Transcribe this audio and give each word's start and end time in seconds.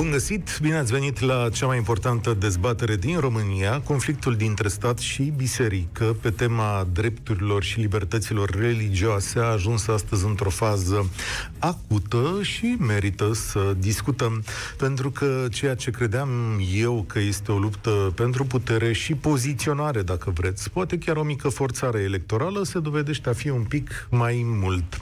Bun 0.00 0.10
găsit! 0.10 0.58
Bine 0.62 0.76
ați 0.76 0.92
venit 0.92 1.20
la 1.20 1.48
cea 1.48 1.66
mai 1.66 1.76
importantă 1.76 2.34
dezbatere 2.38 2.96
din 2.96 3.18
România, 3.18 3.80
conflictul 3.80 4.36
dintre 4.36 4.68
stat 4.68 4.98
și 4.98 5.32
biserică 5.36 6.16
pe 6.20 6.30
tema 6.30 6.86
drepturilor 6.92 7.62
și 7.62 7.80
libertăților 7.80 8.50
religioase 8.50 9.38
a 9.38 9.42
ajuns 9.42 9.86
astăzi 9.86 10.24
într-o 10.24 10.50
fază 10.50 11.10
acută 11.58 12.38
și 12.42 12.76
merită 12.78 13.32
să 13.32 13.74
discutăm, 13.78 14.44
pentru 14.76 15.10
că 15.10 15.46
ceea 15.50 15.74
ce 15.74 15.90
credeam 15.90 16.30
eu 16.74 17.04
că 17.08 17.18
este 17.18 17.52
o 17.52 17.58
luptă 17.58 18.12
pentru 18.14 18.44
putere 18.44 18.92
și 18.92 19.14
poziționare, 19.14 20.02
dacă 20.02 20.30
vreți, 20.30 20.70
poate 20.70 20.98
chiar 20.98 21.16
o 21.16 21.22
mică 21.22 21.48
forțare 21.48 22.00
electorală, 22.00 22.64
se 22.64 22.78
dovedește 22.78 23.28
a 23.28 23.32
fi 23.32 23.48
un 23.48 23.62
pic 23.62 24.06
mai 24.10 24.42
mult. 24.44 25.00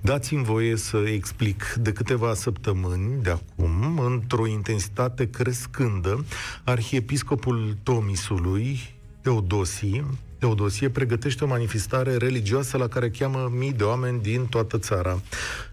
Dați-mi 0.00 0.44
voie 0.44 0.76
să 0.76 0.96
explic 0.96 1.76
de 1.80 1.92
câteva 1.92 2.34
săptămâni 2.34 3.22
de 3.22 3.30
acum, 3.30 3.98
într-o 3.98 4.46
intensitate 4.46 5.30
crescândă, 5.30 6.24
arhiepiscopul 6.64 7.76
Tomisului, 7.82 8.94
Teodosie, 9.20 10.04
Teodosie 10.38 10.88
pregătește 10.88 11.44
o 11.44 11.46
manifestare 11.46 12.16
religioasă 12.16 12.76
la 12.76 12.88
care 12.88 13.10
cheamă 13.10 13.52
mii 13.52 13.72
de 13.72 13.84
oameni 13.84 14.22
din 14.22 14.46
toată 14.46 14.78
țara. 14.78 15.20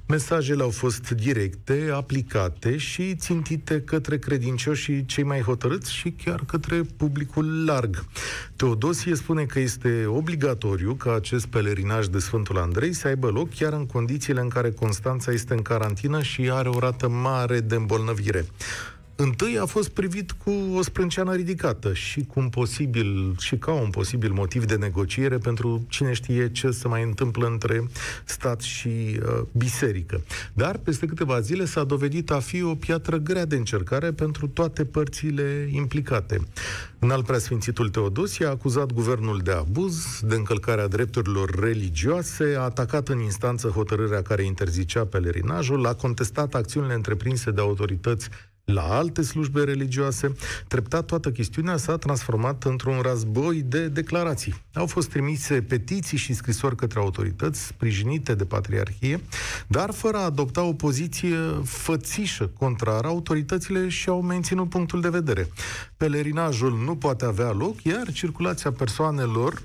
Mesajele 0.08 0.64
au 0.64 0.70
fost 0.70 1.10
directe, 1.10 1.90
aplicate 1.94 2.78
și 2.78 3.16
țintite 3.16 3.82
către 3.82 4.18
credincioșii 4.18 5.06
cei 5.06 5.24
mai 5.24 5.42
hotărâți 5.42 5.94
și 5.94 6.12
chiar 6.24 6.44
către 6.46 6.82
publicul 6.98 7.66
larg. 7.66 8.06
Teodosie 8.56 9.16
spune 9.16 9.44
că 9.46 9.60
este 9.60 10.06
obligatoriu 10.06 10.94
ca 10.94 11.14
acest 11.14 11.46
pelerinaj 11.46 12.06
de 12.06 12.20
Sfântul 12.20 12.58
Andrei 12.58 12.94
să 12.94 13.08
aibă 13.08 13.28
loc 13.28 13.54
chiar 13.56 13.74
în 13.74 13.86
condițiile 13.86 14.40
în 14.42 14.50
care 14.50 14.72
Constanța 14.72 15.32
este 15.32 15.54
în 15.54 15.62
carantină 15.62 16.22
și 16.22 16.50
are 16.52 16.70
o 16.70 16.80
rată 16.80 17.10
mare 17.10 17.60
de 17.60 17.76
îmbolnăvire 17.76 18.46
întâi 19.16 19.58
a 19.60 19.66
fost 19.66 19.90
privit 19.90 20.32
cu 20.32 20.52
o 20.74 20.82
sprânceană 20.82 21.34
ridicată 21.34 21.94
și 21.94 22.26
cu 22.26 22.40
un 22.40 22.50
posibil, 22.50 23.36
și 23.40 23.58
ca 23.58 23.72
un 23.72 23.90
posibil 23.90 24.32
motiv 24.32 24.66
de 24.66 24.76
negociere 24.76 25.38
pentru 25.38 25.86
cine 25.90 26.14
știe 26.14 26.52
ce 26.52 26.72
se 26.72 26.88
mai 26.88 27.04
întâmplă 27.04 27.48
între 27.48 27.88
stat 28.26 28.62
și 28.62 28.88
uh, 28.88 29.42
biserică. 29.52 30.24
Dar 30.54 30.78
peste 30.78 31.06
câteva 31.06 31.40
zile 31.40 31.66
s-a 31.66 31.84
dovedit 31.84 32.32
a 32.32 32.40
fi 32.40 32.64
o 32.64 32.76
piatră 32.76 33.18
grea 33.18 33.46
de 33.46 33.56
încercare 33.56 34.12
pentru 34.12 34.48
toate 34.48 34.86
părțile 34.86 35.70
implicate. 35.72 36.40
În 37.00 37.10
al 37.10 37.24
preasfințitul 37.24 37.90
Teodosie 37.90 38.46
a 38.46 38.50
acuzat 38.50 38.92
guvernul 38.92 39.40
de 39.44 39.52
abuz, 39.52 40.20
de 40.22 40.36
încălcarea 40.36 40.88
drepturilor 40.88 41.60
religioase, 41.60 42.56
a 42.58 42.62
atacat 42.62 43.08
în 43.08 43.20
instanță 43.20 43.68
hotărârea 43.68 44.22
care 44.22 44.44
interzicea 44.44 45.06
pelerinajul, 45.06 45.86
a 45.86 45.94
contestat 45.94 46.54
acțiunile 46.54 46.94
întreprinse 46.94 47.52
de 47.52 47.62
autorități 47.62 48.30
la 48.66 48.82
alte 48.82 49.22
slujbe 49.22 49.64
religioase, 49.64 50.36
treptat 50.68 51.06
toată 51.06 51.32
chestiunea 51.32 51.78
s-a 51.78 51.98
transformat 51.98 52.64
într-un 52.64 53.00
război 53.02 53.62
de 53.62 53.88
declarații. 53.88 54.54
Au 54.74 54.86
fost 54.86 55.10
trimise 55.10 55.62
petiții 55.62 56.18
și 56.18 56.34
scrisori 56.34 56.76
către 56.76 57.00
autorități, 57.00 57.66
sprijinite 57.66 58.36
de 58.36 58.46
patriarhie, 58.46 59.22
dar 59.68 59.92
fără 59.92 60.18
a 60.18 60.24
adopta 60.24 60.64
o 60.64 60.74
poziție 60.74 61.38
fățișă, 61.64 62.52
contrară, 62.58 63.08
autoritățile 63.08 63.90
și-au 63.90 64.22
menținut 64.22 64.70
punctul 64.70 65.02
de 65.02 65.10
vedere. 65.10 65.50
Pelerinajul 65.98 66.78
nu 66.86 66.96
poate 66.96 67.26
avea 67.26 67.52
loc, 67.52 67.84
iar 67.84 68.12
circulația 68.12 68.72
persoanelor 68.72 69.62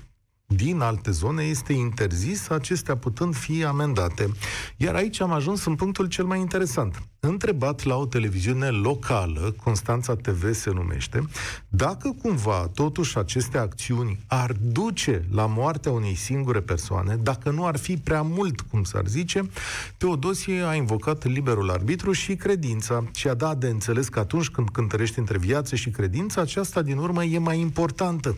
din 0.55 0.79
alte 0.79 1.11
zone 1.11 1.43
este 1.43 1.73
interzis, 1.73 2.49
acestea 2.49 2.97
putând 2.97 3.35
fi 3.35 3.63
amendate. 3.63 4.31
Iar 4.77 4.95
aici 4.95 5.21
am 5.21 5.31
ajuns 5.31 5.65
în 5.65 5.75
punctul 5.75 6.05
cel 6.05 6.25
mai 6.25 6.39
interesant. 6.39 7.01
Întrebat 7.19 7.83
la 7.83 7.95
o 7.95 8.05
televiziune 8.05 8.69
locală, 8.69 9.55
Constanța 9.63 10.15
TV 10.15 10.53
se 10.53 10.71
numește, 10.71 11.27
dacă 11.67 12.15
cumva 12.21 12.69
totuși 12.73 13.17
aceste 13.17 13.57
acțiuni 13.57 14.19
ar 14.27 14.51
duce 14.61 15.25
la 15.31 15.45
moartea 15.45 15.91
unei 15.91 16.15
singure 16.15 16.59
persoane, 16.59 17.15
dacă 17.15 17.49
nu 17.49 17.65
ar 17.65 17.77
fi 17.77 17.97
prea 17.97 18.21
mult, 18.21 18.61
cum 18.61 18.83
s-ar 18.83 19.07
zice, 19.07 19.49
Teodosie 19.97 20.63
a 20.63 20.73
invocat 20.73 21.25
liberul 21.25 21.69
arbitru 21.69 22.11
și 22.11 22.35
credința 22.35 23.03
și 23.13 23.27
a 23.27 23.33
dat 23.33 23.57
de 23.57 23.67
înțeles 23.67 24.07
că 24.07 24.19
atunci 24.19 24.49
când 24.49 24.69
cântărești 24.69 25.19
între 25.19 25.37
viață 25.37 25.75
și 25.75 25.89
credință, 25.89 26.39
aceasta 26.39 26.81
din 26.81 26.97
urmă 26.97 27.23
e 27.23 27.37
mai 27.37 27.59
importantă 27.59 28.35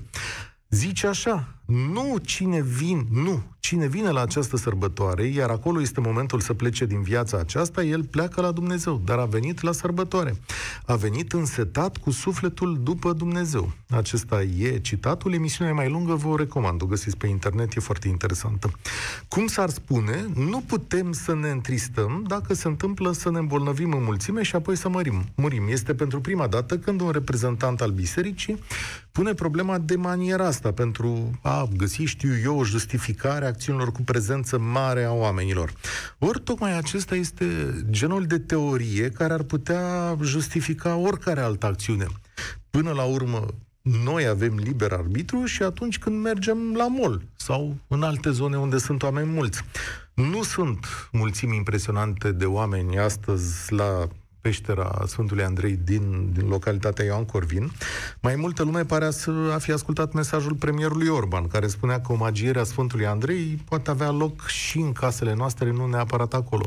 zice 0.73 1.07
așa, 1.07 1.47
nu 1.65 2.17
cine 2.21 2.61
vin, 2.61 3.07
nu, 3.11 3.43
cine 3.59 3.87
vine 3.87 4.09
la 4.09 4.21
această 4.21 4.57
sărbătoare, 4.57 5.23
iar 5.23 5.49
acolo 5.49 5.81
este 5.81 5.99
momentul 5.99 6.39
să 6.39 6.53
plece 6.53 6.85
din 6.85 7.01
viața 7.01 7.37
aceasta, 7.37 7.83
el 7.83 8.03
pleacă 8.03 8.41
la 8.41 8.51
Dumnezeu, 8.51 9.01
dar 9.05 9.17
a 9.17 9.25
venit 9.25 9.61
la 9.61 9.71
sărbătoare. 9.71 10.35
A 10.85 10.95
venit 10.95 11.33
însetat 11.33 11.97
cu 11.97 12.11
sufletul 12.11 12.79
după 12.83 13.13
Dumnezeu. 13.13 13.71
Acesta 13.89 14.41
e 14.41 14.79
citatul, 14.79 15.33
emisiunea 15.33 15.73
mai 15.73 15.89
lungă 15.89 16.13
vă 16.13 16.27
o 16.27 16.35
recomand, 16.35 16.81
o 16.81 16.85
găsiți 16.85 17.17
pe 17.17 17.27
internet, 17.27 17.75
e 17.75 17.79
foarte 17.79 18.07
interesantă. 18.07 18.71
Cum 19.27 19.47
s-ar 19.47 19.69
spune, 19.69 20.25
nu 20.35 20.63
putem 20.67 21.11
să 21.11 21.35
ne 21.35 21.49
întristăm 21.49 22.23
dacă 22.27 22.53
se 22.53 22.67
întâmplă 22.67 23.11
să 23.11 23.31
ne 23.31 23.37
îmbolnăvim 23.37 23.93
în 23.93 24.03
mulțime 24.03 24.43
și 24.43 24.55
apoi 24.55 24.75
să 24.75 24.89
mărim. 24.89 25.25
Murim. 25.35 25.67
Este 25.67 25.93
pentru 25.93 26.21
prima 26.21 26.47
dată 26.47 26.77
când 26.77 27.01
un 27.01 27.09
reprezentant 27.09 27.81
al 27.81 27.91
bisericii 27.91 28.59
pune 29.11 29.33
problema 29.33 29.77
de 29.77 29.95
maniera 29.95 30.45
asta 30.45 30.71
pentru 30.71 31.39
a 31.41 31.52
găsi, 31.75 32.03
știu 32.03 32.31
eu, 32.43 32.59
o 32.59 32.63
justificare 32.63 33.45
a 33.45 33.47
acțiunilor 33.47 33.91
cu 33.91 34.01
prezență 34.01 34.57
mare 34.57 35.03
a 35.03 35.11
oamenilor. 35.11 35.73
Ori 36.19 36.39
tocmai 36.39 36.77
acesta 36.77 37.15
este 37.15 37.45
genul 37.89 38.25
de 38.25 38.39
teorie 38.39 39.09
care 39.09 39.33
ar 39.33 39.43
putea 39.43 40.17
justifica 40.21 40.95
oricare 40.95 41.41
altă 41.41 41.65
acțiune. 41.65 42.07
Până 42.69 42.91
la 42.91 43.03
urmă, 43.03 43.45
noi 43.81 44.27
avem 44.27 44.55
liber 44.55 44.91
arbitru 44.91 45.45
și 45.45 45.63
atunci 45.63 45.99
când 45.99 46.21
mergem 46.21 46.73
la 46.75 46.87
mol 46.87 47.21
sau 47.35 47.75
în 47.87 48.03
alte 48.03 48.31
zone 48.31 48.57
unde 48.57 48.77
sunt 48.77 49.03
oameni 49.03 49.29
mulți. 49.29 49.63
Nu 50.13 50.43
sunt 50.43 50.85
mulțimi 51.11 51.55
impresionante 51.55 52.31
de 52.31 52.45
oameni 52.45 52.99
astăzi 52.99 53.73
la 53.73 54.07
peștera 54.43 55.03
Sfântului 55.07 55.43
Andrei 55.43 55.79
din, 55.83 56.29
din 56.33 56.47
localitatea 56.47 57.05
Ioan 57.05 57.25
Corvin, 57.25 57.71
mai 58.21 58.35
multă 58.35 58.63
lume 58.63 58.85
pare 58.85 59.11
să 59.11 59.31
a 59.53 59.57
fi 59.57 59.71
ascultat 59.71 60.13
mesajul 60.13 60.53
premierului 60.53 61.07
Orban, 61.07 61.47
care 61.47 61.67
spunea 61.67 62.01
că 62.01 62.11
omagierea 62.11 62.63
Sfântului 62.63 63.05
Andrei 63.05 63.63
poate 63.69 63.89
avea 63.89 64.11
loc 64.11 64.47
și 64.47 64.77
în 64.77 64.91
casele 64.91 65.33
noastre, 65.33 65.71
nu 65.71 65.87
neapărat 65.87 66.33
acolo. 66.33 66.65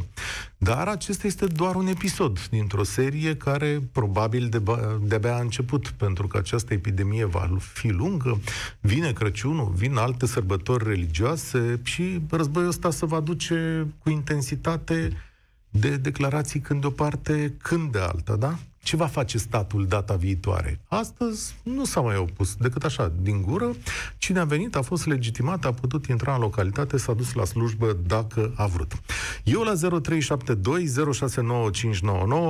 Dar 0.59 0.89
acesta 0.89 1.27
este 1.27 1.47
doar 1.47 1.75
un 1.75 1.87
episod 1.87 2.47
dintr-o 2.49 2.83
serie 2.83 3.37
care 3.37 3.83
probabil 3.93 4.49
de, 4.49 4.63
de-abia 5.03 5.35
a 5.35 5.41
început, 5.41 5.89
pentru 5.89 6.27
că 6.27 6.37
această 6.37 6.73
epidemie 6.73 7.25
va 7.25 7.51
fi 7.59 7.89
lungă, 7.89 8.41
vine 8.81 9.13
Crăciunul, 9.13 9.73
vin 9.75 9.97
alte 9.97 10.27
sărbători 10.27 10.89
religioase 10.89 11.81
și 11.83 12.21
războiul 12.31 12.69
ăsta 12.69 12.91
se 12.91 13.07
va 13.07 13.21
duce 13.21 13.87
cu 14.03 14.11
intensitate 14.11 15.11
de 15.71 15.97
declarații 15.97 16.61
când 16.61 16.81
de 16.81 16.87
o 16.87 16.91
parte, 16.91 17.55
când 17.63 17.93
de 17.93 17.99
alta, 17.99 18.37
da? 18.37 18.59
Ce 18.87 18.97
va 18.97 19.07
face 19.07 19.39
statul 19.39 19.87
data 19.87 20.15
viitoare? 20.15 20.81
Astăzi 20.89 21.57
nu 21.63 21.85
s-a 21.85 22.01
mai 22.01 22.17
opus 22.17 22.55
decât 22.55 22.85
așa, 22.85 23.13
din 23.21 23.43
gură. 23.43 23.75
Cine 24.19 24.39
a 24.39 24.45
venit 24.45 24.77
a 24.77 24.83
fost 24.83 25.07
legitimat, 25.07 25.65
a 25.65 25.73
putut 25.73 26.07
intra 26.07 26.35
în 26.35 26.41
localitate, 26.41 26.97
s-a 26.97 27.13
dus 27.13 27.33
la 27.33 27.45
slujbă 27.45 27.97
dacă 28.07 28.53
a 28.57 28.67
vrut. 28.67 28.93
Eu 29.45 29.63
la 29.63 29.75
0372 30.01 30.87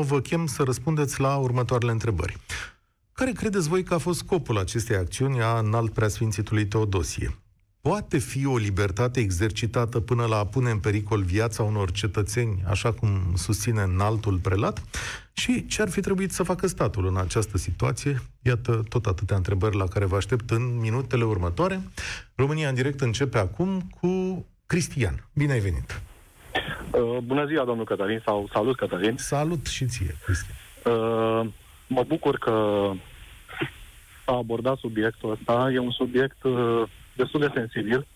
vă 0.03 0.21
chem 0.21 0.47
să 0.47 0.63
răspundeți 0.63 1.21
la 1.21 1.37
următoarele 1.37 1.91
întrebări. 1.91 2.37
Care 3.13 3.33
credeți 3.33 3.69
voi 3.69 3.83
că 3.83 3.95
a 3.95 3.99
fost 3.99 4.19
scopul 4.19 4.59
acestei 4.59 4.97
acțiuni 4.97 5.43
a 5.43 5.59
înalt 5.59 5.93
preasfințitului 5.93 6.67
Teodosie? 6.67 7.37
Poate 7.89 8.19
fi 8.19 8.47
o 8.47 8.57
libertate 8.57 9.21
exercitată 9.21 10.01
până 10.01 10.25
la 10.25 10.37
a 10.37 10.47
pune 10.47 10.71
în 10.71 10.79
pericol 10.79 11.23
viața 11.23 11.63
unor 11.63 11.93
cetățeni, 11.93 12.63
așa 12.69 12.93
cum 12.93 13.09
susține 13.37 13.83
înaltul 13.83 14.39
prelat? 14.39 14.83
Și 15.33 15.67
ce 15.67 15.83
ar 15.83 15.89
fi 15.89 16.01
trebuit 16.01 16.33
să 16.33 16.43
facă 16.43 16.67
statul 16.67 17.07
în 17.07 17.17
această 17.17 17.59
situație? 17.59 18.23
Iată 18.43 18.83
tot 18.89 19.07
atâtea 19.07 19.37
întrebări 19.37 19.77
la 19.77 19.87
care 19.87 20.05
vă 20.05 20.17
aștept 20.17 20.51
în 20.51 20.79
minutele 20.81 21.25
următoare. 21.25 21.81
România 22.35 22.69
în 22.69 22.75
direct 22.75 23.01
începe 23.01 23.39
acum 23.39 23.81
cu 24.01 24.45
Cristian. 24.67 25.29
Bine 25.33 25.53
ai 25.53 25.61
venit! 25.61 26.01
Uh, 26.91 27.19
bună 27.23 27.47
ziua, 27.47 27.65
domnul 27.65 27.85
Cătălin, 27.85 28.23
sau 28.25 28.49
salut, 28.53 28.77
Cătălin. 28.77 29.17
Salut 29.17 29.67
și 29.67 29.87
ție, 29.87 30.17
Cristian. 30.25 30.57
Uh, 30.85 31.47
mă 31.87 32.05
bucur 32.07 32.39
că 32.39 32.51
a 34.25 34.37
abordat 34.37 34.77
subiectul 34.79 35.31
ăsta. 35.31 35.71
E 35.73 35.79
un 35.79 35.91
subiect 35.91 36.43
uh, 36.43 36.83
destul 37.17 37.41
de 37.41 37.51
sensibil, 37.55 38.07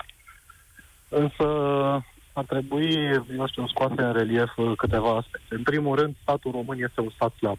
însă 1.08 1.44
ar 2.32 2.44
trebui, 2.44 2.94
eu 3.36 3.46
știu, 3.46 3.68
scoase 3.68 4.02
în 4.02 4.12
relief 4.12 4.50
câteva 4.76 5.16
aspecte. 5.16 5.54
În 5.54 5.62
primul 5.62 5.96
rând, 5.96 6.14
statul 6.22 6.50
român 6.50 6.82
este 6.82 7.00
un 7.00 7.10
stat 7.14 7.32
slab. 7.38 7.58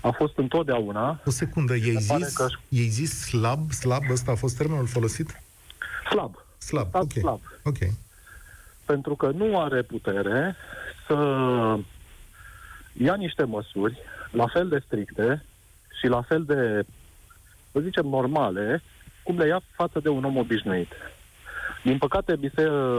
A 0.00 0.10
fost 0.10 0.38
întotdeauna... 0.38 1.20
O 1.24 1.30
secundă, 1.30 1.74
ei 1.74 1.96
zis, 1.98 2.36
că... 2.36 2.46
ei 2.68 2.86
zis 2.86 3.20
slab? 3.20 3.70
Slab, 3.70 4.02
ăsta 4.10 4.30
a 4.30 4.34
fost 4.34 4.56
termenul 4.56 4.86
folosit? 4.86 5.40
Slab. 6.10 6.44
Slab, 6.58 6.88
stat 6.88 7.02
ok. 7.02 7.12
slab. 7.12 7.40
Ok. 7.64 7.78
pentru 8.84 9.14
că 9.14 9.30
nu 9.30 9.60
are 9.60 9.82
putere 9.82 10.56
să 11.06 11.16
ia 12.92 13.14
niște 13.14 13.44
măsuri 13.44 13.98
la 14.30 14.46
fel 14.46 14.68
de 14.68 14.82
stricte 14.86 15.44
și 16.00 16.06
la 16.06 16.22
fel 16.22 16.44
de, 16.44 16.86
să 17.72 17.80
zicem, 17.80 18.06
normale, 18.06 18.82
cum 19.24 19.38
le 19.38 19.46
ia 19.46 19.60
față 19.70 20.00
de 20.00 20.08
un 20.08 20.24
om 20.24 20.36
obișnuit. 20.36 20.92
Din 21.82 21.98
păcate, 21.98 22.36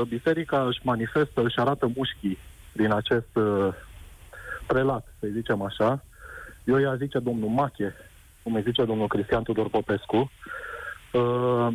biserica 0.07 0.65
își 0.65 0.79
manifestă, 0.83 1.41
își 1.41 1.59
arată 1.59 1.91
mușchii 1.95 2.37
din 2.71 2.91
acest 2.91 3.35
uh, 3.35 3.73
prelat, 4.67 5.13
să 5.19 5.27
zicem 5.31 5.61
așa. 5.61 6.03
Eu 6.63 6.77
i-a 6.77 6.95
zice 6.95 7.19
domnul 7.19 7.49
Mache, 7.49 7.95
cum 8.43 8.53
îi 8.53 8.61
zice 8.61 8.83
domnul 8.85 9.07
Cristian 9.07 9.43
Tudor 9.43 9.69
Popescu, 9.69 10.31
uh, 11.13 11.67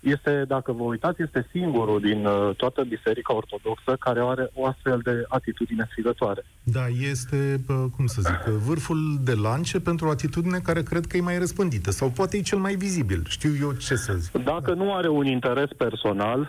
este, 0.00 0.44
dacă 0.48 0.72
vă 0.72 0.82
uitați, 0.82 1.22
este 1.22 1.48
singurul 1.50 2.00
din 2.00 2.26
uh, 2.26 2.50
toată 2.56 2.84
Biserica 2.84 3.34
Ortodoxă 3.34 3.96
care 3.98 4.20
are 4.22 4.50
o 4.54 4.66
astfel 4.66 5.00
de 5.02 5.24
atitudine 5.28 5.86
sfidătoare. 5.90 6.44
Da, 6.62 6.86
este, 7.10 7.64
cum 7.96 8.06
să 8.06 8.20
zic, 8.20 8.52
vârful 8.52 9.18
de 9.24 9.32
lance 9.34 9.80
pentru 9.80 10.06
o 10.06 10.10
atitudine 10.10 10.58
care 10.58 10.82
cred 10.82 11.06
că 11.06 11.16
e 11.16 11.20
mai 11.20 11.38
răspândită 11.38 11.90
sau 11.90 12.08
poate 12.08 12.36
e 12.36 12.40
cel 12.40 12.58
mai 12.58 12.74
vizibil. 12.74 13.24
Știu 13.28 13.50
eu 13.60 13.72
ce 13.72 13.94
să 13.94 14.12
zic. 14.12 14.32
Dacă 14.32 14.74
da. 14.74 14.84
nu 14.84 14.94
are 14.94 15.08
un 15.08 15.26
interes 15.26 15.68
personal, 15.76 16.48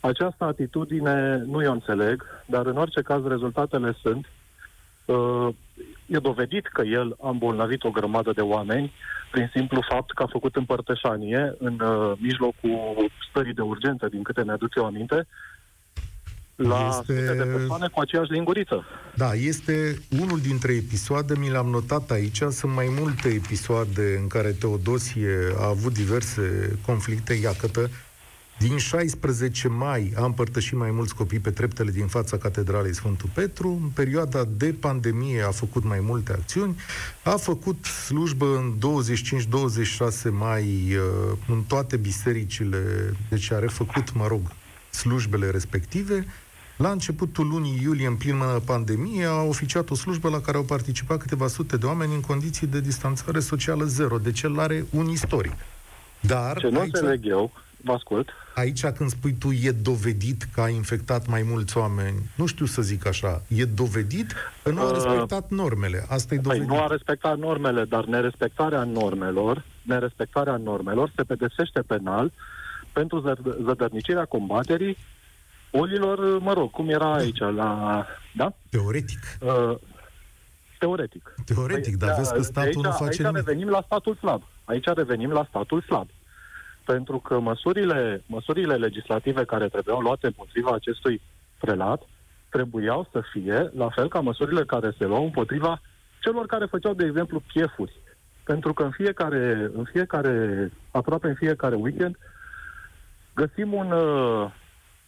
această 0.00 0.44
atitudine 0.44 1.44
nu 1.46 1.62
eu 1.62 1.72
înțeleg, 1.72 2.24
dar 2.46 2.66
în 2.66 2.76
orice 2.76 3.00
caz 3.00 3.26
rezultatele 3.26 3.96
sunt. 4.02 4.26
Uh, 4.26 4.43
e 6.06 6.18
dovedit 6.18 6.66
că 6.66 6.82
el 6.82 7.16
a 7.20 7.28
îmbolnăvit 7.28 7.84
o 7.84 7.90
grămadă 7.90 8.32
de 8.32 8.40
oameni 8.40 8.92
prin 9.30 9.50
simplu 9.54 9.86
fapt 9.88 10.12
că 10.12 10.22
a 10.22 10.26
făcut 10.32 10.56
împărtășanie 10.56 11.54
în 11.58 11.80
uh, 11.80 12.12
mijlocul 12.18 13.10
stării 13.30 13.54
de 13.54 13.60
urgență, 13.60 14.08
din 14.08 14.22
câte 14.22 14.44
mi-aduc 14.44 14.74
eu 14.74 14.84
aminte, 14.84 15.26
la 16.56 16.86
este... 16.88 17.12
sute 17.12 17.34
de 17.34 17.50
persoane 17.56 17.88
cu 17.88 18.00
aceeași 18.00 18.32
linguriță. 18.32 18.84
Da, 19.14 19.32
este 19.32 19.98
unul 20.20 20.40
dintre 20.40 20.72
episoade, 20.72 21.34
mi 21.38 21.50
l-am 21.50 21.66
notat 21.66 22.10
aici, 22.10 22.36
sunt 22.36 22.72
mai 22.72 22.86
multe 23.00 23.28
episoade 23.28 24.16
în 24.20 24.26
care 24.26 24.50
Teodosie 24.50 25.36
a 25.58 25.68
avut 25.68 25.92
diverse 25.92 26.76
conflicte, 26.86 27.34
iacătă, 27.34 27.90
din 28.58 28.76
16 28.76 29.68
mai 29.68 30.12
a 30.16 30.24
împărtășit 30.24 30.76
mai 30.76 30.90
mulți 30.90 31.14
copii 31.14 31.38
pe 31.38 31.50
treptele 31.50 31.90
din 31.90 32.06
fața 32.06 32.36
Catedralei 32.36 32.94
Sfântul 32.94 33.30
Petru. 33.34 33.78
În 33.82 33.88
perioada 33.88 34.44
de 34.56 34.74
pandemie 34.80 35.42
a 35.42 35.50
făcut 35.50 35.84
mai 35.84 36.00
multe 36.00 36.32
acțiuni. 36.32 36.76
A 37.22 37.30
făcut 37.36 37.84
slujbă 37.84 38.46
în 38.56 38.74
25-26 40.28 40.30
mai 40.30 40.96
uh, 40.96 41.36
în 41.48 41.62
toate 41.62 41.96
bisericile, 41.96 43.12
deci 43.28 43.50
a 43.50 43.58
refăcut, 43.58 44.14
mă 44.14 44.26
rog, 44.26 44.40
slujbele 44.90 45.50
respective. 45.50 46.26
La 46.76 46.90
începutul 46.90 47.46
lunii 47.46 47.80
iulie, 47.82 48.06
în 48.06 48.14
plină 48.14 48.62
pandemie, 48.64 49.24
a 49.24 49.42
oficiat 49.42 49.90
o 49.90 49.94
slujbă 49.94 50.28
la 50.28 50.40
care 50.40 50.56
au 50.56 50.62
participat 50.62 51.18
câteva 51.18 51.46
sute 51.46 51.76
de 51.76 51.86
oameni 51.86 52.14
în 52.14 52.20
condiții 52.20 52.66
de 52.66 52.80
distanțare 52.80 53.40
socială 53.40 53.84
zero. 53.84 54.18
Deci 54.18 54.42
el 54.42 54.58
are 54.60 54.86
un 54.90 55.08
istoric. 55.08 55.52
Dar 56.20 56.58
Ce 56.58 56.68
nu 56.68 56.78
aici... 56.78 56.90
înțeleg 56.92 57.26
eu, 57.26 57.52
vă 57.84 57.92
ascult. 57.92 58.28
Aici 58.54 58.86
când 58.86 59.10
spui 59.10 59.32
tu 59.32 59.50
e 59.50 59.70
dovedit 59.70 60.42
că 60.54 60.60
a 60.60 60.68
infectat 60.68 61.26
mai 61.26 61.42
mulți 61.42 61.76
oameni, 61.76 62.30
nu 62.34 62.46
știu 62.46 62.66
să 62.66 62.82
zic 62.82 63.06
așa, 63.06 63.42
e 63.48 63.64
dovedit 63.64 64.32
că 64.62 64.70
nu 64.70 64.80
a 64.80 64.84
uh, 64.84 64.92
respectat 64.92 65.50
normele. 65.50 66.06
Asta 66.08 66.34
e 66.34 66.38
păi, 66.38 66.46
dovedit. 66.46 66.68
nu 66.68 66.82
a 66.82 66.86
respectat 66.86 67.38
normele, 67.38 67.84
dar 67.84 68.04
nerespectarea 68.04 68.84
normelor, 68.84 69.64
nerespectarea 69.82 70.56
normelor 70.56 71.12
se 71.16 71.22
pedepsește 71.22 71.80
penal 71.80 72.32
pentru 72.92 73.38
zădărnicirea 73.64 74.24
combaterii 74.24 74.96
bolilor, 75.70 76.38
mă 76.38 76.52
rog, 76.52 76.70
cum 76.70 76.88
era 76.88 77.14
aici, 77.14 77.38
la... 77.38 78.06
Da? 78.34 78.52
Teoretic. 78.70 79.38
Uh, 79.40 79.76
teoretic. 80.78 81.34
Teoretic, 81.44 81.98
păi, 81.98 82.08
dar 82.08 82.08
da, 82.08 82.14
vezi 82.14 82.32
că 82.32 82.42
statul 82.42 82.66
aici, 82.66 82.74
nu 82.74 82.90
face 82.90 83.04
aici 83.04 83.18
nimic. 83.18 83.36
revenim 83.36 83.68
la 83.68 83.82
statul 83.84 84.14
slab. 84.14 84.42
Aici 84.64 84.84
revenim 84.84 85.30
la 85.30 85.46
statul 85.48 85.82
slab 85.82 86.08
pentru 86.84 87.18
că 87.18 87.38
măsurile, 87.38 88.22
măsurile 88.26 88.74
legislative 88.74 89.44
care 89.44 89.68
trebuiau 89.68 90.00
luate 90.00 90.26
împotriva 90.26 90.70
acestui 90.70 91.20
prelat 91.60 92.02
trebuiau 92.48 93.08
să 93.12 93.22
fie 93.32 93.70
la 93.76 93.88
fel 93.88 94.08
ca 94.08 94.20
măsurile 94.20 94.64
care 94.64 94.94
se 94.98 95.04
luau 95.04 95.24
împotriva 95.24 95.80
celor 96.20 96.46
care 96.46 96.66
făceau, 96.66 96.94
de 96.94 97.04
exemplu, 97.04 97.42
piefuri. 97.52 97.92
Pentru 98.44 98.72
că 98.72 98.82
în 98.82 98.90
fiecare, 98.90 99.70
în 99.74 99.84
fiecare, 99.92 100.34
aproape 100.90 101.28
în 101.28 101.34
fiecare 101.34 101.74
weekend, 101.74 102.16
găsim 103.34 103.72
un, 103.72 103.90
uh, 103.90 104.50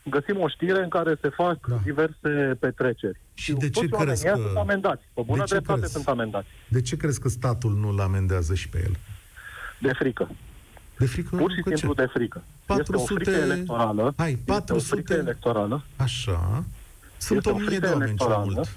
găsim 0.05 0.40
o 0.40 0.49
știre 0.49 0.82
în 0.82 0.88
care 0.88 1.17
se 1.20 1.29
fac 1.29 1.67
da. 1.67 1.76
diverse 1.84 2.56
petreceri. 2.61 3.20
Și 3.34 3.52
de 3.52 3.70
ce 3.70 3.87
crezi 3.87 4.26
că... 4.26 4.34
sunt 4.34 4.56
amendați. 4.56 5.05
Pe 5.14 5.22
bună 5.26 5.44
dreptate 5.44 5.79
crezi? 5.79 5.93
sunt 5.93 6.08
amendați. 6.08 6.49
De 6.69 6.81
ce 6.81 6.96
crezi 6.96 7.20
că 7.20 7.29
statul 7.29 7.72
nu-l 7.75 8.00
amendează 8.00 8.55
și 8.55 8.69
pe 8.69 8.79
el? 8.84 8.96
De 9.79 9.93
frică. 9.93 10.29
De 10.98 11.06
frică? 11.06 11.37
Pur 11.37 11.50
și 11.50 11.62
simplu 11.64 11.94
ce? 11.94 12.02
de 12.02 12.08
frică. 12.12 12.43
400... 12.66 13.02
Este 13.02 13.12
o 13.12 13.16
frică 13.16 13.44
electorală. 13.44 14.14
Hai, 14.16 14.38
400... 14.46 14.75
Este 14.75 14.94
o 14.94 14.96
frică 14.96 15.12
electorală. 15.12 15.82
Așa. 15.96 16.64
Sunt 17.19 17.38
este 17.38 17.50
o 17.50 17.58
mie 17.58 17.78
de 17.78 17.87
oameni 17.87 18.16
cel 18.19 18.43
mult. 18.44 18.76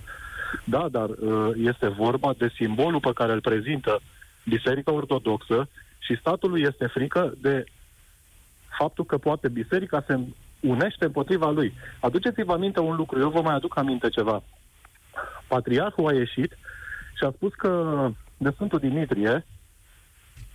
Da, 0.63 0.87
dar 0.91 1.09
uh, 1.09 1.51
este 1.55 1.87
vorba 1.87 2.33
de 2.37 2.51
simbolul 2.55 2.99
pe 2.99 3.11
care 3.13 3.31
îl 3.31 3.41
prezintă 3.41 4.01
Biserica 4.45 4.91
Ortodoxă 4.91 5.69
și 5.99 6.17
statului 6.19 6.61
este 6.61 6.85
frică 6.85 7.33
de 7.41 7.63
faptul 8.77 9.05
că 9.05 9.17
poate 9.17 9.47
biserica 9.47 10.03
se 10.07 10.19
unește 10.59 11.05
împotriva 11.05 11.49
lui. 11.49 11.73
Aduceți-vă 11.99 12.53
aminte 12.53 12.79
un 12.79 12.95
lucru, 12.95 13.19
eu 13.19 13.29
vă 13.29 13.41
mai 13.41 13.55
aduc 13.55 13.77
aminte 13.77 14.09
ceva. 14.09 14.43
Patriarhul 15.47 16.07
a 16.07 16.13
ieșit 16.13 16.57
și 17.17 17.23
a 17.23 17.31
spus 17.35 17.53
că 17.53 18.09
de 18.37 18.49
Sfântul 18.49 18.79
Dimitrie 18.79 19.45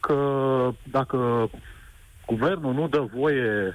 că 0.07 0.71
dacă 0.91 1.51
guvernul 2.27 2.75
nu 2.75 2.89
dă 2.89 3.01
voie 3.15 3.75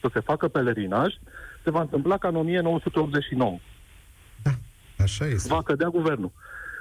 să 0.00 0.10
se 0.12 0.20
facă 0.20 0.48
pelerinaj, 0.48 1.14
se 1.64 1.70
va 1.70 1.80
întâmpla 1.80 2.18
ca 2.18 2.28
în 2.28 2.36
1989. 2.36 3.58
Da, 4.42 4.50
așa 4.98 5.26
este. 5.26 5.54
Va 5.54 5.62
cădea 5.62 5.88
guvernul. 5.88 6.32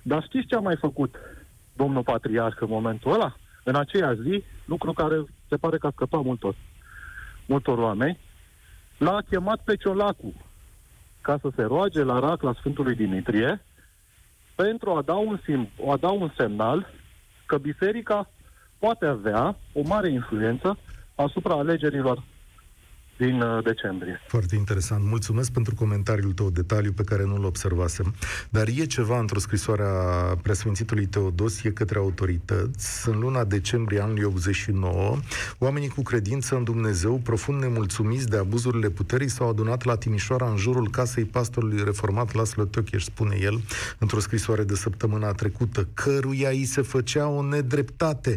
Dar 0.04 0.24
știți 0.24 0.48
ce 0.48 0.56
a 0.56 0.60
mai 0.60 0.76
făcut 0.76 1.16
domnul 1.74 2.04
patriarh 2.04 2.58
în 2.60 2.68
momentul 2.70 3.14
ăla? 3.14 3.36
În 3.64 3.76
aceea 3.76 4.14
zi, 4.14 4.44
lucru 4.66 4.94
care 4.94 5.24
se 5.50 5.58
pare 5.58 5.78
că 5.78 5.88
a 5.88 5.92
scăpat 5.94 6.24
multor, 6.24 6.56
multor 7.46 7.78
oameni, 7.78 8.20
l-a 8.98 9.22
chemat 9.30 9.60
pe 9.64 9.76
Ciolacu 9.76 10.34
ca 11.22 11.38
să 11.42 11.50
se 11.56 11.62
roage 11.62 12.04
la 12.04 12.20
racla 12.20 12.54
Sfântului 12.54 12.96
Dimitrie 12.96 13.62
pentru 14.56 14.92
a 14.92 15.02
da 15.02 15.14
un, 15.14 15.40
sim, 15.46 15.70
a 15.90 15.98
da 15.98 16.10
un 16.10 16.32
semnal 16.38 16.94
că 17.46 17.58
biserica 17.58 18.30
poate 18.80 19.06
avea 19.06 19.58
o 19.74 19.82
mare 19.82 20.12
influență 20.12 20.78
asupra 21.16 21.54
alegerilor 21.54 22.24
din 23.18 23.42
uh, 23.42 23.64
decembrie. 23.64 24.22
Foarte 24.28 24.56
interesant. 24.56 25.04
Mulțumesc 25.04 25.52
pentru 25.52 25.76
comentariul 25.76 26.32
tău, 26.32 26.50
detaliu 26.50 26.92
pe 26.92 27.04
care 27.04 27.24
nu-l 27.26 27.44
observasem. 27.44 28.14
Dar 28.50 28.68
e 28.68 28.86
ceva 28.86 29.20
într-o 29.20 29.40
scrisoare 29.40 29.84
a 29.84 30.36
preasfințitului 30.42 31.06
Teodosie 31.06 31.72
către 31.72 31.98
autorități. 31.98 33.10
În 33.10 33.20
luna 33.20 33.44
decembrie 33.44 34.00
anului 34.00 34.24
89, 34.24 35.18
oamenii 35.58 35.88
cu 35.88 36.02
credință 36.02 36.56
în 36.56 36.64
Dumnezeu, 36.64 37.16
profund 37.24 37.62
nemulțumiți 37.62 38.30
de 38.30 38.38
abuzurile 38.38 38.90
puterii, 38.90 39.30
s-au 39.30 39.50
adunat 39.50 39.84
la 39.84 39.96
Timișoara 39.96 40.50
în 40.50 40.58
jurul 40.58 40.90
casei 40.90 41.26
pastorului 41.26 41.84
reformat 41.84 42.34
Laslo 42.34 42.64
Tiocheș, 42.64 43.04
spune 43.04 43.38
el, 43.42 43.60
într-o 44.00 44.20
scrisoare 44.20 44.64
de 44.64 44.76
săptămâna 44.76 45.32
trecută, 45.32 45.88
căruia 45.94 46.50
îi 46.50 46.66
se 46.66 46.82
făcea 46.82 47.28
o 47.28 47.44
nedreptate 47.44 48.36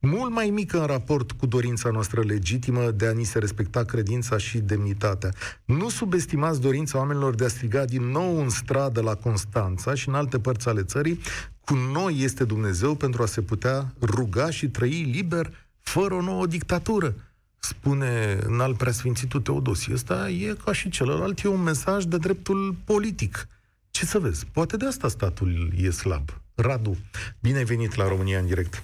mult 0.00 0.30
mai 0.30 0.50
mică 0.50 0.80
în 0.80 0.86
raport 0.86 1.32
cu 1.32 1.46
dorința 1.46 1.90
noastră 1.90 2.22
legitimă 2.22 2.90
de 2.90 3.06
a 3.06 3.12
ni 3.12 3.24
se 3.24 3.38
respecta 3.38 3.84
credința 3.84 4.38
și 4.38 4.58
demnitatea. 4.58 5.30
Nu 5.64 5.88
subestimați 5.88 6.60
dorința 6.60 6.98
oamenilor 6.98 7.34
de 7.34 7.44
a 7.44 7.48
striga 7.48 7.84
din 7.84 8.02
nou 8.02 8.40
în 8.40 8.48
stradă 8.48 9.00
la 9.00 9.14
Constanța 9.14 9.94
și 9.94 10.08
în 10.08 10.14
alte 10.14 10.38
părți 10.38 10.68
ale 10.68 10.82
țării, 10.82 11.20
cu 11.64 11.74
noi 11.74 12.18
este 12.18 12.44
Dumnezeu 12.44 12.94
pentru 12.94 13.22
a 13.22 13.26
se 13.26 13.40
putea 13.40 13.94
ruga 14.00 14.50
și 14.50 14.68
trăi 14.68 15.10
liber 15.12 15.68
fără 15.80 16.14
o 16.14 16.20
nouă 16.20 16.46
dictatură. 16.46 17.14
Spune 17.58 18.38
în 18.46 18.60
al 18.60 18.74
preasfințitul 18.74 19.40
Teodosie. 19.40 19.94
Ăsta 19.94 20.28
e 20.28 20.56
ca 20.64 20.72
și 20.72 20.88
celălalt, 20.88 21.42
e 21.42 21.48
un 21.48 21.62
mesaj 21.62 22.04
de 22.04 22.16
dreptul 22.16 22.76
politic. 22.84 23.48
Ce 23.90 24.06
să 24.06 24.18
vezi? 24.18 24.46
Poate 24.52 24.76
de 24.76 24.86
asta 24.86 25.08
statul 25.08 25.72
e 25.76 25.90
slab. 25.90 26.28
Radu, 26.54 26.96
bine 27.40 27.56
ai 27.56 27.64
venit 27.64 27.94
la 27.94 28.08
România 28.08 28.38
în 28.38 28.46
direct. 28.46 28.82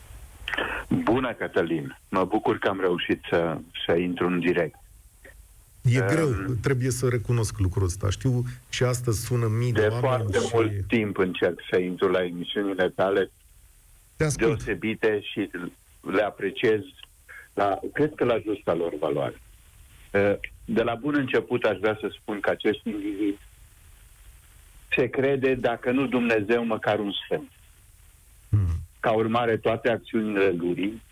Bună, 0.88 1.32
Cătălin! 1.32 1.98
Mă 2.08 2.24
bucur 2.24 2.58
că 2.58 2.68
am 2.68 2.80
reușit 2.80 3.20
să, 3.30 3.58
să 3.86 3.92
intru 3.92 4.26
în 4.26 4.40
direct. 4.40 4.78
E 5.82 6.00
um, 6.00 6.06
greu, 6.06 6.28
trebuie 6.62 6.90
să 6.90 7.08
recunosc 7.08 7.58
lucrul 7.58 7.84
ăsta. 7.84 8.10
Știu 8.10 8.42
și 8.68 8.82
astăzi 8.82 9.24
sună 9.24 9.46
mii 9.46 9.72
de, 9.72 9.80
de 9.80 9.86
oameni 9.86 10.00
foarte 10.00 10.38
și... 10.38 10.50
mult 10.52 10.86
timp 10.88 11.18
încerc 11.18 11.60
să 11.70 11.78
intru 11.78 12.08
la 12.08 12.24
emisiunile 12.24 12.88
tale 12.88 13.30
deosebite 14.36 15.20
și 15.22 15.50
le 16.00 16.22
apreciez 16.22 16.80
la, 17.54 17.78
cred 17.92 18.14
că 18.14 18.24
la 18.24 18.38
justa 18.38 18.74
lor 18.74 18.92
valoare. 18.98 19.40
Uh, 20.12 20.34
de 20.64 20.82
la 20.82 20.94
bun 20.94 21.14
început 21.14 21.64
aș 21.64 21.78
vrea 21.78 21.98
să 22.00 22.14
spun 22.20 22.40
că 22.40 22.50
acest 22.50 22.84
individ 22.84 23.38
se 24.96 25.06
crede, 25.06 25.54
dacă 25.54 25.90
nu 25.90 26.06
Dumnezeu, 26.06 26.64
măcar 26.64 26.98
un 26.98 27.12
sfânt. 27.12 27.50
Hmm. 28.48 28.85
Ca 29.06 29.12
urmare, 29.12 29.56
toate 29.56 29.90
acțiunile 29.90 30.50
lui 30.50 31.02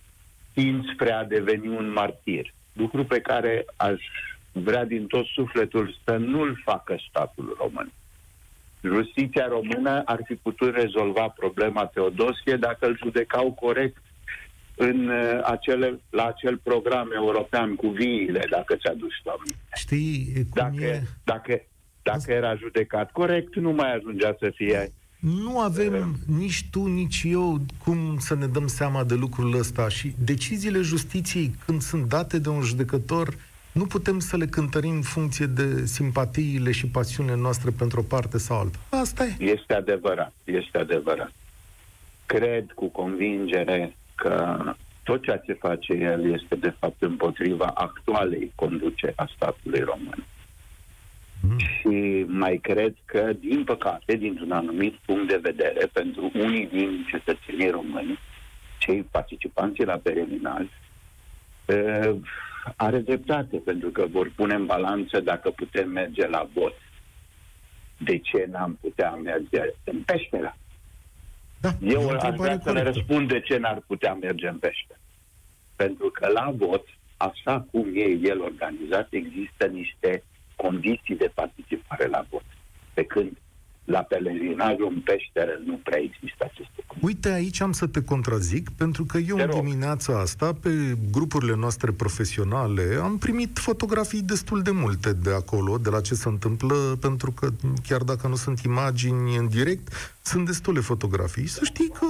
tind 0.54 0.84
spre 0.92 1.12
a 1.12 1.24
deveni 1.24 1.68
un 1.68 1.92
martir. 1.92 2.54
Lucru 2.72 3.04
pe 3.04 3.20
care 3.20 3.64
aș 3.76 4.00
vrea 4.52 4.84
din 4.84 5.06
tot 5.06 5.26
sufletul 5.26 5.96
să 6.04 6.16
nu-l 6.16 6.60
facă 6.64 6.96
statul 7.08 7.56
român. 7.60 7.92
Justiția 8.82 9.46
română 9.46 10.02
ar 10.04 10.20
fi 10.24 10.34
putut 10.34 10.74
rezolva 10.74 11.28
problema 11.28 11.86
Teodosie 11.86 12.56
dacă 12.56 12.86
îl 12.86 12.98
judecau 13.02 13.52
corect 13.52 14.02
în 14.76 15.08
uh, 15.08 15.40
acele, 15.42 16.00
la 16.10 16.26
acel 16.26 16.56
program 16.62 17.10
european 17.14 17.74
cu 17.74 17.88
viile, 17.88 18.46
dacă 18.50 18.76
ți-aduci 18.76 19.22
aminte. 19.24 19.58
Știi 19.74 20.32
cum 20.32 20.44
Dacă, 20.54 20.84
e? 20.84 21.02
dacă, 21.24 21.62
dacă 22.02 22.32
era 22.32 22.54
judecat 22.54 23.12
corect, 23.12 23.54
nu 23.56 23.72
mai 23.72 23.94
ajungea 23.94 24.36
să 24.38 24.50
fie 24.54 24.92
Nu 25.24 25.60
avem 25.60 26.16
nici 26.26 26.66
tu, 26.70 26.86
nici 26.86 27.22
eu 27.26 27.60
cum 27.84 28.16
să 28.18 28.34
ne 28.34 28.46
dăm 28.46 28.66
seama 28.66 29.04
de 29.04 29.14
lucrul 29.14 29.58
ăsta 29.58 29.88
și 29.88 30.14
deciziile 30.24 30.80
justiției, 30.80 31.54
când 31.66 31.80
sunt 31.80 32.08
date 32.08 32.38
de 32.38 32.48
un 32.48 32.60
judecător, 32.60 33.34
nu 33.72 33.86
putem 33.86 34.18
să 34.18 34.36
le 34.36 34.46
cântărim 34.46 34.90
în 34.90 35.02
funcție 35.02 35.46
de 35.46 35.86
simpatiile 35.86 36.72
și 36.72 36.86
pasiunile 36.86 37.36
noastre 37.36 37.70
pentru 37.70 38.00
o 38.00 38.02
parte 38.02 38.38
sau 38.38 38.58
alta. 38.58 38.78
Asta 38.88 39.24
e. 39.24 39.36
Este 39.38 39.74
adevărat, 39.74 40.32
este 40.44 40.78
adevărat. 40.78 41.32
Cred 42.26 42.72
cu 42.74 42.86
convingere 42.86 43.96
că 44.14 44.58
tot 45.02 45.22
ceea 45.22 45.36
ce 45.36 45.52
face 45.52 45.92
el 45.92 46.32
este 46.32 46.54
de 46.54 46.74
fapt 46.78 47.02
împotriva 47.02 47.66
actualei 47.74 48.52
conduceri 48.54 49.16
a 49.16 49.28
statului 49.36 49.80
român. 49.80 50.24
Mm. 51.48 51.58
Și 51.58 52.24
mai 52.28 52.56
cred 52.56 52.94
că, 53.04 53.32
din 53.40 53.64
păcate, 53.64 54.16
dintr-un 54.16 54.52
anumit 54.52 54.94
punct 54.94 55.28
de 55.28 55.40
vedere, 55.42 55.86
pentru 55.92 56.30
unii 56.34 56.66
din 56.66 57.06
cetățenii 57.10 57.70
români, 57.70 58.18
cei 58.78 59.02
participanți 59.02 59.84
la 59.84 59.96
peregrinaj, 59.96 60.66
uh, 61.66 62.16
are 62.76 62.98
dreptate, 62.98 63.56
pentru 63.56 63.90
că 63.90 64.06
vor 64.10 64.32
pune 64.36 64.54
în 64.54 64.66
balanță 64.66 65.20
dacă 65.20 65.50
putem 65.50 65.90
merge 65.90 66.26
la 66.26 66.48
vot. 66.54 66.74
De 67.98 68.18
ce 68.18 68.48
n-am 68.50 68.78
putea 68.80 69.10
merge 69.10 69.60
în 69.84 70.02
peștera? 70.02 70.56
Da, 71.60 71.70
e 71.80 71.96
o 71.96 72.00
Eu 72.00 72.08
aș 72.08 72.12
întrebare 72.12 72.36
vrea 72.36 72.60
să 72.62 72.72
le 72.72 72.80
corectă. 72.80 72.90
răspund 72.90 73.28
de 73.28 73.40
ce 73.40 73.56
n-ar 73.56 73.82
putea 73.86 74.14
merge 74.14 74.48
în 74.48 74.58
pește. 74.58 74.98
Pentru 75.76 76.10
că 76.10 76.28
la 76.28 76.52
vot, 76.56 76.86
așa 77.16 77.66
cum 77.70 77.86
e 77.94 78.18
el 78.22 78.40
organizat, 78.40 79.08
există 79.10 79.66
niște 79.66 80.22
condiții 80.56 81.16
de 81.16 81.30
participare 81.34 82.06
la 82.06 82.24
vot. 82.30 82.44
Pe 82.94 83.04
când 83.04 83.30
la 83.84 83.98
pelerinajul 83.98 84.86
în 84.94 85.00
peșteră 85.00 85.60
nu 85.66 85.80
prea 85.82 85.98
există 85.98 86.44
aceste 86.44 86.82
condiții. 86.86 87.00
Uite, 87.02 87.28
aici 87.30 87.60
am 87.60 87.72
să 87.72 87.86
te 87.86 88.02
contrazic, 88.02 88.70
pentru 88.70 89.04
că 89.04 89.18
eu 89.18 89.36
Te 89.36 89.42
în 89.42 89.48
rog. 89.48 89.62
dimineața 89.64 90.20
asta, 90.20 90.52
pe 90.52 90.70
grupurile 91.10 91.54
noastre 91.56 91.90
profesionale, 91.90 92.98
am 93.02 93.18
primit 93.18 93.58
fotografii 93.58 94.22
destul 94.22 94.62
de 94.62 94.70
multe 94.70 95.12
de 95.12 95.30
acolo, 95.32 95.78
de 95.78 95.90
la 95.90 96.00
ce 96.00 96.14
se 96.14 96.28
întâmplă, 96.28 96.96
pentru 97.00 97.30
că 97.30 97.48
chiar 97.88 98.02
dacă 98.02 98.28
nu 98.28 98.34
sunt 98.36 98.60
imagini 98.60 99.36
în 99.36 99.48
direct, 99.48 100.16
sunt 100.22 100.46
destule 100.46 100.80
fotografii. 100.80 101.46
Să 101.46 101.60
știi 101.64 101.88
că 101.88 102.06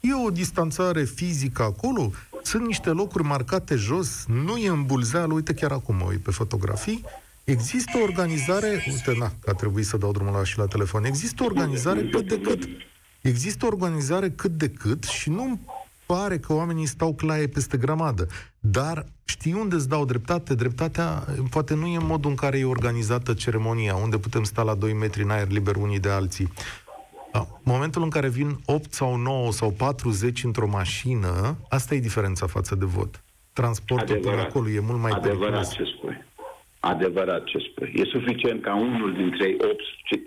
e 0.00 0.14
o 0.26 0.30
distanțare 0.30 1.04
fizică 1.04 1.62
acolo, 1.62 2.10
sunt 2.42 2.66
niște 2.66 2.90
locuri 2.90 3.24
marcate 3.24 3.74
jos, 3.74 4.24
nu 4.26 4.56
e 4.56 4.68
în 4.68 4.82
bulzeală, 4.86 5.32
uite 5.32 5.54
chiar 5.54 5.70
acum 5.72 5.96
mă 5.96 6.04
uit 6.08 6.20
pe 6.20 6.30
fotografii, 6.30 7.04
Există 7.44 7.98
o 7.98 8.02
organizare, 8.02 8.84
uite, 8.88 9.14
na, 9.18 9.32
că 9.40 9.50
a 9.50 9.52
trebuit 9.52 9.86
să 9.86 9.96
dau 9.96 10.12
drumul 10.12 10.32
la 10.32 10.44
și 10.44 10.58
la 10.58 10.66
telefon, 10.66 11.04
există 11.04 11.42
o 11.42 11.46
organizare 11.46 12.02
cât 12.08 12.28
de 12.28 12.40
cât 12.40 12.62
Există 13.20 13.64
o 13.64 13.68
organizare 13.68 14.30
cât 14.30 14.50
de 14.50 14.68
cât 14.68 15.04
și 15.04 15.30
nu 15.30 15.58
pare 16.06 16.38
că 16.38 16.52
oamenii 16.52 16.86
stau 16.86 17.14
claie 17.14 17.46
peste 17.46 17.76
grămadă. 17.76 18.26
Dar 18.60 19.06
știi 19.24 19.52
unde 19.52 19.74
îți 19.74 19.88
dau 19.88 20.04
dreptate? 20.04 20.54
Dreptatea 20.54 21.24
poate 21.50 21.74
nu 21.74 21.86
e 21.86 21.96
în 21.96 22.06
modul 22.06 22.30
în 22.30 22.36
care 22.36 22.58
e 22.58 22.64
organizată 22.64 23.34
ceremonia, 23.34 23.94
unde 23.94 24.18
putem 24.18 24.42
sta 24.44 24.62
la 24.62 24.74
2 24.74 24.92
metri 24.92 25.22
în 25.22 25.30
aer 25.30 25.48
liber 25.50 25.76
unii 25.76 25.98
de 26.00 26.08
alții. 26.08 26.52
A, 27.32 27.60
Momentul 27.62 28.02
în 28.02 28.10
care 28.10 28.28
vin 28.28 28.58
8 28.64 28.92
sau 28.92 29.16
9 29.16 29.52
sau 29.52 29.70
40 29.70 30.44
într-o 30.44 30.66
mașină, 30.68 31.56
asta 31.68 31.94
e 31.94 32.00
diferența 32.00 32.46
față 32.46 32.74
de 32.74 32.84
vot. 32.84 33.22
Transportul 33.52 34.06
până 34.16 34.18
Adevărat. 34.28 34.48
acolo 34.50 34.68
e 34.68 34.80
mult 34.80 35.00
mai 35.00 35.10
Adevărat 35.10 35.38
periculos. 35.40 35.72
ce 35.72 35.82
spui. 35.98 36.24
Adevărat 36.92 37.44
ce 37.44 37.58
spui. 37.58 37.92
E 37.96 38.04
suficient 38.04 38.62
ca 38.62 38.74
unul 38.76 39.12
dintre 39.12 39.44
ei 39.48 39.56
8 39.60 39.72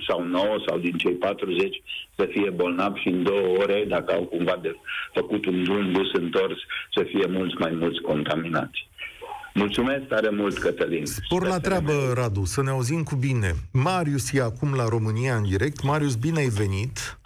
sau 0.08 0.24
9 0.24 0.46
sau 0.68 0.78
din 0.78 0.92
cei 0.98 1.12
40 1.14 1.82
să 2.16 2.28
fie 2.32 2.50
bolnav 2.50 2.96
și 2.96 3.08
în 3.08 3.24
două 3.24 3.48
ore, 3.58 3.86
dacă 3.88 4.14
au 4.14 4.24
cumva 4.24 4.60
de 4.62 4.76
făcut 5.14 5.46
un 5.46 5.64
drum 5.64 5.92
dus 5.92 6.14
întors, 6.14 6.58
să 6.96 7.06
fie 7.10 7.26
mulți 7.30 7.56
mai 7.60 7.72
mulți 7.80 8.02
contaminați. 8.02 8.88
Mulțumesc 9.54 10.04
tare 10.08 10.30
mult, 10.30 10.58
Cătălin. 10.58 11.06
Spor 11.06 11.42
la 11.42 11.48
Sper 11.50 11.62
să 11.62 11.68
treabă, 11.70 11.92
ne- 11.92 12.14
Radu, 12.14 12.46
să 12.46 12.62
ne 12.64 12.70
auzim 12.70 13.04
cu 13.04 13.16
bine. 13.16 13.52
Marius 13.72 14.32
e 14.34 14.42
acum 14.42 14.74
la 14.74 14.88
România 14.88 15.36
în 15.36 15.44
direct. 15.48 15.84
Marius, 15.84 16.16
bine 16.16 16.40
ai 16.40 16.48
venit. 16.48 17.20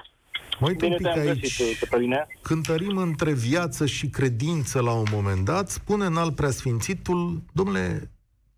Mă 0.60 0.68
uit 0.68 0.82
un 0.82 0.88
Bine 0.88 0.96
pic 0.96 1.06
te-am 1.14 1.28
aici. 1.28 1.42
găsit, 1.42 1.78
Cătăline. 1.80 2.28
Cântărim 2.42 2.98
între 2.98 3.34
viață 3.34 3.86
și 3.86 4.08
credință 4.10 4.82
la 4.82 4.92
un 4.92 5.06
moment 5.12 5.46
dat, 5.46 5.70
spune 5.70 6.06
în 6.06 6.16
al 6.18 6.32
preasfințitul, 6.32 7.42
domnule, 7.54 8.10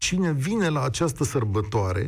cine 0.05 0.31
vine 0.31 0.67
la 0.69 0.83
această 0.83 1.23
sărbătoare, 1.23 2.05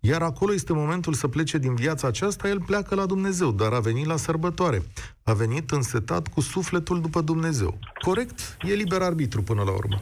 iar 0.00 0.22
acolo 0.22 0.52
este 0.52 0.72
momentul 0.72 1.12
să 1.12 1.28
plece 1.28 1.58
din 1.58 1.74
viața 1.74 2.06
aceasta, 2.08 2.48
el 2.48 2.60
pleacă 2.66 2.94
la 2.94 3.06
Dumnezeu, 3.06 3.50
dar 3.50 3.72
a 3.72 3.80
venit 3.80 4.06
la 4.06 4.16
sărbătoare. 4.16 4.78
A 5.22 5.32
venit 5.32 5.70
însetat 5.70 6.28
cu 6.34 6.40
sufletul 6.40 7.00
după 7.00 7.20
Dumnezeu. 7.20 7.78
Corect? 8.06 8.56
E 8.68 8.74
liber 8.74 9.00
arbitru 9.02 9.42
până 9.42 9.62
la 9.62 9.72
urmă. 9.80 10.00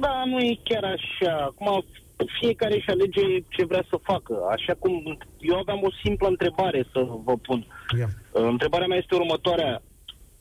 Da, 0.00 0.22
nu 0.26 0.38
e 0.38 0.60
chiar 0.64 0.84
așa. 0.84 1.32
Acum 1.50 1.84
fiecare 2.40 2.74
își 2.74 2.90
alege 2.90 3.24
ce 3.48 3.64
vrea 3.64 3.84
să 3.90 3.96
facă. 4.02 4.34
Așa 4.50 4.74
cum 4.78 5.18
eu 5.38 5.56
aveam 5.58 5.80
o 5.82 5.90
simplă 6.02 6.28
întrebare 6.28 6.80
să 6.92 7.00
vă 7.24 7.34
pun. 7.46 7.66
Ia. 7.98 8.08
Uh, 8.32 8.42
Întrebarea 8.54 8.86
mea 8.86 8.98
este 8.98 9.14
următoarea. 9.14 9.82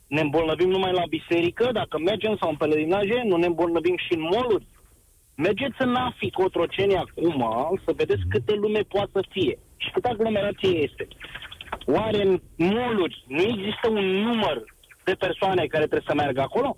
Ne 0.08 0.22
îmbolnăvim 0.22 0.70
numai 0.70 0.92
la 0.92 1.04
biserică? 1.18 1.70
Dacă 1.74 1.96
mergem 2.00 2.38
sau 2.40 2.50
în 2.50 2.56
pelerinaje, 2.56 3.22
nu 3.26 3.36
ne 3.38 3.46
îmbolnăvim 3.46 3.98
și 4.06 4.14
în 4.14 4.22
moluri? 4.22 4.66
Mergeți 5.48 5.76
în 5.78 5.96
Afi 5.96 6.30
Cotroceni 6.30 6.96
acum 6.96 7.44
să 7.86 7.94
vedeți 7.96 8.22
câte 8.30 8.54
lume 8.54 8.80
poate 8.80 9.10
să 9.14 9.24
fie 9.30 9.60
și 9.78 9.92
câtă 9.92 10.08
aglomerație 10.12 10.70
este. 10.70 11.08
Oare 11.86 12.22
în 12.24 12.42
moluri 12.56 13.24
nu 13.28 13.42
există 13.42 13.90
un 13.90 14.06
număr 14.06 14.64
de 15.04 15.14
persoane 15.14 15.66
care 15.66 15.86
trebuie 15.86 16.08
să 16.08 16.14
meargă 16.14 16.42
acolo? 16.42 16.78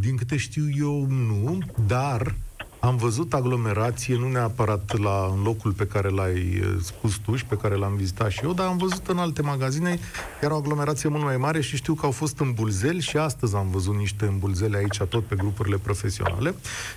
Din 0.00 0.16
câte 0.16 0.36
știu 0.36 0.64
eu, 0.78 1.06
nu, 1.06 1.58
dar 1.86 2.34
am 2.80 2.96
văzut 2.96 3.34
aglomerație, 3.34 4.16
nu 4.16 4.28
neapărat 4.28 4.98
la, 4.98 5.30
în 5.36 5.42
locul 5.42 5.72
pe 5.72 5.86
care 5.86 6.08
l-ai 6.08 6.60
eh, 6.62 6.76
spus 6.82 7.16
tu 7.16 7.36
și 7.36 7.44
pe 7.44 7.56
care 7.56 7.74
l-am 7.74 7.94
vizitat 7.96 8.30
și 8.30 8.40
eu, 8.44 8.52
dar 8.52 8.66
am 8.66 8.76
văzut 8.76 9.08
în 9.08 9.18
alte 9.18 9.42
magazine, 9.42 9.98
era 10.40 10.54
o 10.54 10.56
aglomerație 10.56 11.08
mult 11.08 11.24
mai 11.24 11.36
mare 11.36 11.60
și 11.60 11.76
știu 11.76 11.94
că 11.94 12.06
au 12.06 12.12
fost 12.12 12.38
îmbulzeli 12.38 13.00
și 13.00 13.16
astăzi 13.16 13.56
am 13.56 13.70
văzut 13.70 13.94
niște 13.94 14.24
îmbulzeli 14.24 14.76
aici, 14.76 14.96
tot 15.08 15.24
pe 15.24 15.34
grupurile 15.34 15.76
profesionale. 15.76 16.54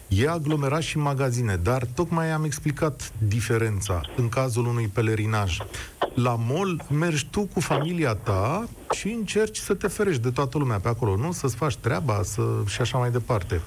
E 0.08 0.30
aglomerat 0.30 0.82
și 0.82 0.98
în 0.98 1.04
magazine, 1.04 1.60
dar 1.64 1.86
tocmai 1.94 2.32
am 2.32 2.44
explicat 2.44 3.12
diferența 3.18 4.02
în 4.16 4.30
cazul 4.30 4.66
unui 4.66 4.88
pelerinaj. 4.88 5.58
La 6.14 6.36
mall 6.48 6.86
mergi 6.90 7.28
tu 7.30 7.42
cu 7.54 7.60
familia 7.60 8.16
ta 8.16 8.68
și 8.92 9.08
încerci 9.08 9.58
să 9.58 9.74
te 9.74 9.88
ferești 9.88 10.22
de 10.22 10.30
toată 10.30 10.58
lumea 10.58 10.80
pe 10.80 10.88
acolo, 10.88 11.16
nu? 11.16 11.32
Să-ți 11.32 11.56
faci 11.56 11.76
treaba 11.76 12.22
să... 12.24 12.42
și 12.66 12.82
așa 12.82 12.98
mai 12.98 13.12
departe. 13.12 13.62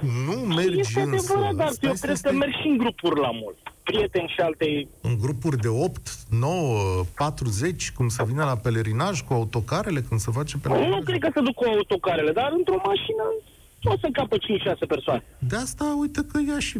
Nu 0.00 0.32
mergi 0.54 0.78
Este 0.78 1.00
însă... 1.00 1.32
adevărat, 1.32 1.54
dar 1.54 1.68
stai, 1.68 1.88
eu 1.88 1.94
stai, 1.94 2.08
cred 2.08 2.16
stai. 2.16 2.32
că 2.32 2.36
merg 2.38 2.52
și 2.52 2.66
în 2.68 2.76
grupuri 2.76 3.20
la 3.20 3.30
mult. 3.32 3.56
Prieteni 3.82 4.32
și 4.34 4.40
alte... 4.40 4.86
în 5.00 5.18
grupuri 5.20 5.56
de 5.56 5.68
8, 5.68 6.16
9, 6.30 7.04
40, 7.16 7.90
cum 7.92 8.08
să 8.08 8.24
vină 8.26 8.44
la 8.44 8.56
pelerinaj 8.56 9.20
cu 9.22 9.32
autocarele 9.32 10.00
când 10.00 10.20
se 10.20 10.30
face 10.30 10.56
pelerinaj. 10.58 10.90
Nu 10.90 11.00
cred 11.04 11.20
că 11.20 11.30
se 11.34 11.40
duc 11.40 11.54
cu 11.54 11.64
autocarele, 11.64 12.32
dar 12.32 12.52
într-o 12.56 12.80
mașină 12.84 13.22
o 13.88 13.90
să 14.00 14.06
încapă 14.06 14.36
5-6 14.36 14.40
persoane. 14.88 15.22
De 15.38 15.56
asta, 15.56 15.96
uite 16.00 16.20
că 16.32 16.38
i-a 16.48 16.58
și 16.58 16.78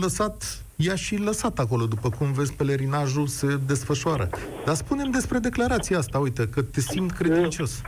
lăsat, 0.00 0.62
i-a 0.76 0.94
și 0.94 1.16
lăsat 1.16 1.58
acolo, 1.58 1.86
după 1.86 2.08
cum 2.10 2.32
vezi, 2.32 2.52
pelerinajul 2.54 3.26
se 3.26 3.58
desfășoară. 3.66 4.28
Dar 4.64 4.74
spunem 4.74 5.10
despre 5.10 5.38
declarația 5.38 5.98
asta, 5.98 6.18
uite, 6.18 6.48
că 6.48 6.62
te 6.62 6.80
simt 6.80 7.10
credincios. 7.12 7.82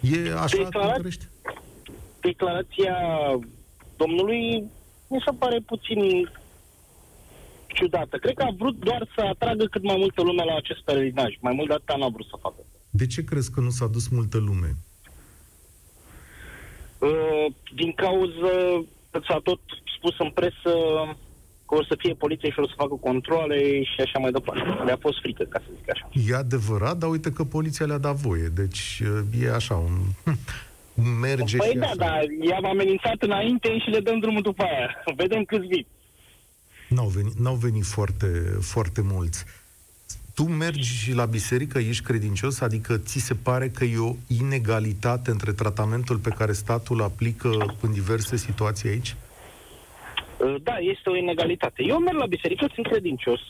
E 0.00 0.32
așa 0.42 0.56
Declara- 0.56 0.92
cum 0.92 1.00
crești? 1.02 1.24
Declarația 2.20 2.96
domnului 4.04 4.42
mi 5.08 5.22
se 5.26 5.32
pare 5.38 5.58
puțin 5.66 6.00
ciudată. 7.66 8.16
Cred 8.16 8.34
că 8.34 8.42
a 8.42 8.54
vrut 8.58 8.76
doar 8.78 9.08
să 9.14 9.20
atragă 9.22 9.64
cât 9.64 9.82
mai 9.82 9.96
multă 9.98 10.22
lume 10.22 10.44
la 10.44 10.54
acest 10.56 10.80
pelerinaj. 10.80 11.30
Mai 11.40 11.54
mult 11.56 11.68
de 11.68 11.74
atât 11.74 11.96
n-a 11.96 12.08
vrut 12.08 12.26
să 12.26 12.36
facă. 12.40 12.60
De 12.90 13.06
ce 13.06 13.24
crezi 13.24 13.50
că 13.50 13.60
nu 13.60 13.70
s-a 13.70 13.86
dus 13.86 14.08
multă 14.08 14.38
lume? 14.38 14.70
Uh, 16.98 17.46
din 17.74 17.92
cauză 17.92 18.52
s-a 19.28 19.40
tot 19.42 19.60
spus 19.96 20.14
în 20.18 20.30
presă 20.30 20.72
că 21.66 21.74
o 21.74 21.84
să 21.84 21.94
fie 21.98 22.14
poliție 22.14 22.50
și 22.50 22.58
o 22.58 22.66
să 22.66 22.72
facă 22.76 22.94
controle 22.94 23.82
și 23.82 24.00
așa 24.00 24.18
mai 24.18 24.30
departe. 24.30 24.82
Le-a 24.84 24.98
fost 25.00 25.18
frică, 25.20 25.44
ca 25.44 25.58
să 25.58 25.70
zic 25.76 25.90
așa. 25.90 26.08
E 26.28 26.34
adevărat, 26.34 26.96
dar 26.96 27.10
uite 27.10 27.32
că 27.32 27.44
poliția 27.44 27.86
le-a 27.86 27.98
dat 27.98 28.16
voie. 28.16 28.48
Deci 28.54 29.02
e 29.40 29.54
așa 29.54 29.74
un... 29.74 29.92
Merge 31.20 31.56
păi 31.56 31.68
și 31.68 31.76
da, 31.76 31.86
așa. 31.86 31.94
dar 31.94 32.22
i-am 32.50 32.64
amenințat 32.64 33.16
înainte 33.18 33.78
și 33.78 33.90
le 33.90 34.00
dăm 34.00 34.18
drumul 34.18 34.42
după 34.42 34.62
aia. 34.62 35.02
Vedem 35.16 35.44
câți 35.44 35.66
vin. 35.66 35.86
N-au 36.88 37.06
venit, 37.06 37.32
n-au 37.32 37.54
venit 37.54 37.84
foarte, 37.84 38.26
foarte 38.60 39.00
mulți. 39.02 39.44
Tu 40.34 40.42
mergi 40.42 41.12
la 41.12 41.24
biserică, 41.24 41.78
ești 41.78 42.02
credincios, 42.04 42.60
adică 42.60 42.96
ți 42.98 43.18
se 43.18 43.34
pare 43.34 43.68
că 43.68 43.84
e 43.84 43.98
o 43.98 44.14
inegalitate 44.40 45.30
între 45.30 45.52
tratamentul 45.52 46.16
pe 46.16 46.30
care 46.30 46.52
statul 46.52 47.02
aplică 47.02 47.76
în 47.80 47.92
diverse 47.92 48.36
situații 48.36 48.88
aici? 48.88 49.14
Uh, 50.38 50.54
Da, 50.62 50.76
este 50.78 51.10
o 51.10 51.16
inegalitate. 51.16 51.82
Eu 51.82 51.98
merg 51.98 52.16
la 52.16 52.26
biserică, 52.26 52.66
sunt 52.74 52.86
credincios. 52.86 53.40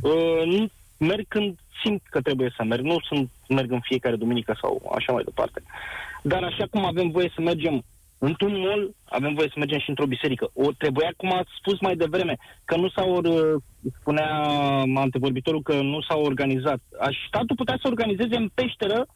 Uh, 0.00 0.68
merg 0.96 1.24
când 1.28 1.58
simt 1.82 2.02
că 2.10 2.20
trebuie 2.20 2.52
să 2.56 2.62
merg. 2.64 2.84
Nu 2.84 3.00
sunt, 3.00 3.30
merg 3.48 3.70
în 3.72 3.80
fiecare 3.82 4.16
duminică 4.16 4.58
sau 4.60 4.92
așa 4.96 5.12
mai 5.12 5.24
departe. 5.24 5.62
Dar 6.22 6.42
așa 6.42 6.66
cum 6.70 6.84
avem 6.84 7.10
voie 7.10 7.32
să 7.34 7.40
mergem 7.40 7.82
într-un 8.18 8.60
mall, 8.60 8.94
avem 9.04 9.34
voie 9.34 9.48
să 9.48 9.58
mergem 9.58 9.78
și 9.78 9.88
într-o 9.88 10.06
biserică. 10.06 10.50
O, 10.52 10.72
trebuia, 10.72 11.10
cum 11.16 11.32
ați 11.32 11.50
spus 11.58 11.80
mai 11.80 11.96
devreme, 11.96 12.36
că 12.64 12.76
nu 12.76 12.88
s-au, 12.88 13.10
uh, 13.16 13.62
spunea 14.00 14.30
antevorbitorul 14.94 15.62
că 15.62 15.74
nu 15.80 16.00
s-au 16.00 16.22
organizat. 16.22 16.80
Aș, 17.00 17.16
statul 17.28 17.56
putea 17.56 17.78
să 17.82 17.88
organizeze 17.88 18.36
în 18.36 18.50
peșteră 18.54 19.06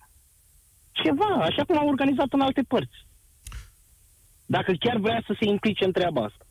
ceva, 0.90 1.30
așa 1.40 1.64
cum 1.64 1.78
au 1.78 1.88
organizat 1.88 2.26
în 2.30 2.40
alte 2.40 2.62
părți. 2.68 3.06
Dacă 4.46 4.72
chiar 4.78 4.96
vrea 4.96 5.22
să 5.26 5.36
se 5.40 5.48
implice 5.48 5.84
în 5.84 5.92
treaba 5.92 6.22
asta. 6.22 6.44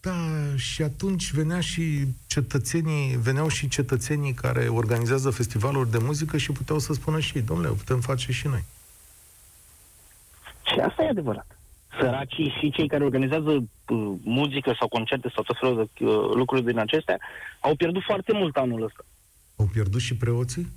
Da, 0.00 0.16
și 0.56 0.82
atunci 0.82 1.30
venea 1.30 1.60
și 1.60 2.04
cetățenii, 2.26 3.16
veneau 3.16 3.48
și 3.48 3.68
cetățenii 3.68 4.32
care 4.32 4.68
organizează 4.68 5.30
festivaluri 5.30 5.90
de 5.90 5.98
muzică 5.98 6.36
și 6.36 6.52
puteau 6.52 6.78
să 6.78 6.92
spună 6.92 7.20
și 7.20 7.36
ei, 7.36 7.42
domnule, 7.42 7.68
o 7.68 7.72
putem 7.72 8.00
face 8.00 8.32
și 8.32 8.46
noi. 8.46 8.64
Și 10.72 10.78
asta 10.80 11.02
e 11.02 11.08
adevărat. 11.08 11.46
Săracii 12.00 12.54
și 12.60 12.70
cei 12.70 12.88
care 12.88 13.04
organizează 13.04 13.50
uh, 13.50 14.14
muzică 14.22 14.74
sau 14.78 14.88
concerte 14.88 15.30
sau 15.34 15.42
tot 15.42 15.56
felul 15.60 15.76
de 15.98 16.04
uh, 16.04 16.10
lucruri 16.34 16.64
din 16.64 16.78
acestea 16.78 17.18
au 17.60 17.74
pierdut 17.74 18.02
foarte 18.02 18.32
mult 18.32 18.56
anul 18.56 18.82
ăsta. 18.82 19.04
Au 19.56 19.68
pierdut 19.72 20.00
și 20.00 20.16
preoții? 20.16 20.72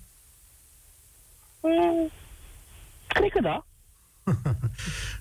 Mm, 1.62 2.10
cred 3.08 3.30
că 3.32 3.40
da. 3.42 3.66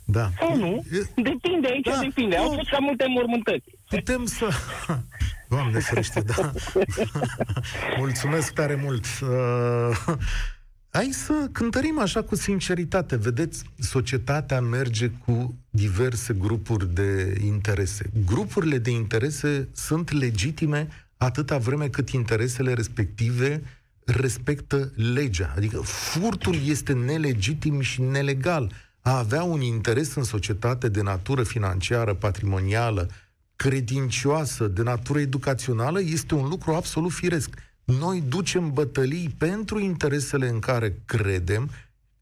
Da. 0.05 0.29
Sau 0.39 0.57
nu? 0.57 0.85
E- 0.93 1.23
Depinde, 1.23 1.69
aici 1.69 1.85
Da, 1.85 1.99
depinde. 2.01 2.37
Au 2.37 2.49
nu. 2.51 2.55
fost 2.57 2.69
cam 2.69 2.83
multe 2.83 3.05
mormântări. 3.09 3.63
Putem 3.89 4.25
să... 4.25 4.49
Doamne 5.49 5.79
ferește, 5.79 6.21
da. 6.21 6.53
Mulțumesc 7.99 8.53
tare 8.53 8.75
mult. 8.75 9.05
Uh, 9.23 10.17
hai 10.93 11.11
să 11.13 11.49
cântărim 11.53 11.99
așa 11.99 12.23
cu 12.23 12.35
sinceritate. 12.35 13.17
Vedeți, 13.17 13.65
societatea 13.79 14.61
merge 14.61 15.09
cu 15.09 15.55
diverse 15.71 16.33
grupuri 16.33 16.95
de 16.95 17.41
interese. 17.45 18.11
Grupurile 18.27 18.79
de 18.79 18.91
interese 18.91 19.69
sunt 19.73 20.13
legitime 20.13 20.89
atâta 21.17 21.59
vreme 21.59 21.89
cât 21.89 22.09
interesele 22.09 22.73
respective 22.73 23.63
respectă 24.05 24.93
legea. 24.95 25.53
Adică 25.57 25.81
furtul 25.81 26.57
este 26.67 26.93
nelegitim 26.93 27.81
și 27.81 28.03
nelegal. 28.03 28.73
A 29.01 29.19
avea 29.19 29.43
un 29.43 29.61
interes 29.61 30.15
în 30.15 30.23
societate 30.23 30.89
de 30.89 31.03
natură 31.03 31.43
financiară, 31.43 32.15
patrimonială, 32.15 33.11
credincioasă, 33.57 34.67
de 34.67 34.83
natură 34.83 35.21
educațională, 35.21 36.01
este 36.01 36.35
un 36.35 36.49
lucru 36.49 36.75
absolut 36.75 37.13
firesc. 37.13 37.55
Noi 37.99 38.23
ducem 38.29 38.73
bătălii 38.73 39.35
pentru 39.39 39.79
interesele 39.79 40.49
în 40.49 40.59
care 40.59 41.03
credem, 41.05 41.71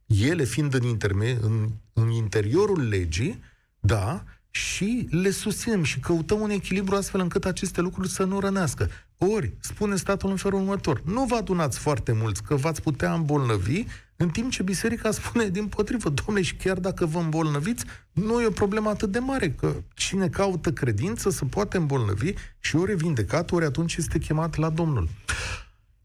ele 0.07 0.45
fiind 0.45 0.75
în, 0.75 0.83
interme- 0.83 1.39
în, 1.41 1.69
în 1.93 2.11
interiorul 2.11 2.89
legii, 2.89 3.43
da, 3.81 4.25
și 4.51 5.09
le 5.11 5.31
susținem 5.31 5.83
și 5.83 6.01
căutăm 6.01 6.41
un 6.41 6.51
echilibru 6.51 6.95
astfel 6.95 7.21
încât 7.21 7.45
aceste 7.45 7.81
lucruri 7.81 8.09
să 8.09 8.25
nu 8.25 8.41
rănească. 8.41 8.89
Ori, 9.19 9.53
spune 9.61 9.97
statul 9.97 10.31
în 10.31 10.37
felul 10.37 10.61
următor, 10.61 11.03
nu 11.05 11.25
vă 11.25 11.35
adunați 11.35 11.79
foarte 11.79 12.13
mulți, 12.13 12.43
că 12.43 12.55
v-ați 12.55 12.83
putea 12.83 13.13
îmbolnăvi, 13.13 13.85
în 14.17 14.29
timp 14.29 14.51
ce 14.51 14.63
biserica 14.63 15.11
spune 15.21 15.49
din 15.49 15.67
potrivă, 15.67 16.09
domnule, 16.09 16.47
și 16.47 16.55
chiar 16.55 16.79
dacă 16.79 17.07
vă 17.07 17.19
îmbolnăviți, 17.19 17.85
nu 18.13 18.41
e 18.41 18.47
o 18.47 18.51
problemă 18.51 18.89
atât 18.89 19.13
de 19.13 19.19
mare, 19.19 19.51
că 19.51 19.75
cine 19.95 20.29
caută 20.29 20.73
credință 20.73 21.31
se 21.31 21.45
poate 21.45 21.77
îmbolnăvi 21.77 22.33
și 22.59 22.77
ori 22.77 22.91
e 22.91 22.95
vindecat, 22.95 23.51
ori 23.51 23.65
atunci 23.65 23.97
este 23.97 24.19
chemat 24.19 24.57
la 24.57 24.71
Domnul. 24.71 25.09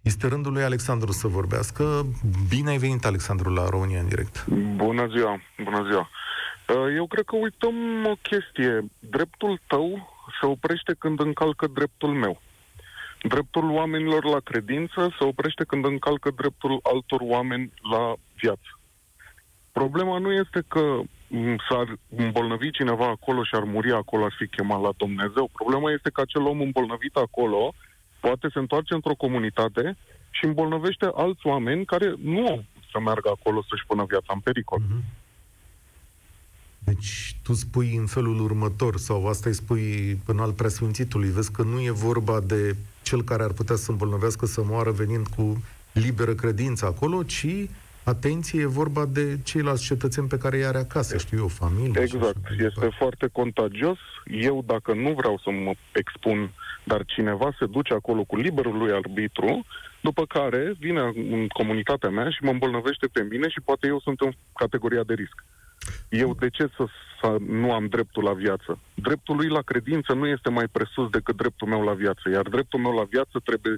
Este 0.04 0.28
rândul 0.28 0.54
lui 0.54 0.64
Alexandru 0.64 1.12
să 1.12 1.28
vorbească. 1.28 2.06
Bine 2.50 2.70
ai 2.70 2.78
venit, 2.78 3.06
Alexandru, 3.06 3.54
la 3.54 3.70
România 3.70 4.00
în 4.00 4.08
direct. 4.08 4.46
Bună 4.76 5.08
ziua, 5.08 5.42
bună 5.64 5.88
ziua. 5.90 6.10
Uh, 6.70 6.96
Eu 6.96 7.08
cred 7.08 7.26
că 7.26 7.36
uităm 7.36 8.06
o 8.06 8.16
chestie. 8.22 8.86
Dreptul 9.00 9.60
tău 9.68 10.10
se 10.40 10.46
oprește 10.46 10.96
când 11.00 11.20
încalcă 11.20 11.68
dreptul 11.68 12.10
meu. 12.10 12.42
Dreptul 13.22 13.70
oamenilor 13.70 14.24
la 14.26 14.40
credință 14.40 15.16
se 15.20 15.26
oprește 15.26 15.64
când 15.64 15.86
încalcă 15.86 16.32
dreptul 16.36 16.80
altor 16.84 17.22
oameni 17.24 17.74
la 17.92 18.16
viață. 18.42 18.80
Problema 19.72 20.18
nu 20.18 20.32
este 20.32 20.64
că 20.68 21.00
m, 21.28 21.56
s-ar 21.70 21.98
îmbolnăvi 22.16 22.72
cineva 22.72 23.08
acolo 23.08 23.44
și 23.44 23.56
ar 23.56 23.64
muri 23.64 23.92
acolo, 23.92 24.24
ar 24.24 24.36
fi 24.38 24.48
chemat 24.48 24.82
la 24.82 24.94
Dumnezeu. 24.98 25.50
Problema 25.54 25.92
este 25.92 26.10
că 26.10 26.22
acel 26.22 26.42
om 26.42 26.62
îmbolnăvit 26.62 27.16
acolo 27.16 27.74
poate 28.26 28.48
se 28.54 28.60
întoarce 28.60 28.94
într-o 28.94 29.16
comunitate 29.16 29.98
și 30.30 30.46
îmbolnăvește 30.46 31.08
alți 31.14 31.48
oameni 31.48 31.86
care 31.86 32.14
nu 32.24 32.48
au 32.48 32.64
să 32.92 33.00
meargă 33.00 33.30
acolo 33.30 33.64
să-și 33.70 33.86
pună 33.88 34.06
viața 34.08 34.32
în 34.34 34.40
pericol. 34.40 34.82
Deci 36.80 37.36
tu 37.44 37.54
spui 37.54 37.96
în 37.96 38.06
felul 38.06 38.40
următor, 38.40 38.98
sau 38.98 39.28
asta 39.28 39.50
îi 39.50 39.56
spui 39.56 40.18
în 40.26 40.40
al 40.40 40.52
preasfințitului, 40.52 41.30
vezi 41.30 41.52
că 41.52 41.64
nu 41.64 41.82
e 41.82 41.92
vorba 41.92 42.40
de 42.40 42.76
cel 43.04 43.22
care 43.24 43.44
ar 43.44 43.52
putea 43.52 43.76
să 43.76 43.92
îmbolnăvească 43.92 44.46
să 44.46 44.64
moară 44.64 44.92
venind 44.92 45.28
cu 45.28 45.64
liberă 45.92 46.34
credință 46.34 46.86
acolo, 46.86 47.24
ci, 47.24 47.48
atenție, 48.04 48.62
e 48.62 48.66
vorba 48.66 49.06
de 49.06 49.40
ceilalți 49.44 49.84
cetățeni 49.84 50.28
pe 50.28 50.38
care 50.38 50.58
i 50.58 50.64
are 50.66 50.78
acasă, 50.78 51.18
știu 51.18 51.38
eu, 51.38 51.48
familie. 51.48 51.94
și 51.94 52.16
Exact. 52.16 52.24
așa 52.24 52.40
mai 52.44 52.52
Este 52.52 52.68
departe. 52.68 52.96
foarte 52.98 53.28
contagios. 53.32 53.98
Eu, 54.26 54.64
dacă 54.66 54.94
nu 54.94 55.14
vreau 55.14 55.40
să 55.44 55.50
mă 55.52 55.74
expun, 55.94 56.52
dar 56.84 57.06
cineva 57.06 57.56
se 57.60 57.66
duce 57.66 57.94
acolo 57.94 58.24
cu 58.24 58.36
liberul 58.36 58.78
lui 58.78 58.92
arbitru, 58.92 59.66
după 60.02 60.26
care 60.26 60.76
vine 60.80 61.02
în 61.16 61.48
comunitatea 61.48 62.10
mea 62.10 62.30
și 62.30 62.44
mă 62.44 62.50
îmbolnăvește 62.50 63.08
pe 63.08 63.28
mine 63.30 63.48
și 63.50 63.62
poate 63.62 63.88
eu 63.88 64.00
sunt 64.00 64.20
în 64.20 64.32
categoria 64.54 65.04
de 65.04 65.14
risc. 65.14 65.44
Eu 66.10 66.36
de 66.40 66.50
ce 66.50 66.68
să, 66.76 66.86
să 67.22 67.38
nu 67.48 67.72
am 67.74 67.86
dreptul 67.88 68.24
la 68.24 68.34
viață? 68.34 68.80
Dreptul 68.94 69.36
lui 69.36 69.48
la 69.48 69.62
credință 69.62 70.14
nu 70.14 70.28
este 70.28 70.50
mai 70.50 70.68
presus 70.72 71.10
decât 71.10 71.38
dreptul 71.38 71.68
meu 71.68 71.84
la 71.84 71.94
viață, 71.94 72.30
iar 72.30 72.48
dreptul 72.50 72.80
meu 72.80 72.94
la 72.94 73.04
viață 73.04 73.40
trebuie 73.44 73.78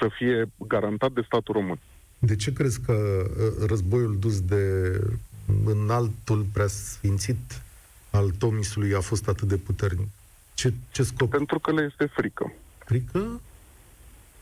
să 0.00 0.08
fie 0.16 0.50
garantat 0.56 1.12
de 1.12 1.22
statul 1.26 1.54
român. 1.54 1.78
De 2.18 2.36
ce 2.36 2.52
crezi 2.52 2.80
că 2.80 2.92
uh, 2.92 3.66
războiul 3.68 4.16
dus 4.18 4.40
de 4.40 4.64
înaltul 5.64 6.46
preasfințit 6.52 7.62
al 8.10 8.30
Tomisului 8.38 8.94
a 8.94 9.00
fost 9.00 9.28
atât 9.28 9.48
de 9.48 9.56
puternic? 9.56 10.08
Ce, 10.60 10.72
ce 10.90 11.02
scop? 11.02 11.30
Pentru 11.30 11.58
că 11.58 11.72
le 11.72 11.88
este 11.90 12.06
frică. 12.06 12.52
Frică? 12.78 13.40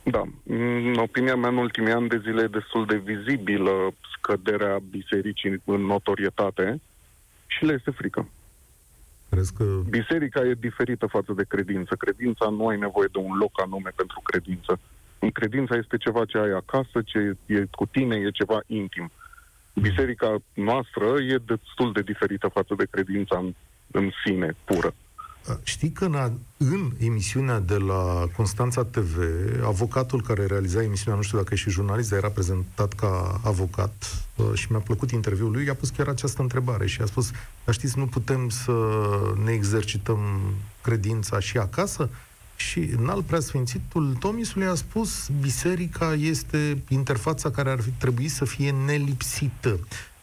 Da, 0.03 0.23
în 0.47 0.95
opinia 0.99 1.37
mea, 1.37 1.49
în 1.49 1.57
ultimii 1.57 1.93
ani 1.93 2.09
de 2.09 2.19
zile 2.19 2.43
e 2.43 2.47
destul 2.47 2.87
de 2.87 2.97
vizibilă 2.97 3.95
scăderea 4.17 4.79
bisericii 4.91 5.63
în 5.65 5.81
notorietate 5.81 6.81
și 7.47 7.65
le 7.65 7.73
este 7.73 7.91
frică. 7.91 8.29
Crezi 9.31 9.53
că 9.53 9.65
Biserica 9.89 10.41
e 10.41 10.55
diferită 10.55 11.07
față 11.07 11.33
de 11.33 11.45
credință. 11.49 11.95
Credința 11.95 12.49
nu 12.49 12.67
ai 12.67 12.79
nevoie 12.79 13.09
de 13.13 13.19
un 13.19 13.37
loc 13.37 13.61
anume 13.63 13.91
pentru 13.95 14.21
credință. 14.25 14.81
În 15.19 15.31
credința 15.31 15.77
este 15.77 15.97
ceva 15.97 16.25
ce 16.25 16.39
ai 16.39 16.51
acasă, 16.51 17.03
ce 17.05 17.37
e 17.47 17.65
cu 17.71 17.87
tine, 17.87 18.17
e 18.17 18.31
ceva 18.31 18.61
intim. 18.67 19.11
Biserica 19.73 20.37
noastră 20.55 21.07
e 21.21 21.37
destul 21.47 21.93
de 21.93 22.03
diferită 22.03 22.49
față 22.49 22.75
de 22.77 22.87
credința 22.91 23.39
în, 23.39 23.55
în 23.91 24.11
sine, 24.25 24.55
pură. 24.65 24.95
Știi 25.63 25.91
că 25.91 26.05
în, 26.05 26.33
în 26.57 26.93
emisiunea 26.99 27.59
de 27.59 27.75
la 27.75 28.29
Constanța 28.37 28.85
TV, 28.85 29.17
avocatul 29.65 30.23
care 30.23 30.47
realiza 30.47 30.83
emisiunea, 30.83 31.17
nu 31.17 31.23
știu 31.23 31.39
dacă 31.39 31.55
e 31.55 31.57
și 31.57 31.71
jurnalist, 31.71 32.09
dar 32.09 32.19
era 32.19 32.29
prezentat 32.29 32.93
ca 32.93 33.41
avocat 33.45 34.25
uh, 34.37 34.47
și 34.55 34.67
mi-a 34.71 34.81
plăcut 34.81 35.11
interviul 35.11 35.51
lui, 35.51 35.65
i-a 35.65 35.75
pus 35.75 35.91
chiar 35.91 36.09
această 36.09 36.43
întrebare 36.43 36.87
și 36.87 37.01
a 37.01 37.07
spus, 37.07 37.31
dar 37.65 37.75
știți, 37.75 37.99
nu 37.99 38.07
putem 38.07 38.49
să 38.49 38.73
ne 39.45 39.53
exercităm 39.53 40.19
credința 40.83 41.41
și 41.41 41.59
acasă? 41.59 42.09
Și 42.57 42.79
în 42.79 43.09
alt 43.09 43.25
preasfințitul 43.25 44.17
Tomisului 44.19 44.67
a 44.67 44.75
spus, 44.75 45.29
biserica 45.41 46.15
este 46.15 46.83
interfața 46.89 47.51
care 47.51 47.71
ar 47.71 47.81
fi 47.81 47.91
trebui 47.91 48.29
să 48.29 48.45
fie 48.45 48.71
nelipsită 48.71 49.79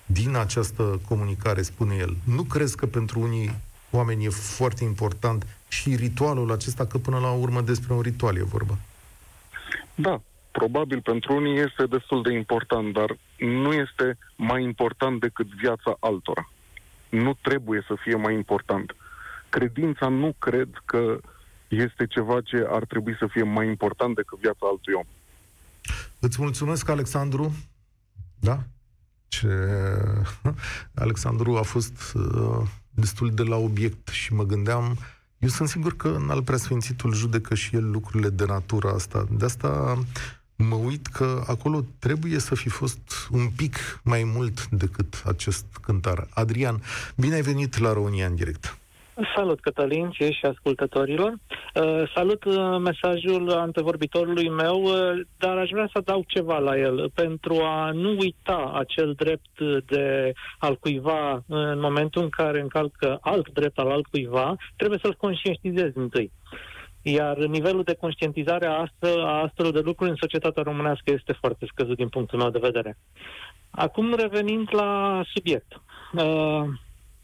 din 0.05 0.35
această 0.35 0.99
comunicare, 1.07 1.61
spune 1.61 1.95
el. 1.95 2.17
Nu 2.23 2.43
crezi 2.43 2.75
că 2.75 2.85
pentru 2.85 3.19
unii 3.19 3.55
oameni 3.95 4.25
e 4.25 4.29
foarte 4.29 4.83
important 4.83 5.45
și 5.67 5.95
ritualul 5.95 6.51
acesta, 6.51 6.85
că 6.85 6.97
până 6.97 7.19
la 7.19 7.31
urmă 7.31 7.61
despre 7.61 7.93
un 7.93 8.01
ritual 8.01 8.35
e 8.37 8.43
vorba. 8.43 8.77
Da, 9.95 10.21
probabil 10.51 11.01
pentru 11.01 11.35
unii 11.35 11.59
este 11.59 11.85
destul 11.85 12.21
de 12.21 12.33
important, 12.33 12.93
dar 12.93 13.17
nu 13.37 13.73
este 13.73 14.17
mai 14.35 14.63
important 14.63 15.19
decât 15.19 15.47
viața 15.47 15.97
altora. 15.99 16.49
Nu 17.09 17.37
trebuie 17.41 17.83
să 17.87 17.95
fie 18.03 18.15
mai 18.15 18.33
important. 18.33 18.95
Credința 19.49 20.07
nu 20.07 20.35
cred 20.39 20.69
că 20.85 21.19
este 21.67 22.07
ceva 22.07 22.41
ce 22.41 22.65
ar 22.69 22.85
trebui 22.85 23.15
să 23.19 23.27
fie 23.27 23.43
mai 23.43 23.67
important 23.67 24.15
decât 24.15 24.39
viața 24.39 24.67
altui 24.71 24.93
om. 24.93 25.05
Îți 26.19 26.41
mulțumesc, 26.41 26.89
Alexandru. 26.89 27.53
Da? 28.39 28.59
Ce... 29.39 29.47
Alexandru 31.03 31.57
a 31.57 31.61
fost 31.61 32.13
uh, 32.13 32.67
destul 32.89 33.31
de 33.33 33.43
la 33.43 33.55
obiect 33.55 34.07
și 34.07 34.33
mă 34.33 34.43
gândeam, 34.43 34.97
eu 35.39 35.49
sunt 35.49 35.69
sigur 35.69 35.95
că 35.95 36.07
în 36.07 36.29
al 36.29 36.43
preasfințitul 36.43 37.13
judecă 37.13 37.55
și 37.55 37.75
el 37.75 37.89
lucrurile 37.89 38.29
de 38.29 38.45
natura 38.45 38.89
asta. 38.89 39.27
De 39.31 39.45
asta 39.45 40.03
mă 40.55 40.75
uit 40.75 41.07
că 41.07 41.43
acolo 41.47 41.85
trebuie 41.99 42.39
să 42.39 42.55
fi 42.55 42.69
fost 42.69 43.27
un 43.31 43.47
pic 43.55 43.77
mai 44.03 44.23
mult 44.23 44.67
decât 44.69 45.23
acest 45.25 45.65
cântar. 45.81 46.27
Adrian, 46.33 46.81
bine 47.15 47.35
ai 47.35 47.41
venit 47.41 47.77
la 47.77 47.93
România 47.93 48.27
în 48.27 48.35
direct. 48.35 48.77
Salut, 49.35 49.59
Cătălin, 49.59 50.11
și 50.11 50.31
și 50.31 50.45
ascultătorilor. 50.45 51.31
Uh, 51.31 52.11
salut 52.15 52.43
uh, 52.43 52.77
mesajul 52.79 53.51
antevorbitorului 53.51 54.49
meu, 54.49 54.81
uh, 54.81 55.21
dar 55.37 55.57
aș 55.57 55.69
vrea 55.69 55.89
să 55.93 56.01
dau 56.05 56.23
ceva 56.27 56.57
la 56.57 56.77
el, 56.77 57.11
pentru 57.13 57.53
a 57.53 57.91
nu 57.91 58.09
uita 58.19 58.71
acel 58.73 59.13
drept 59.13 59.59
de 59.85 60.33
al 60.57 60.75
cuiva 60.75 61.43
în 61.47 61.79
momentul 61.79 62.21
în 62.21 62.29
care 62.29 62.61
încalcă 62.61 63.17
alt 63.21 63.49
drept 63.49 63.77
al 63.77 63.91
altcuiva, 63.91 64.55
trebuie 64.75 64.99
să-l 65.01 65.13
conștientizezi 65.13 65.97
întâi. 65.97 66.31
Iar 67.01 67.37
nivelul 67.37 67.83
de 67.83 67.95
conștientizare 67.99 68.65
a, 68.65 68.79
astfel, 68.79 69.23
a 69.23 69.41
astfel 69.41 69.71
de 69.71 69.79
lucruri 69.79 70.09
în 70.09 70.17
societatea 70.19 70.63
românească 70.63 71.11
este 71.11 71.33
foarte 71.33 71.65
scăzut 71.65 71.95
din 71.95 72.09
punctul 72.09 72.39
meu 72.39 72.49
de 72.49 72.59
vedere. 72.61 72.97
Acum 73.69 74.13
revenind 74.13 74.67
la 74.71 75.21
subiect. 75.33 75.81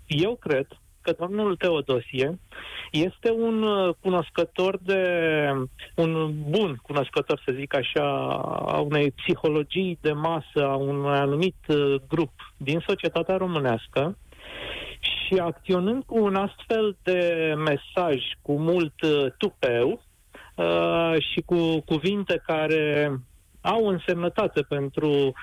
Eu 0.07 0.35
cred 0.35 0.67
că 1.01 1.15
domnul 1.19 1.55
Teodosie 1.55 2.39
este 2.91 3.31
un 3.31 3.63
uh, 3.63 3.95
cunoscător 3.99 4.77
de, 4.81 5.03
un 5.95 6.33
bun 6.49 6.79
cunoscător, 6.81 7.41
să 7.45 7.51
zic 7.55 7.75
așa, 7.75 8.03
a 8.67 8.79
unei 8.79 9.11
psihologii 9.11 9.97
de 10.01 10.11
masă, 10.11 10.67
a 10.67 10.75
unui 10.75 11.17
anumit 11.17 11.55
uh, 11.67 11.95
grup 12.07 12.31
din 12.57 12.83
societatea 12.87 13.37
românească 13.37 14.17
și 14.99 15.33
acționând 15.39 16.03
cu 16.03 16.23
un 16.23 16.35
astfel 16.35 16.97
de 17.03 17.53
mesaj 17.57 18.21
cu 18.41 18.59
mult 18.59 19.01
uh, 19.01 19.25
tupeu 19.37 20.01
și 21.33 21.41
cu 21.41 21.79
cuvinte 21.79 22.41
care 22.45 23.19
au 23.61 23.87
însemnătate 23.87 24.61
pentru 24.61 25.33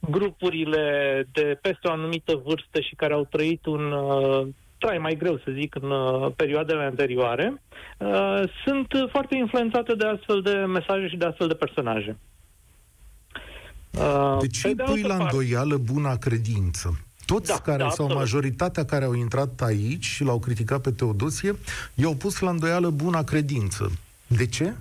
grupurile 0.00 1.26
de 1.32 1.58
peste 1.62 1.88
o 1.88 1.90
anumită 1.90 2.42
vârstă 2.44 2.80
și 2.80 2.94
care 2.94 3.12
au 3.12 3.24
trăit 3.24 3.66
un 3.66 3.94
trai 4.86 4.98
mai 4.98 5.16
greu, 5.16 5.36
să 5.44 5.50
zic, 5.52 5.74
în 5.74 5.90
uh, 5.90 6.32
perioadele 6.36 6.82
anterioare, 6.82 7.62
uh, 7.98 8.42
sunt 8.64 8.86
foarte 9.10 9.36
influențate 9.36 9.94
de 9.94 10.06
astfel 10.06 10.40
de 10.40 10.50
mesaje 10.50 11.08
și 11.08 11.16
de 11.16 11.24
astfel 11.24 11.48
de 11.48 11.54
personaje. 11.54 12.16
Uh, 13.98 14.36
de 14.40 14.46
ce 14.46 14.72
de 14.72 14.82
pui 14.82 15.02
la 15.02 15.14
îndoială 15.14 15.76
buna 15.76 16.16
credință? 16.16 17.00
Toți 17.26 17.48
da, 17.48 17.58
care, 17.64 17.82
da, 17.82 17.88
sau 17.88 18.04
absolut. 18.04 18.16
majoritatea 18.16 18.84
care 18.84 19.04
au 19.04 19.12
intrat 19.12 19.60
aici 19.60 20.04
și 20.04 20.24
l-au 20.24 20.38
criticat 20.38 20.80
pe 20.80 20.90
Teodosie, 20.90 21.54
i-au 21.94 22.14
pus 22.14 22.40
la 22.40 22.50
îndoială 22.50 22.90
buna 22.90 23.22
credință. 23.22 23.90
De 24.26 24.46
ce? 24.46 24.74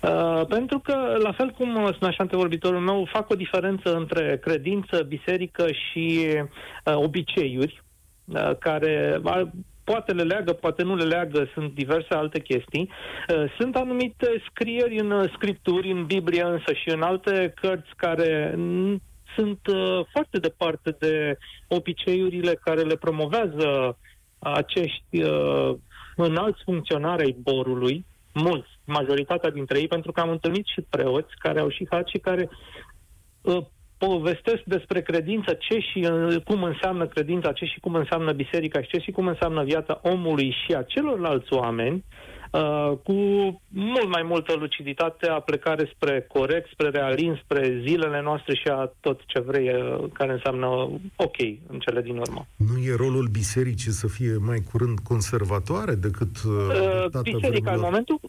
Uh, 0.00 0.46
pentru 0.48 0.78
că, 0.78 1.16
la 1.22 1.32
fel 1.32 1.50
cum 1.50 1.92
spunea 1.92 2.12
și 2.12 2.20
antevorbitorul 2.20 2.80
meu, 2.80 3.08
fac 3.12 3.30
o 3.30 3.34
diferență 3.34 3.94
între 3.96 4.38
credință, 4.42 5.02
biserică 5.08 5.66
și 5.72 6.26
uh, 6.84 6.94
obiceiuri. 6.94 7.82
Uh, 8.34 8.56
care 8.58 9.20
poate 9.84 10.12
le 10.12 10.22
leagă, 10.22 10.52
poate 10.52 10.82
nu 10.82 10.94
le 10.94 11.04
leagă, 11.04 11.50
sunt 11.54 11.74
diverse 11.74 12.14
alte 12.14 12.40
chestii. 12.40 12.90
Uh, 13.28 13.52
sunt 13.58 13.76
anumite 13.76 14.42
scrieri 14.50 14.98
în 14.98 15.28
scripturi, 15.34 15.90
în 15.90 16.06
Biblie 16.06 16.42
însă 16.42 16.72
și 16.72 16.88
în 16.88 17.02
alte 17.02 17.52
cărți 17.60 17.90
care 17.96 18.54
sunt 19.36 19.66
uh, 19.66 20.06
foarte 20.12 20.38
departe 20.38 20.96
de 20.98 21.38
obiceiurile 21.68 22.54
care 22.54 22.80
le 22.80 22.96
promovează 22.96 23.98
acești 24.38 25.22
înalți 26.16 26.62
funcționari 26.64 27.22
ai 27.22 27.36
borului, 27.38 28.06
mulți, 28.34 28.68
majoritatea 28.84 29.50
dintre 29.50 29.78
ei, 29.78 29.88
pentru 29.88 30.12
că 30.12 30.20
am 30.20 30.30
întâlnit 30.30 30.66
și 30.66 30.86
preoți 30.90 31.34
care 31.38 31.60
au 31.60 31.68
și 31.68 31.86
haci 31.90 32.20
care 32.20 32.48
povestesc 34.06 34.62
despre 34.64 35.00
credință, 35.02 35.50
ce 35.66 35.78
și 35.78 36.08
uh, 36.10 36.36
cum 36.44 36.62
înseamnă 36.62 37.06
credința, 37.06 37.52
ce 37.52 37.64
și 37.64 37.80
cum 37.80 37.94
înseamnă 37.94 38.32
biserica 38.32 38.82
și 38.82 38.88
ce 38.88 38.98
și 38.98 39.10
cum 39.10 39.26
înseamnă 39.26 39.64
viața 39.64 40.00
omului 40.02 40.56
și 40.60 40.74
a 40.74 40.82
celorlalți 40.82 41.52
oameni, 41.52 42.04
uh, 42.50 42.92
cu 43.04 43.12
mult 43.68 44.08
mai 44.08 44.22
multă 44.22 44.54
luciditate, 44.58 45.26
a 45.28 45.40
plecare 45.40 45.90
spre 45.94 46.26
corect, 46.28 46.68
spre 46.72 46.88
realism, 46.88 47.40
spre 47.44 47.82
zilele 47.86 48.20
noastre 48.22 48.54
și 48.54 48.68
a 48.68 48.92
tot 49.00 49.20
ce 49.26 49.40
vrei, 49.40 49.68
uh, 49.68 50.04
care 50.12 50.32
înseamnă 50.32 50.66
ok 51.16 51.38
în 51.66 51.78
cele 51.78 52.00
din 52.02 52.16
urmă. 52.16 52.46
Nu 52.56 52.78
e 52.82 52.94
rolul 52.96 53.28
bisericii 53.32 53.92
să 53.92 54.06
fie 54.08 54.36
mai 54.40 54.60
curând 54.70 54.98
conservatoare 54.98 55.94
decât 55.94 56.34
uh, 56.46 57.22
Biserica, 57.22 57.72
în 57.72 57.80
momentul 57.80 58.20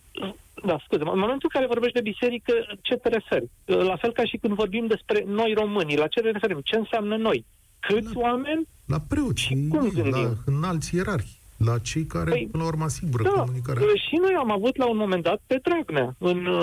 da, 0.66 0.78
scuze, 0.86 1.02
în 1.02 1.20
momentul 1.20 1.50
în 1.50 1.56
care 1.56 1.66
vorbești 1.66 2.00
de 2.00 2.10
biserică, 2.12 2.54
ce 2.82 2.96
te 2.96 3.10
referi? 3.10 3.50
La 3.66 3.96
fel 3.96 4.12
ca 4.12 4.26
și 4.26 4.38
când 4.38 4.54
vorbim 4.54 4.88
despre 4.88 5.24
noi 5.28 5.54
românii, 5.54 5.98
la 5.98 6.08
ce 6.08 6.22
ne 6.22 6.32
referim? 6.32 6.60
Ce 6.64 6.76
înseamnă 6.76 7.16
noi? 7.16 7.46
Câți 7.80 8.16
la, 8.16 8.22
oameni? 8.22 8.68
La 8.86 9.00
preoți, 9.10 9.42
și 9.42 9.68
cum 9.70 9.92
la 10.10 10.34
înalți 10.46 10.96
ierarhi, 10.96 11.40
la 11.58 11.78
cei 11.78 12.06
care, 12.06 12.30
păi, 12.30 12.48
până 12.52 12.64
la 12.64 12.70
urmă, 12.70 12.84
asigură 12.84 13.24
da, 13.24 13.30
comunicarea. 13.30 13.82
Și 14.10 14.16
noi 14.16 14.34
am 14.38 14.52
avut 14.52 14.78
la 14.78 14.90
un 14.90 14.98
moment 14.98 15.24
dat 15.24 15.42
pe 15.48 15.60
Dragnea, 15.64 16.16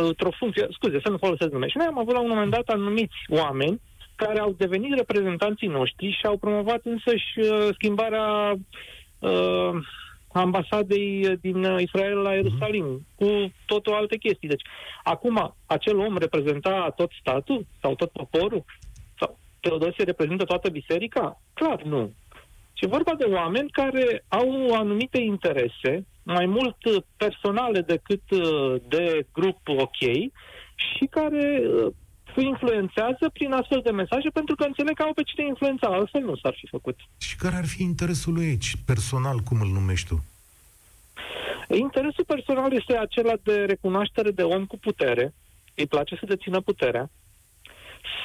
într-o 0.06 0.30
funcție, 0.38 0.66
scuze, 0.70 1.00
să 1.04 1.10
nu 1.10 1.16
folosesc 1.16 1.50
nume, 1.52 1.68
și 1.68 1.76
noi 1.76 1.86
am 1.86 1.98
avut 1.98 2.14
la 2.14 2.20
un 2.20 2.28
moment 2.28 2.50
dat 2.50 2.68
anumiți 2.68 3.16
oameni 3.28 3.80
care 4.16 4.38
au 4.38 4.54
devenit 4.58 4.94
reprezentanții 4.94 5.68
noștri 5.68 6.16
și 6.18 6.26
au 6.26 6.36
promovat 6.36 6.80
însăși 6.84 7.30
uh, 7.36 7.68
schimbarea 7.72 8.54
uh, 9.18 9.70
ambasadei 10.32 11.36
din 11.40 11.62
Israel 11.78 12.16
la 12.16 12.34
Ierusalim, 12.34 12.86
uh-huh. 12.86 13.16
cu 13.16 13.52
tot 13.66 13.86
o 13.86 13.94
alte 13.94 14.16
chestii. 14.16 14.48
Deci, 14.48 14.62
acum, 15.04 15.54
acel 15.66 15.98
om 15.98 16.16
reprezenta 16.16 16.92
tot 16.96 17.10
statul 17.20 17.66
sau 17.80 17.94
tot 17.94 18.10
poporul? 18.10 18.64
Sau 19.18 19.38
Teodosie 19.60 20.04
reprezintă 20.04 20.44
toată 20.44 20.68
biserica? 20.70 21.40
Clar, 21.54 21.82
nu. 21.82 22.12
Și 22.72 22.86
vorba 22.86 23.14
de 23.14 23.24
oameni 23.24 23.70
care 23.70 24.24
au 24.28 24.74
anumite 24.74 25.20
interese, 25.20 26.06
mai 26.22 26.46
mult 26.46 26.76
personale 27.16 27.80
decât 27.80 28.22
uh, 28.30 28.80
de 28.88 29.26
grup 29.32 29.58
ok, 29.68 30.00
și 30.76 31.04
care 31.10 31.62
uh, 31.66 31.92
influențează 32.40 33.28
prin 33.32 33.52
astfel 33.52 33.80
de 33.84 33.90
mesaje 33.90 34.28
pentru 34.28 34.54
că 34.54 34.64
înțeleg 34.64 34.94
că 34.94 35.02
au 35.02 35.12
pe 35.12 35.22
cine 35.22 35.46
influența, 35.46 35.86
altfel 35.86 36.22
nu 36.22 36.36
s-ar 36.36 36.54
fi 36.56 36.66
făcut. 36.66 36.96
Și 37.18 37.36
care 37.36 37.56
ar 37.56 37.66
fi 37.66 37.82
interesul 37.82 38.32
lui 38.34 38.46
aici, 38.46 38.76
personal, 38.86 39.38
cum 39.38 39.60
îl 39.60 39.68
numești 39.68 40.08
tu? 40.08 40.24
Interesul 41.68 42.24
personal 42.24 42.72
este 42.72 42.96
acela 42.96 43.34
de 43.42 43.64
recunoaștere 43.64 44.30
de 44.30 44.42
om 44.42 44.64
cu 44.64 44.78
putere, 44.78 45.34
îi 45.74 45.86
place 45.86 46.16
să 46.16 46.26
dețină 46.26 46.60
puterea, 46.60 47.10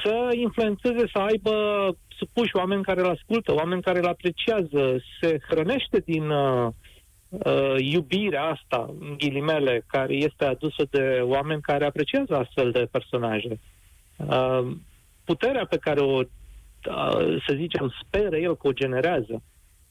să 0.04 0.30
influențeze, 0.36 1.08
să 1.12 1.20
aibă 1.20 1.54
supuși 2.18 2.56
oameni 2.56 2.84
care 2.84 3.00
îl 3.00 3.10
ascultă, 3.10 3.54
oameni 3.54 3.82
care 3.82 4.00
îl 4.00 4.08
apreciază, 4.08 5.04
se 5.22 5.40
hrănește 5.50 6.00
din 6.06 6.30
uh, 6.30 6.70
uh, 7.30 7.76
iubirea 7.78 8.44
asta, 8.44 8.94
în 9.00 9.16
ghilimele, 9.18 9.84
care 9.88 10.14
este 10.14 10.46
adusă 10.46 10.84
de 10.90 11.20
oameni 11.22 11.62
care 11.62 11.86
apreciază 11.86 12.36
astfel 12.36 12.72
de 12.72 12.88
personaje. 12.92 13.60
Uh, 14.16 14.76
puterea 15.24 15.66
pe 15.66 15.78
care 15.78 16.00
o, 16.00 16.18
uh, 16.18 17.44
să 17.48 17.54
zicem, 17.56 17.94
speră 18.02 18.38
el 18.38 18.58
că 18.58 18.68
o 18.68 18.72
generează 18.72 19.44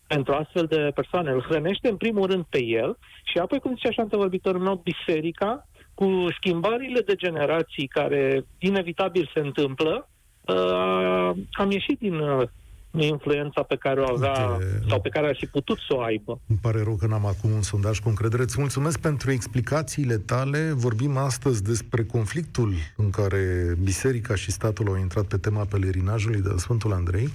pentru 0.07 0.33
astfel 0.33 0.67
de 0.67 0.91
persoane. 0.95 1.31
Îl 1.31 1.43
hrănește 1.43 1.89
în 1.89 1.97
primul 1.97 2.27
rând 2.27 2.45
pe 2.49 2.65
el 2.65 2.99
și 3.25 3.39
apoi, 3.39 3.59
cum 3.59 3.75
zice 3.75 3.89
așa 3.89 4.03
întâmplătorul 4.03 4.61
meu, 4.61 4.83
biserica, 4.85 5.67
cu 5.95 6.27
schimbările 6.37 7.01
de 7.01 7.15
generații 7.15 7.87
care 7.87 8.45
inevitabil 8.59 9.31
se 9.35 9.41
întâmplă, 9.41 10.09
uh, 10.41 11.31
am 11.53 11.71
ieșit 11.71 11.99
din 11.99 12.15
uh, 12.15 12.49
influența 12.99 13.63
pe 13.63 13.77
care 13.77 14.01
o 14.01 14.13
avea 14.13 14.47
Uite, 14.51 14.83
sau 14.89 15.01
pe 15.01 15.09
care 15.09 15.29
ar 15.29 15.37
fi 15.39 15.47
putut 15.47 15.79
să 15.89 15.95
o 15.95 16.01
aibă. 16.01 16.41
Îmi 16.47 16.59
pare 16.63 16.83
rău 16.83 16.97
că 16.97 17.07
n-am 17.07 17.27
acum 17.27 17.51
un 17.51 17.63
sondaj 17.63 17.99
cu 17.99 18.09
încredere. 18.09 18.43
Îți 18.43 18.61
mulțumesc 18.61 18.99
pentru 18.99 19.31
explicațiile 19.31 20.17
tale. 20.17 20.73
Vorbim 20.73 21.17
astăzi 21.17 21.63
despre 21.63 22.05
conflictul 22.05 22.73
în 22.97 23.11
care 23.11 23.75
biserica 23.83 24.35
și 24.35 24.51
statul 24.51 24.89
au 24.89 24.97
intrat 24.97 25.25
pe 25.25 25.37
tema 25.37 25.65
pelerinajului 25.65 26.41
de 26.41 26.49
la 26.49 26.59
Sfântul 26.59 26.93
Andrei. 26.93 27.29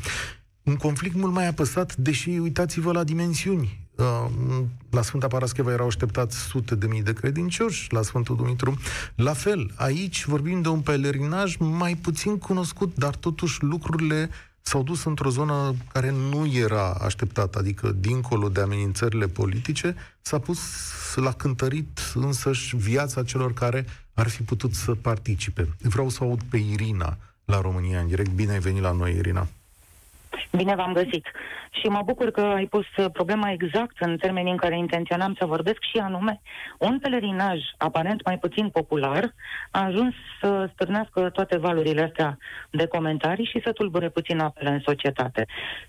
Un 0.64 0.76
conflict 0.76 1.16
mult 1.16 1.34
mai 1.34 1.48
apăsat, 1.48 1.96
deși 1.96 2.30
uitați-vă 2.30 2.92
la 2.92 3.04
dimensiuni. 3.04 3.86
la 4.90 5.02
Sfânta 5.02 5.28
Parascheva 5.28 5.72
erau 5.72 5.88
așteptați 5.88 6.38
sute 6.38 6.76
de 6.76 6.88
mii 6.88 7.04
de 7.04 7.14
credincioși, 7.14 7.94
la 7.94 8.02
Sfântul 8.02 8.36
Dumitru. 8.36 8.78
La 9.16 9.34
fel, 9.34 9.72
aici 9.76 10.26
vorbim 10.26 10.62
de 10.62 10.68
un 10.68 10.82
pelerinaj 10.82 11.56
mai 11.56 11.96
puțin 11.96 12.38
cunoscut, 12.38 12.96
dar 12.96 13.16
totuși 13.16 13.64
lucrurile 13.64 14.30
s-au 14.68 14.84
dus 14.84 15.04
într-o 15.04 15.30
zonă 15.30 15.76
care 15.94 16.12
nu 16.12 16.46
era 16.46 16.92
așteptată, 16.92 17.60
adică 17.60 17.92
dincolo 17.92 18.50
de 18.50 18.62
amenințările 18.62 19.28
politice, 19.28 19.96
s-a 20.22 20.40
pus 20.40 20.60
la 21.16 21.32
cântărit 21.32 22.12
însăși 22.14 22.76
viața 22.76 23.24
celor 23.24 23.54
care 23.54 23.86
ar 24.14 24.28
fi 24.28 24.44
putut 24.44 24.74
să 24.74 24.96
participe. 24.96 25.76
Vreau 25.80 26.10
să 26.10 26.24
aud 26.24 26.42
pe 26.44 26.58
Irina 26.58 27.18
la 27.46 27.62
România 27.62 28.00
în 28.00 28.08
direct. 28.08 28.30
Bine 28.30 28.52
ai 28.52 28.60
venit 28.60 28.82
la 28.82 28.92
noi, 28.92 29.16
Irina. 29.16 29.48
Bine 30.52 30.76
v-am 30.76 30.94
găsit. 30.94 31.26
Și 31.72 31.88
mă 31.88 32.02
bucur 32.06 32.32
că 32.32 32.42
ai 32.42 32.66
pus 32.66 32.86
problema 33.14 33.52
exact 33.52 33.96
în 34.00 34.18
termenii 34.18 34.52
în 34.52 34.58
care 34.58 34.78
intenționam 34.78 35.36
să 35.40 35.46
vorbesc 35.46 35.78
și 35.92 35.98
anume, 35.98 36.42
un 36.78 37.00
pelerinaj 37.00 37.60
aparent 37.78 38.26
mai 38.26 38.38
puțin 38.38 38.70
popular 38.70 39.34
a 39.72 39.84
ajuns 39.84 40.14
să 40.42 40.70
stârnească 40.74 41.30
toate 41.30 41.58
valurile 41.58 42.02
astea 42.02 42.38
de 42.70 42.86
comentarii 42.88 43.46
și 43.46 43.62
să 43.64 43.72
tulbure 43.72 44.10
puțin 44.10 44.40
apele 44.40 44.70
în 44.70 44.80
societate. 44.80 45.46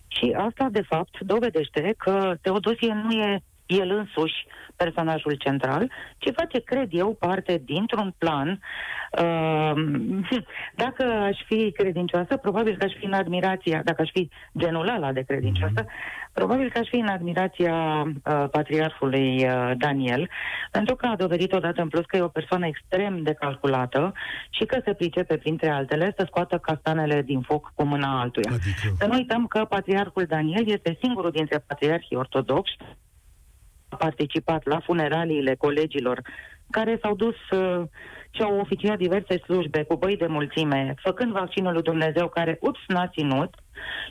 Și 0.08 0.37
asta, 0.38 0.68
de 0.70 0.82
fapt, 0.82 1.20
dovedește 1.20 1.94
că 1.98 2.34
Teodosie 2.40 2.92
nu 3.04 3.11
e 3.11 3.42
el 3.68 3.90
însuși 3.90 4.46
personajul 4.76 5.35
central, 5.35 5.90
ci 6.18 6.33
face, 6.37 6.59
cred 6.61 6.88
eu, 6.90 7.14
parte 7.14 7.62
dintr-un 7.64 8.14
plan. 8.18 8.61
Uh, 9.22 9.72
dacă 10.85 11.04
aș 11.04 11.38
fi 11.46 11.72
credincioasă, 11.72 12.37
probabil 12.37 12.76
că 12.76 12.85
aș 12.85 12.92
fi 12.98 13.04
în 13.04 13.12
admirația, 13.12 13.83
dacă 13.85 14.02
aș 14.02 14.11
fi 14.12 14.31
genul 14.59 14.88
ăla 14.88 15.12
de 15.12 15.22
credincioasă, 15.22 15.85
probabil 16.33 16.70
că 16.70 16.78
aș 16.78 16.88
fi 16.88 16.96
în 16.96 17.07
admirația 17.07 17.76
uh, 18.02 18.44
patriarhului 18.50 19.44
uh, 19.44 19.72
Daniel, 19.78 20.28
pentru 20.70 20.94
că 20.96 21.07
a 21.07 21.16
dovedit 21.16 21.52
odată 21.52 21.83
în 21.83 21.88
plus 21.88 22.04
că 22.04 22.16
e 22.16 22.20
o 22.20 22.37
persoană 22.38 22.66
extrem 22.66 23.22
de 23.22 23.33
calculată 23.33 24.12
și 24.50 24.64
că 24.64 24.81
se 24.85 24.92
pricepe, 24.92 25.37
printre 25.37 25.68
altele, 25.68 26.14
să 26.16 26.24
scoată 26.26 26.59
castanele 26.59 27.22
din 27.22 27.40
foc 27.40 27.72
cu 27.74 27.85
mâna 27.85 28.20
altuia. 28.20 28.50
Adică... 28.52 28.94
Să 28.98 29.07
nu 29.07 29.14
uităm 29.14 29.46
că 29.46 29.64
patriarhul 29.64 30.24
Daniel 30.28 30.68
este 30.68 30.98
singurul 31.00 31.31
dintre 31.31 31.64
patriarhii 31.66 32.16
ortodoxi 32.16 32.76
a 32.81 33.07
participat 33.98 34.66
la 34.66 34.81
funeraliile 34.81 35.55
colegilor 35.55 36.20
care 36.70 36.98
s-au 37.03 37.14
dus 37.14 37.37
uh, 37.51 37.83
și 38.31 38.42
au 38.42 38.59
oficiat 38.61 38.98
diverse 38.98 39.38
slujbe 39.38 39.83
cu 39.83 39.96
băi 39.96 40.16
de 40.16 40.27
mulțime, 40.27 40.94
făcând 41.03 41.33
vaccinul 41.33 41.72
lui 41.72 41.83
Dumnezeu 41.83 42.29
care, 42.29 42.59
ups, 42.61 42.81
n-a 42.87 43.07
ținut 43.07 43.55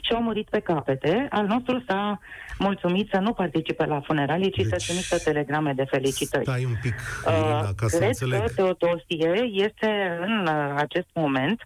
și 0.00 0.12
au 0.12 0.22
murit 0.22 0.48
pe 0.48 0.60
capete. 0.60 1.26
Al 1.30 1.46
nostru 1.46 1.84
s-a 1.86 2.20
mulțumit 2.58 3.08
să 3.12 3.18
nu 3.18 3.32
participe 3.32 3.84
la 3.84 4.00
funeralii, 4.00 4.50
ci 4.50 4.56
deci, 4.56 4.66
să 4.66 4.76
trimită 4.86 5.18
telegrame 5.30 5.72
de 5.72 5.84
felicitări. 5.84 6.44
Stai 6.44 6.64
un 6.64 6.76
pic, 6.82 6.94
Irina, 7.26 7.60
ca 7.60 7.84
uh, 7.84 7.90
să 7.90 7.96
Cred 7.96 8.08
înțeleg. 8.08 8.40
că 8.40 8.52
Teodosie 8.54 9.50
este 9.52 10.18
în 10.20 10.46
uh, 10.46 10.74
acest 10.76 11.08
moment 11.14 11.62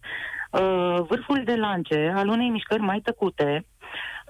uh, 0.51 0.99
vârful 1.09 1.43
de 1.45 1.55
lance 1.55 2.13
al 2.15 2.29
unei 2.29 2.49
mișcări 2.49 2.81
mai 2.81 3.01
tăcute, 3.01 3.65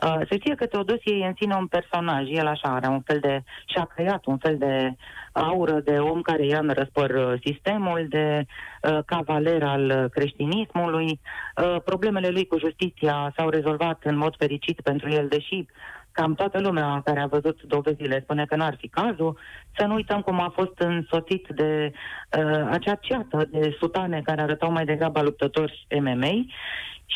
Uh, 0.07 0.21
se 0.29 0.37
știe 0.39 0.55
că 0.55 0.67
Teodosie 0.67 1.17
e 1.17 1.27
în 1.27 1.35
sine 1.41 1.55
un 1.55 1.67
personaj, 1.67 2.29
el 2.31 2.47
așa 2.47 2.69
are 2.69 2.87
un 2.87 3.01
fel 3.01 3.19
de, 3.21 3.43
și-a 3.67 3.85
creat 3.95 4.25
un 4.27 4.39
fel 4.39 4.59
de 4.59 4.95
aură 5.33 5.81
de 5.81 5.99
om 5.99 6.21
care 6.21 6.47
ia 6.47 6.59
în 6.59 6.71
răspăr 6.75 7.11
uh, 7.11 7.41
sistemul, 7.45 8.07
de 8.09 8.45
uh, 8.83 8.99
cavaler 9.07 9.63
al 9.63 10.09
creștinismului. 10.09 11.21
Uh, 11.57 11.77
problemele 11.85 12.29
lui 12.29 12.47
cu 12.47 12.59
justiția 12.59 13.33
s-au 13.37 13.49
rezolvat 13.49 14.01
în 14.05 14.17
mod 14.17 14.35
fericit 14.39 14.81
pentru 14.81 15.09
el, 15.11 15.29
deși 15.29 15.67
cam 16.13 16.35
toată 16.35 16.61
lumea 16.61 17.01
care 17.05 17.21
a 17.21 17.27
văzut 17.27 17.63
dovezile 17.63 18.21
spune 18.23 18.45
că 18.45 18.57
n-ar 18.57 18.77
fi 18.79 18.89
cazul. 18.89 19.39
Să 19.77 19.87
nu 19.87 19.95
uităm 19.95 20.21
cum 20.21 20.41
a 20.41 20.53
fost 20.55 20.79
însoțit 20.79 21.47
de 21.49 21.93
uh, 21.93 22.69
acea 22.71 22.95
ceată 22.95 23.49
de 23.51 23.77
sutane 23.79 24.21
care 24.25 24.41
arătau 24.41 24.73
mai 24.73 24.85
degrabă 24.85 25.23
luptători 25.23 25.87
MMA 26.01 26.45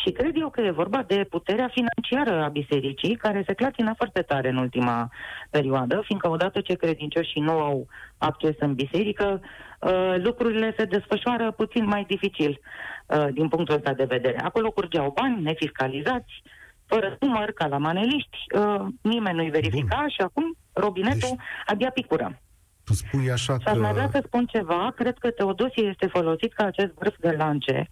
și 0.03 0.11
cred 0.11 0.37
eu 0.37 0.51
că 0.51 0.61
e 0.61 0.71
vorba 0.71 1.03
de 1.07 1.27
puterea 1.31 1.71
financiară 1.73 2.45
a 2.45 2.49
bisericii, 2.49 3.17
care 3.17 3.43
se 3.47 3.53
clatină 3.55 3.93
foarte 3.97 4.23
tare 4.23 4.49
în 4.49 4.57
ultima 4.57 5.11
perioadă, 5.51 6.03
fiindcă 6.05 6.29
odată 6.29 6.61
ce 6.61 6.75
credincioșii 6.75 7.41
nu 7.41 7.53
au 7.53 7.87
acces 8.19 8.55
în 8.59 8.75
biserică, 8.75 9.41
uh, 9.81 10.15
lucrurile 10.17 10.75
se 10.79 10.85
desfășoară 10.85 11.51
puțin 11.51 11.85
mai 11.85 12.05
dificil 12.09 12.61
uh, 13.07 13.27
din 13.33 13.49
punctul 13.49 13.75
ăsta 13.75 13.93
de 13.93 14.05
vedere. 14.05 14.41
Acolo 14.41 14.71
curgeau 14.71 15.13
bani 15.21 15.43
nefiscalizați, 15.43 16.43
fără 16.87 17.17
număr, 17.21 17.51
ca 17.53 17.67
la 17.67 17.79
maneliști, 17.79 18.37
uh, 18.55 18.87
nimeni 19.01 19.37
nu-i 19.37 19.51
verifica 19.51 19.97
Bun. 19.99 20.09
și 20.09 20.21
acum 20.21 20.57
robinetul 20.73 21.19
deci... 21.29 21.39
abia 21.67 21.91
picură. 21.91 22.41
Tu 22.85 22.93
spui 22.93 23.31
așa 23.31 23.57
că... 23.65 23.75
mai 23.75 23.93
vrea 23.93 24.09
să 24.13 24.23
spun 24.27 24.47
ceva, 24.47 24.93
cred 24.97 25.17
că 25.19 25.31
Teodosie 25.31 25.85
este 25.85 26.07
folosit 26.07 26.53
ca 26.53 26.65
acest 26.65 26.93
vârf 26.93 27.15
de 27.21 27.35
lance 27.39 27.89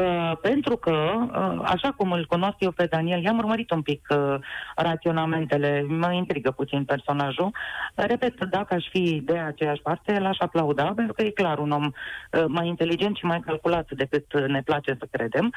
Uh, 0.00 0.32
pentru 0.40 0.76
că, 0.76 0.90
uh, 0.90 1.60
așa 1.64 1.90
cum 1.96 2.12
îl 2.12 2.26
cunosc 2.26 2.54
eu 2.58 2.70
pe 2.70 2.86
Daniel, 2.86 3.22
i-am 3.22 3.38
urmărit 3.38 3.70
un 3.70 3.82
pic 3.82 4.06
uh, 4.10 4.34
raționamentele, 4.76 5.84
mă 5.88 6.12
intrigă 6.12 6.50
puțin 6.50 6.84
personajul. 6.84 7.50
Repet, 7.94 8.44
dacă 8.44 8.74
aș 8.74 8.84
fi 8.90 9.22
de 9.24 9.38
aceeași 9.38 9.82
parte, 9.82 10.18
l-aș 10.18 10.36
aplauda, 10.38 10.92
pentru 10.96 11.12
că 11.12 11.22
e 11.22 11.30
clar 11.30 11.58
un 11.58 11.70
om 11.70 11.84
uh, 11.84 12.44
mai 12.46 12.66
inteligent 12.66 13.16
și 13.16 13.24
mai 13.24 13.40
calculat 13.40 13.90
decât 13.90 14.46
ne 14.46 14.62
place 14.62 14.96
să 14.98 15.08
credem. 15.10 15.52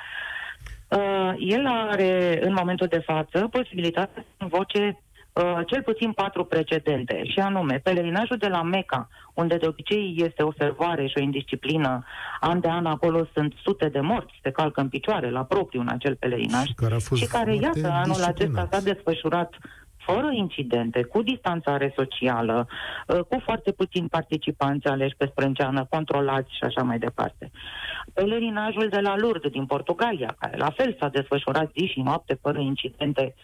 Uh, 0.90 1.34
el 1.40 1.68
are, 1.68 2.40
în 2.46 2.54
momentul 2.54 2.88
de 2.88 3.04
față, 3.06 3.48
posibilitatea 3.52 4.26
să 4.38 4.46
voce 4.50 5.00
Uh, 5.36 5.60
cel 5.66 5.82
puțin 5.82 6.12
patru 6.12 6.46
precedente, 6.46 7.24
și 7.26 7.40
anume 7.40 7.80
pelerinașul 7.84 8.38
de 8.38 8.48
la 8.48 8.62
Meca, 8.62 9.08
unde 9.34 9.56
de 9.56 9.68
obicei 9.68 10.16
este 10.18 10.44
o 10.44 10.52
servoare 10.58 11.08
și 11.08 11.14
o 11.18 11.22
indisciplină, 11.22 12.04
an 12.40 12.60
de 12.60 12.68
an 12.68 12.86
acolo 12.86 13.28
sunt 13.34 13.54
sute 13.64 13.90
de 13.90 14.00
morți, 14.00 14.40
se 14.44 14.52
calcă 14.52 14.82
în 14.82 14.90
picioare 14.90 15.30
la 15.30 15.44
propriu 15.44 15.82
în 15.82 15.88
acel 15.88 16.16
pelerinaj, 16.16 16.70
care 16.76 16.98
și 17.16 17.26
care, 17.26 17.56
iată, 17.56 17.90
anul 17.92 18.24
acesta 18.24 18.68
s-a 18.72 18.80
desfășurat 18.80 19.54
fără 19.98 20.30
incidente, 20.32 21.04
cu 21.04 21.22
distanțare 21.22 21.94
socială, 21.96 22.68
uh, 23.08 23.20
cu 23.20 23.40
foarte 23.44 23.72
puțini 23.72 24.10
participanți 24.10 24.88
aleși 24.88 25.16
pe 25.16 25.28
sprânceană, 25.32 25.86
controlați 25.90 26.56
și 26.56 26.64
așa 26.64 26.84
mai 26.84 27.00
departe. 27.00 27.52
Pelerinajul 28.14 28.88
de 28.90 29.00
la 29.00 29.18
Lourdes 29.18 29.52
din 29.52 29.66
Portugalia, 29.66 30.36
care 30.40 30.58
la 30.58 30.70
fel 30.70 30.96
s-a 31.00 31.08
desfășurat 31.08 31.72
zi 31.78 31.86
și 31.86 32.00
noapte 32.00 32.38
fără 32.42 32.60
incidente 32.60 33.36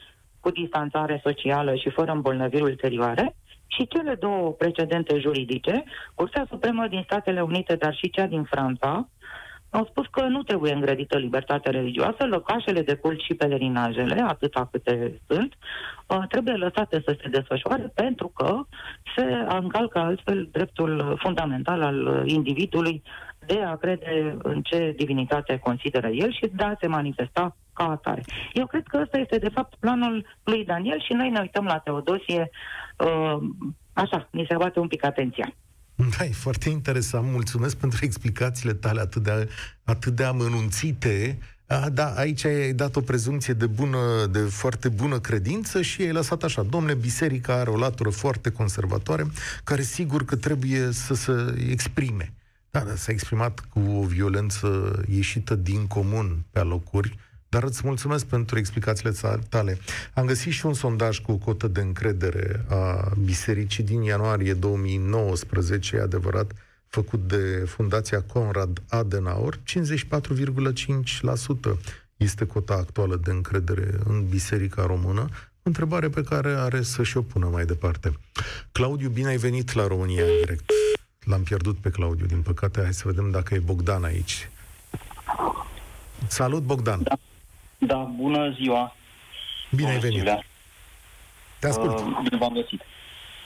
cu 0.41 0.49
distanțare 0.49 1.21
socială 1.23 1.75
și 1.75 1.89
fără 1.89 2.11
îmbolnăviri 2.11 2.63
ulterioare, 2.63 3.35
și 3.67 3.87
cele 3.87 4.15
două 4.15 4.51
precedente 4.51 5.19
juridice, 5.19 5.83
Curtea 6.13 6.45
Supremă 6.49 6.87
din 6.87 7.01
Statele 7.03 7.41
Unite, 7.41 7.75
dar 7.75 7.95
și 7.95 8.09
cea 8.09 8.25
din 8.25 8.43
Franța, 8.43 9.09
au 9.69 9.85
spus 9.85 10.05
că 10.11 10.21
nu 10.21 10.43
trebuie 10.43 10.73
îngrădită 10.73 11.17
libertatea 11.17 11.71
religioasă, 11.71 12.25
lăcașele 12.25 12.81
de 12.81 12.93
cult 12.93 13.21
și 13.21 13.33
pelerinajele, 13.33 14.21
atâta 14.27 14.67
câte 14.71 15.21
sunt, 15.27 15.53
uh, 16.07 16.23
trebuie 16.29 16.55
lăsate 16.55 17.01
să 17.05 17.17
se 17.21 17.29
desfășoare 17.29 17.91
pentru 17.95 18.27
că 18.27 18.59
se 19.15 19.23
încalcă 19.59 19.99
altfel 19.99 20.49
dreptul 20.51 21.17
fundamental 21.19 21.81
al 21.81 22.23
individului 22.25 23.03
de 23.45 23.61
a 23.61 23.75
crede 23.75 24.37
în 24.43 24.61
ce 24.61 24.93
divinitate 24.97 25.57
consideră 25.57 26.07
el 26.07 26.31
și 26.33 26.49
de 26.53 26.63
a 26.63 26.75
se 26.79 26.87
manifesta 26.87 27.55
ca 27.81 27.91
atare. 27.91 28.23
Eu 28.53 28.65
cred 28.67 28.83
că 28.87 28.99
ăsta 29.01 29.17
este, 29.17 29.37
de 29.37 29.49
fapt, 29.49 29.75
planul 29.79 30.25
lui 30.43 30.65
Daniel 30.65 31.01
și 31.07 31.13
noi 31.13 31.29
ne 31.29 31.39
uităm 31.39 31.65
la 31.65 31.77
Teodosie, 31.77 32.49
uh, 32.97 33.37
așa, 33.93 34.27
ni 34.31 34.45
se 34.49 34.55
bate 34.55 34.79
un 34.79 34.87
pic 34.87 35.05
atenția. 35.05 35.53
Da, 36.17 36.25
e 36.25 36.31
foarte 36.31 36.69
interesant. 36.69 37.31
Mulțumesc 37.31 37.77
pentru 37.77 37.99
explicațiile 38.01 38.73
tale 38.73 38.99
atât 38.99 39.23
de, 39.23 39.49
atât 39.83 40.13
de 40.15 40.23
amănunțite. 40.23 41.37
A, 41.67 41.89
da, 41.89 42.13
aici 42.15 42.45
ai 42.45 42.73
dat 42.73 42.95
o 42.95 43.01
prezumție 43.01 43.53
de, 43.53 43.65
bună, 43.65 44.25
de 44.31 44.39
foarte 44.39 44.89
bună 44.89 45.19
credință 45.19 45.81
și 45.81 46.01
ai 46.01 46.11
lăsat 46.11 46.43
așa. 46.43 46.63
Domnule, 46.63 46.93
biserica 46.93 47.53
are 47.53 47.69
o 47.69 47.77
latură 47.77 48.09
foarte 48.09 48.51
conservatoare, 48.51 49.25
care 49.63 49.81
sigur 49.81 50.25
că 50.25 50.35
trebuie 50.35 50.91
să 50.91 51.13
se 51.13 51.33
exprime. 51.69 52.33
Da, 52.71 52.79
da, 52.79 52.95
s-a 52.95 53.11
exprimat 53.11 53.59
cu 53.59 53.79
o 53.79 54.03
violență 54.03 54.99
ieșită 55.09 55.55
din 55.55 55.87
comun 55.87 56.43
pe 56.51 56.59
alocuri, 56.59 57.17
dar 57.51 57.63
îți 57.63 57.81
mulțumesc 57.83 58.25
pentru 58.25 58.57
explicațiile 58.57 59.13
tale. 59.49 59.77
Am 60.13 60.25
găsit 60.25 60.51
și 60.51 60.65
un 60.65 60.73
sondaj 60.73 61.19
cu 61.19 61.31
o 61.31 61.35
cotă 61.35 61.67
de 61.67 61.81
încredere 61.81 62.65
a 62.69 63.11
bisericii 63.23 63.83
din 63.83 64.01
ianuarie 64.01 64.53
2019, 64.53 65.95
e 65.95 66.01
adevărat, 66.01 66.51
făcut 66.87 67.27
de 67.27 67.63
Fundația 67.67 68.21
Conrad 68.21 68.81
Adenauer, 68.89 69.53
54,5% 69.55 69.59
este 72.17 72.45
cota 72.45 72.73
actuală 72.73 73.15
de 73.15 73.31
încredere 73.31 73.99
în 74.05 74.27
biserica 74.29 74.85
română, 74.85 75.29
întrebare 75.63 76.09
pe 76.09 76.23
care 76.23 76.53
are 76.53 76.81
să 76.81 77.03
și 77.03 77.17
o 77.17 77.21
pună 77.21 77.45
mai 77.45 77.65
departe. 77.65 78.17
Claudiu, 78.71 79.09
bine 79.09 79.27
ai 79.27 79.37
venit 79.37 79.73
la 79.73 79.87
România 79.87 80.23
în 80.23 80.37
direct. 80.39 80.71
L-am 81.19 81.43
pierdut 81.43 81.77
pe 81.77 81.89
Claudiu, 81.89 82.25
din 82.25 82.41
păcate. 82.41 82.81
Hai 82.81 82.93
să 82.93 83.03
vedem 83.05 83.31
dacă 83.31 83.53
e 83.53 83.59
Bogdan 83.59 84.03
aici. 84.03 84.49
Salut, 86.27 86.63
Bogdan! 86.63 87.03
Da, 87.03 87.19
da 87.87 87.97
bună 87.97 88.49
ziua! 88.49 88.95
Bine 89.69 89.81
bună 89.81 89.93
ai 89.93 89.99
venit! 89.99 90.21
Ziua. 90.21 90.43
Te 91.59 91.67
ascult! 91.67 91.99
Uh, 91.99 92.19
bine 92.23 92.37
v-am 92.37 92.53
găsit! 92.53 92.81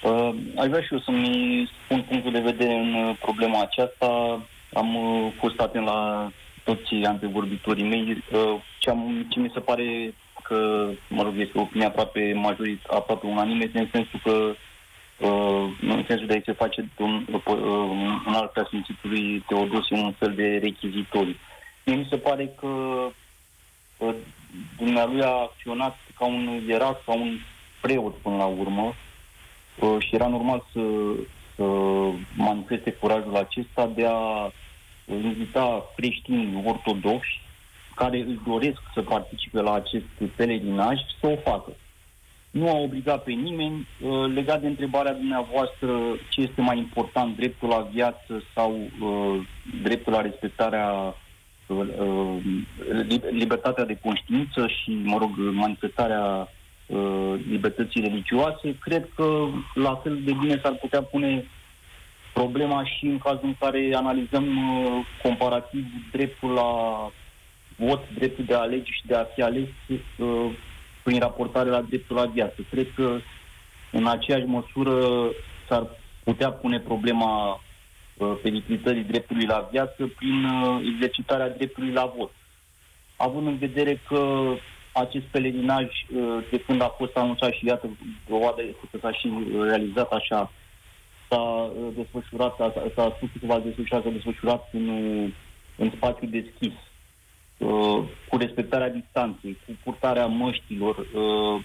Uh, 0.04 0.30
aș 0.58 0.68
vrea 0.68 0.82
și 0.82 0.94
eu 0.94 1.00
să-mi 1.00 1.70
spun 1.84 2.02
punctul 2.02 2.32
de 2.32 2.40
vedere 2.40 2.74
în 2.74 2.94
uh, 2.94 3.18
problema 3.20 3.62
aceasta. 3.62 4.42
Am 4.74 4.96
uh, 4.96 5.32
fost 5.40 5.60
atent 5.60 5.86
la 5.86 6.32
toți 6.64 6.94
antevorbitorii 7.06 7.84
mei. 7.84 8.24
Uh, 8.32 8.62
ce, 8.80 8.90
am, 8.90 9.26
ce 9.30 9.40
mi 9.40 9.52
se 9.54 9.60
pare 9.60 10.14
că, 10.44 10.90
mă 11.08 11.24
rog, 11.24 11.34
este 11.38 11.58
o 11.58 11.62
opinie 11.62 11.86
aproape 11.86 12.34
majorit, 12.34 12.84
aproape 12.84 13.28
unanime, 13.28 13.70
în 13.74 13.88
sensul 13.92 14.20
că 14.24 14.56
uh, 15.28 15.70
în 15.82 16.04
sensul 16.08 16.28
de 16.28 16.34
a 16.34 16.42
se 16.46 16.52
face 16.52 16.90
un, 16.98 17.26
uh, 17.32 17.54
un 18.28 18.34
alt 18.34 18.52
preasfințitului 18.52 19.44
Teodosie 19.48 19.98
un 19.98 20.12
fel 20.12 20.34
de 20.36 20.58
rechizitori. 20.64 21.40
Mie 21.86 21.96
mi 21.96 22.08
se 22.10 22.18
pare 22.18 22.52
că 22.60 22.68
uh, 22.68 23.12
dumnealui 24.78 25.22
a 25.22 25.30
acționat 25.30 25.98
ca 26.18 26.26
un 26.26 26.62
ierat, 26.68 27.04
ca 27.06 27.14
un 27.14 27.38
preot 27.82 28.16
până 28.16 28.36
la 28.36 28.46
urmă 28.46 28.94
uh, 29.80 29.96
și 30.00 30.16
era 30.16 30.28
normal 30.28 30.64
să, 30.74 30.82
să 31.56 31.64
manifeste 32.36 32.92
curajul 32.92 33.36
acesta 33.36 33.92
de 33.96 34.06
a 34.10 34.52
invita 35.06 35.86
creștini 35.96 36.64
ortodoxi 36.66 37.42
care 37.96 38.18
își 38.18 38.40
doresc 38.48 38.82
să 38.94 39.02
participe 39.02 39.62
la 39.62 39.74
acest 39.74 40.06
pelerinaj 40.36 41.00
să 41.20 41.28
o 41.28 41.36
facă. 41.36 41.72
Nu 42.52 42.70
a 42.70 42.78
obligat 42.78 43.24
pe 43.24 43.32
nimeni. 43.32 43.88
Uh, 44.02 44.34
legat 44.34 44.62
de 44.62 44.68
întrebarea 44.68 45.14
dumneavoastră 45.14 45.92
ce 46.30 46.42
este 46.42 46.62
mai 46.62 46.78
important, 46.78 47.36
dreptul 47.36 47.70
la 47.70 47.88
viață 47.92 48.44
sau 48.54 48.72
uh, 49.02 49.48
dreptul 49.82 50.14
la 50.14 50.22
respectarea 50.22 50.92
uh, 50.92 51.14
libertatea 53.30 53.86
de 53.86 53.98
conștiință 54.02 54.68
și, 54.68 55.00
mă 55.04 55.18
rog, 55.18 55.32
manifestarea 55.38 56.50
libertății 57.50 58.02
religioase, 58.02 58.76
cred 58.80 59.10
că 59.16 59.48
la 59.74 59.96
fel 59.96 60.20
de 60.24 60.34
bine 60.40 60.60
s-ar 60.64 60.74
putea 60.74 61.02
pune 61.02 61.46
problema 62.34 62.86
și 62.86 63.06
în 63.06 63.18
cazul 63.18 63.42
în 63.44 63.56
care 63.60 63.92
analizăm 63.96 64.46
comparativ 65.24 65.86
dreptul 66.12 66.50
la 66.50 66.72
vot, 67.76 68.02
dreptul 68.18 68.46
de 68.46 68.54
a 68.54 68.60
alege 68.60 68.92
și 68.92 69.06
de 69.06 69.16
a 69.16 69.24
fi 69.24 69.42
ales 69.42 69.68
uh, 70.18 70.52
prin 71.04 71.20
raportare 71.20 71.70
la 71.70 71.82
dreptul 71.82 72.16
la 72.16 72.26
viață. 72.26 72.56
Cred 72.70 72.88
că 72.96 73.18
în 73.92 74.08
aceeași 74.08 74.46
măsură 74.46 74.94
s-ar 75.68 75.88
putea 76.24 76.52
pune 76.52 76.80
problema 76.80 77.50
uh, 77.50 77.60
periclitării 78.42 79.04
dreptului 79.04 79.46
la 79.46 79.68
viață 79.72 80.12
prin 80.16 80.44
uh, 80.44 80.82
exercitarea 80.94 81.50
dreptului 81.50 81.92
la 81.92 82.14
vot. 82.18 82.32
Având 83.16 83.48
în 83.48 83.58
vedere 83.58 84.02
că 84.08 84.54
acest 84.94 85.26
pelerinaj, 85.26 85.84
uh, 85.84 86.44
de 86.52 86.60
când 86.60 86.82
a 86.82 86.96
fost 86.98 87.18
anunțat 87.18 87.52
și 87.52 87.66
iată, 87.66 87.90
dovadă 88.30 88.62
că 88.92 88.98
s-a 89.02 89.12
și 89.12 89.34
realizat 89.62 90.12
așa, 90.12 90.52
s-a 91.30 91.42
uh, 91.42 91.88
desfășurat, 91.96 92.56
s-a, 92.56 92.74
s-a 92.96 93.14
spus 93.16 93.30
că 93.40 93.46
va 93.46 93.60
desfășura, 93.60 94.02
s-a 94.02 94.10
desfășurat 94.10 94.70
în, 94.72 94.88
în 95.76 95.92
spațiu 95.96 96.28
deschis 96.28 96.74
Uh, 97.58 98.04
cu 98.30 98.38
respectarea 98.38 98.90
distanței, 98.90 99.58
cu 99.66 99.72
purtarea 99.84 100.26
măștilor. 100.26 100.98
Uh, 100.98 101.64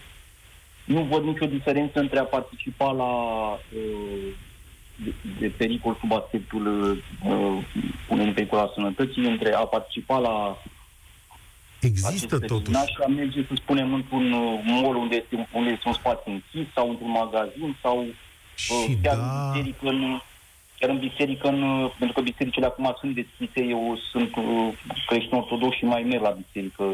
nu 0.84 1.00
văd 1.02 1.24
nicio 1.24 1.46
diferență 1.46 2.00
între 2.00 2.18
a 2.18 2.24
participa 2.24 2.90
la 2.90 3.12
uh, 3.52 4.34
de, 5.04 5.12
de 5.38 5.46
pericol 5.46 5.96
sub 6.00 6.12
aspectul 6.12 6.90
uh, 7.24 7.64
punerii 8.06 8.32
pericol 8.32 8.58
a 8.58 8.70
sănătății, 8.74 9.24
între 9.24 9.52
a 9.52 9.64
participa 9.64 10.18
la 10.18 10.58
Există 11.80 12.38
totuși. 12.38 12.78
Și 12.78 12.96
a 13.04 13.06
merge, 13.06 13.44
să 13.48 13.52
spunem, 13.54 13.94
într-un 13.94 14.30
mall 14.64 14.96
unde 14.96 15.16
este, 15.16 15.48
unde 15.52 15.70
este 15.70 15.88
un 15.88 15.94
spațiu 15.94 16.32
închis 16.32 16.72
sau 16.74 16.90
într-un 16.90 17.10
magazin 17.10 17.76
sau 17.82 18.06
și 18.54 18.98
chiar 19.02 19.16
da. 19.16 19.22
în 19.22 19.50
biserică 19.52 19.88
în, 19.88 20.20
Chiar 20.80 20.90
în 20.90 20.98
biserică, 20.98 21.48
în, 21.48 21.90
pentru 21.98 22.16
că 22.16 22.20
bisericile 22.30 22.66
acum 22.66 22.96
sunt 23.00 23.14
deschise, 23.14 23.60
eu 23.68 23.98
sunt 24.10 24.36
uh, 24.36 24.68
creștin 25.06 25.36
ortodox 25.36 25.76
și 25.76 25.84
mai 25.84 26.02
merg 26.02 26.22
la 26.22 26.38
biserică 26.42 26.84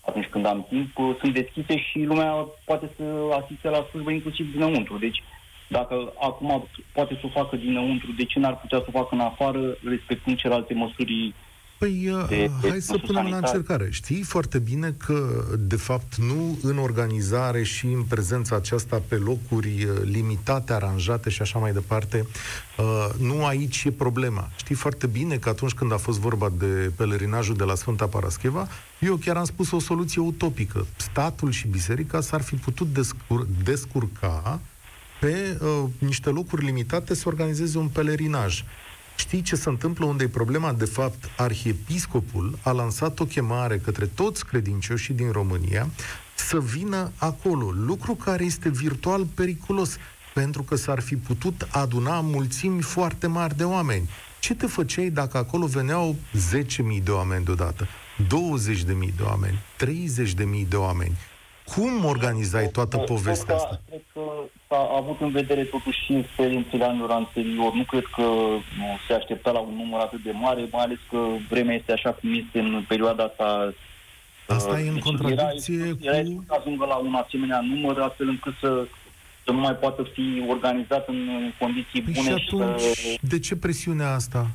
atunci 0.00 0.26
când 0.26 0.46
am 0.46 0.66
timp, 0.68 0.98
uh, 0.98 1.16
sunt 1.20 1.32
deschise 1.34 1.78
și 1.78 1.98
lumea 1.98 2.46
poate 2.64 2.90
să 2.96 3.04
asiste 3.40 3.68
la 3.68 3.86
slujbă 3.90 4.10
inclusiv 4.10 4.52
dinăuntru. 4.52 4.98
Deci, 4.98 5.22
dacă 5.68 6.12
acum 6.20 6.68
poate 6.92 7.14
să 7.20 7.22
o 7.24 7.28
facă 7.28 7.56
dinăuntru, 7.56 8.12
de 8.16 8.24
ce 8.24 8.38
n-ar 8.38 8.60
putea 8.60 8.78
să 8.78 8.84
o 8.88 8.98
facă 8.98 9.08
în 9.14 9.20
afară, 9.20 9.60
respectând 9.84 10.36
celelalte 10.36 10.74
măsuri 10.74 11.34
Păi, 11.78 12.10
uh, 12.10 12.24
de, 12.28 12.50
de 12.60 12.68
hai 12.68 12.80
să 12.80 12.98
punem 12.98 13.14
sanitar. 13.14 13.40
la 13.40 13.48
încercare. 13.48 13.88
Știi 13.90 14.22
foarte 14.22 14.58
bine 14.58 14.94
că, 15.06 15.44
de 15.58 15.76
fapt, 15.76 16.16
nu 16.16 16.58
în 16.62 16.78
organizare 16.78 17.62
și 17.62 17.86
în 17.86 18.02
prezența 18.02 18.56
aceasta 18.56 19.02
pe 19.08 19.14
locuri 19.14 19.84
uh, 19.84 20.00
limitate, 20.04 20.72
aranjate 20.72 21.30
și 21.30 21.42
așa 21.42 21.58
mai 21.58 21.72
departe, 21.72 22.26
uh, 22.78 23.08
nu 23.20 23.44
aici 23.44 23.84
e 23.84 23.90
problema. 23.90 24.48
Știi 24.56 24.74
foarte 24.74 25.06
bine 25.06 25.36
că 25.36 25.48
atunci 25.48 25.72
când 25.72 25.92
a 25.92 25.96
fost 25.96 26.18
vorba 26.18 26.48
de 26.58 26.90
pelerinajul 26.96 27.56
de 27.56 27.64
la 27.64 27.74
Sfânta 27.74 28.06
Parascheva, 28.06 28.68
eu 28.98 29.16
chiar 29.16 29.36
am 29.36 29.44
spus 29.44 29.70
o 29.70 29.78
soluție 29.80 30.20
utopică. 30.20 30.86
Statul 30.96 31.50
și 31.50 31.68
biserica 31.68 32.20
s-ar 32.20 32.40
fi 32.42 32.54
putut 32.54 32.86
descur- 32.86 33.46
descurca 33.64 34.60
pe 35.20 35.58
uh, 35.60 35.84
niște 35.98 36.30
locuri 36.30 36.64
limitate 36.64 37.14
să 37.14 37.28
organizeze 37.28 37.78
un 37.78 37.88
pelerinaj. 37.88 38.64
Știi 39.16 39.42
ce 39.42 39.56
se 39.56 39.68
întâmplă 39.68 40.04
unde 40.04 40.24
e 40.24 40.28
problema? 40.28 40.72
De 40.72 40.84
fapt, 40.84 41.30
arhiepiscopul 41.36 42.58
a 42.62 42.70
lansat 42.70 43.20
o 43.20 43.24
chemare 43.24 43.78
către 43.78 44.06
toți 44.06 44.46
credincioșii 44.46 45.14
din 45.14 45.30
România 45.30 45.88
să 46.34 46.60
vină 46.60 47.12
acolo, 47.16 47.70
lucru 47.70 48.14
care 48.14 48.44
este 48.44 48.68
virtual 48.68 49.24
periculos, 49.24 49.96
pentru 50.34 50.62
că 50.62 50.76
s-ar 50.76 51.00
fi 51.00 51.16
putut 51.16 51.68
aduna 51.70 52.20
mulțimi 52.20 52.82
foarte 52.82 53.26
mari 53.26 53.56
de 53.56 53.64
oameni. 53.64 54.08
Ce 54.40 54.54
te 54.54 54.66
făceai 54.66 55.10
dacă 55.10 55.36
acolo 55.36 55.66
veneau 55.66 56.16
10.000 56.96 57.02
de 57.02 57.10
oameni 57.10 57.44
deodată, 57.44 57.88
20.000 58.22 58.86
de 59.16 59.22
oameni, 59.22 59.58
30.000 60.62 60.68
de 60.68 60.76
oameni? 60.76 61.16
Cum 61.74 62.04
organizai 62.04 62.68
toată 62.68 62.96
povestea 62.96 63.54
asta? 63.54 63.80
Cred 63.88 64.00
că 64.12 64.20
s-a 64.68 64.90
avut 64.96 65.20
în 65.20 65.30
vedere 65.30 65.62
totuși 65.62 66.04
și 66.04 66.14
experiențele 66.14 66.84
anilor 66.84 67.10
anterior. 67.10 67.72
Nu 67.72 67.82
cred 67.82 68.04
că 68.16 68.22
nu, 68.78 68.86
se 69.06 69.12
aștepta 69.12 69.50
la 69.50 69.58
un 69.58 69.74
număr 69.74 70.00
atât 70.00 70.22
de 70.22 70.30
mare, 70.30 70.68
mai 70.72 70.82
ales 70.82 70.98
că 71.10 71.18
vremea 71.48 71.74
este 71.74 71.92
așa 71.92 72.10
cum 72.10 72.34
este 72.34 72.58
în 72.58 72.84
perioada 72.88 73.24
asta. 73.24 73.74
Asta 74.46 74.72
uh, 74.72 74.84
e 74.84 74.88
în 74.88 74.94
deci 74.94 75.02
contradicție 75.02 75.96
era, 76.00 76.22
cu... 76.22 76.44
Era 76.46 76.58
ajungă 76.58 76.84
la 76.84 76.96
un 76.96 77.14
asemenea 77.14 77.60
număr, 77.60 77.98
astfel 77.98 78.28
încât 78.28 78.54
să, 78.60 78.86
să 79.44 79.52
nu 79.52 79.58
mai 79.58 79.74
poată 79.74 80.02
fi 80.02 80.44
organizat 80.48 81.08
în 81.08 81.52
condiții 81.58 82.02
păi 82.02 82.12
bune. 82.12 82.28
Și 82.28 82.44
atunci, 82.46 82.80
și 82.80 83.12
să... 83.12 83.18
de 83.20 83.38
ce 83.38 83.56
presiunea 83.56 84.14
asta? 84.14 84.46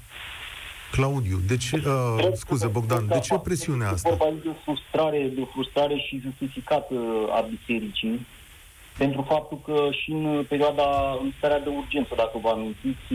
Claudiu, 0.96 1.40
de 1.48 1.58
ce, 1.58 1.76
uh, 1.86 2.28
scuze 2.34 2.68
Bogdan, 2.68 3.08
de 3.08 3.20
ce 3.20 3.40
presiunea 3.44 3.90
asta? 3.90 4.10
Vorba 4.10 4.36
de 4.44 4.50
o 4.50 4.54
frustrare, 4.64 5.32
de 5.36 5.42
o 5.42 5.46
frustrare 5.46 5.96
și 5.96 6.22
justificată 6.24 6.96
a 7.38 7.42
bisericii, 7.42 8.26
pentru 8.98 9.22
faptul 9.22 9.60
că 9.66 9.88
și 9.92 10.12
în 10.12 10.46
perioada, 10.50 11.18
în 11.24 11.32
starea 11.38 11.60
de 11.60 11.70
urgență, 11.70 12.14
dacă 12.18 12.38
vă 12.42 12.50
amintiți, 12.50 13.14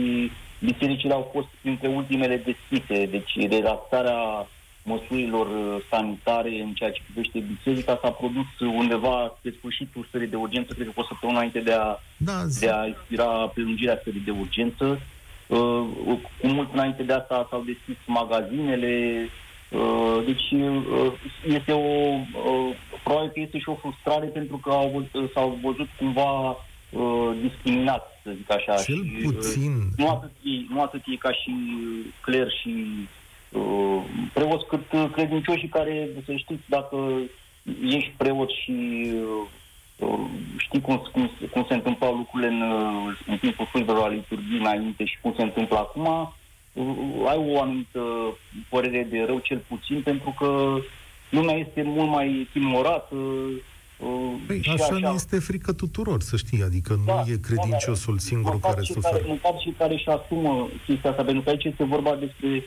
bisericile 0.60 1.12
au 1.12 1.30
fost 1.32 1.46
printre 1.62 1.88
ultimele 1.88 2.36
deschise, 2.36 3.06
deci 3.06 3.48
relaxarea 3.50 4.48
măsurilor 4.82 5.48
sanitare 5.90 6.60
în 6.60 6.72
ceea 6.72 6.90
ce 6.90 7.02
privește 7.04 7.38
biserica 7.38 7.98
s-a 8.02 8.10
produs 8.10 8.50
undeva 8.60 9.38
pe 9.42 9.54
sfârșitul 9.58 10.06
stării 10.08 10.28
de 10.28 10.36
urgență, 10.36 10.72
cred 10.72 10.86
că 10.86 10.92
o 10.94 11.04
săptămână 11.04 11.38
înainte 11.38 11.60
de 11.60 11.72
a, 11.72 11.98
da, 12.16 12.38
de 12.60 12.70
a 12.70 12.86
expira 12.86 13.26
prelungirea 13.54 13.98
stării 14.00 14.28
de 14.28 14.30
urgență. 14.30 15.00
Uh, 15.48 16.18
cu 16.40 16.46
mult 16.46 16.72
înainte 16.72 17.02
de 17.02 17.12
asta 17.12 17.46
s-au 17.50 17.62
deschis 17.62 17.96
magazinele, 18.06 19.28
uh, 19.70 20.24
deci 20.24 20.50
uh, 20.50 21.12
este 21.46 21.72
o, 21.72 21.82
probabil 23.04 23.30
că 23.30 23.40
este 23.40 23.58
și 23.58 23.68
o 23.68 23.74
frustrare 23.74 24.26
pentru 24.26 24.57
că 24.57 24.70
au, 24.70 25.05
s-au 25.34 25.59
văzut 25.62 25.88
cumva 25.99 26.57
discriminat, 27.42 28.20
să 28.22 28.30
zic 28.36 28.53
așa. 28.53 28.74
Cel 28.74 29.05
și, 29.05 29.22
puțin. 29.22 29.72
Nu 29.96 30.09
atât, 30.09 30.30
ei, 30.42 30.66
nu 30.70 30.82
atât 30.82 31.03
ei 31.07 31.16
ca 31.16 31.32
și 31.32 31.55
cler 32.20 32.51
și 32.61 32.84
uh, 33.53 34.03
preoți, 34.32 34.66
cât 34.66 35.12
credincioșii 35.12 35.68
care, 35.68 36.09
să 36.24 36.32
știți, 36.36 36.62
dacă 36.66 36.96
ești 37.82 38.12
preot 38.16 38.51
și 38.51 39.11
uh, 39.14 39.46
știi 40.57 40.80
cum, 40.80 41.03
cum, 41.12 41.30
cum 41.51 41.64
se 41.68 41.74
întâmplau 41.74 42.14
lucrurile 42.14 42.49
în, 42.49 42.62
în 43.26 43.38
timpul 43.38 43.66
slujbelor 43.66 44.01
la 44.01 44.14
liturghii 44.14 44.59
înainte 44.59 45.05
și 45.05 45.18
cum 45.20 45.34
se 45.36 45.42
întâmplă 45.42 45.78
acum, 45.78 46.07
ai 47.28 47.44
o 47.49 47.61
anumită 47.61 48.01
părere 48.68 49.07
de 49.11 49.24
rău 49.26 49.38
cel 49.38 49.62
puțin, 49.68 50.03
pentru 50.03 50.34
că 50.38 50.78
lumea 51.30 51.57
este 51.57 51.82
mult 51.82 52.11
mai 52.11 52.49
timorată. 52.53 53.16
Păi, 54.46 54.61
așa, 54.61 54.84
așa 54.84 54.99
ne 54.99 55.11
este 55.14 55.38
frică 55.38 55.72
tuturor, 55.72 56.22
să 56.22 56.36
știi, 56.36 56.62
adică 56.62 57.01
da, 57.07 57.14
nu 57.14 57.32
e 57.32 57.36
credinciosul 57.36 58.14
da, 58.14 58.20
singurul 58.20 58.59
care 58.59 58.80
suferă. 58.82 59.24
Măcar 59.26 59.61
și 59.61 59.74
care 59.78 59.94
își 59.94 60.09
asumă 60.09 60.68
chestia 60.86 61.11
asta, 61.11 61.22
pentru 61.22 61.42
că 61.42 61.51
aici 61.51 61.64
este 61.64 61.84
vorba 61.84 62.14
despre 62.14 62.64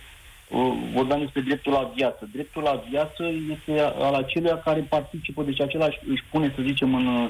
vorbeam 0.93 1.19
despre 1.19 1.41
dreptul 1.41 1.71
la 1.71 1.91
viață. 1.95 2.29
Dreptul 2.33 2.61
la 2.61 2.83
viață 2.89 3.23
este 3.51 3.79
al 3.79 4.13
acelea 4.13 4.57
care 4.57 4.79
participă, 4.89 5.43
deci 5.43 5.61
acela 5.61 5.85
își 5.85 6.23
pune, 6.31 6.53
să 6.55 6.61
zicem, 6.61 6.95
în, 6.95 7.07
uh, 7.07 7.29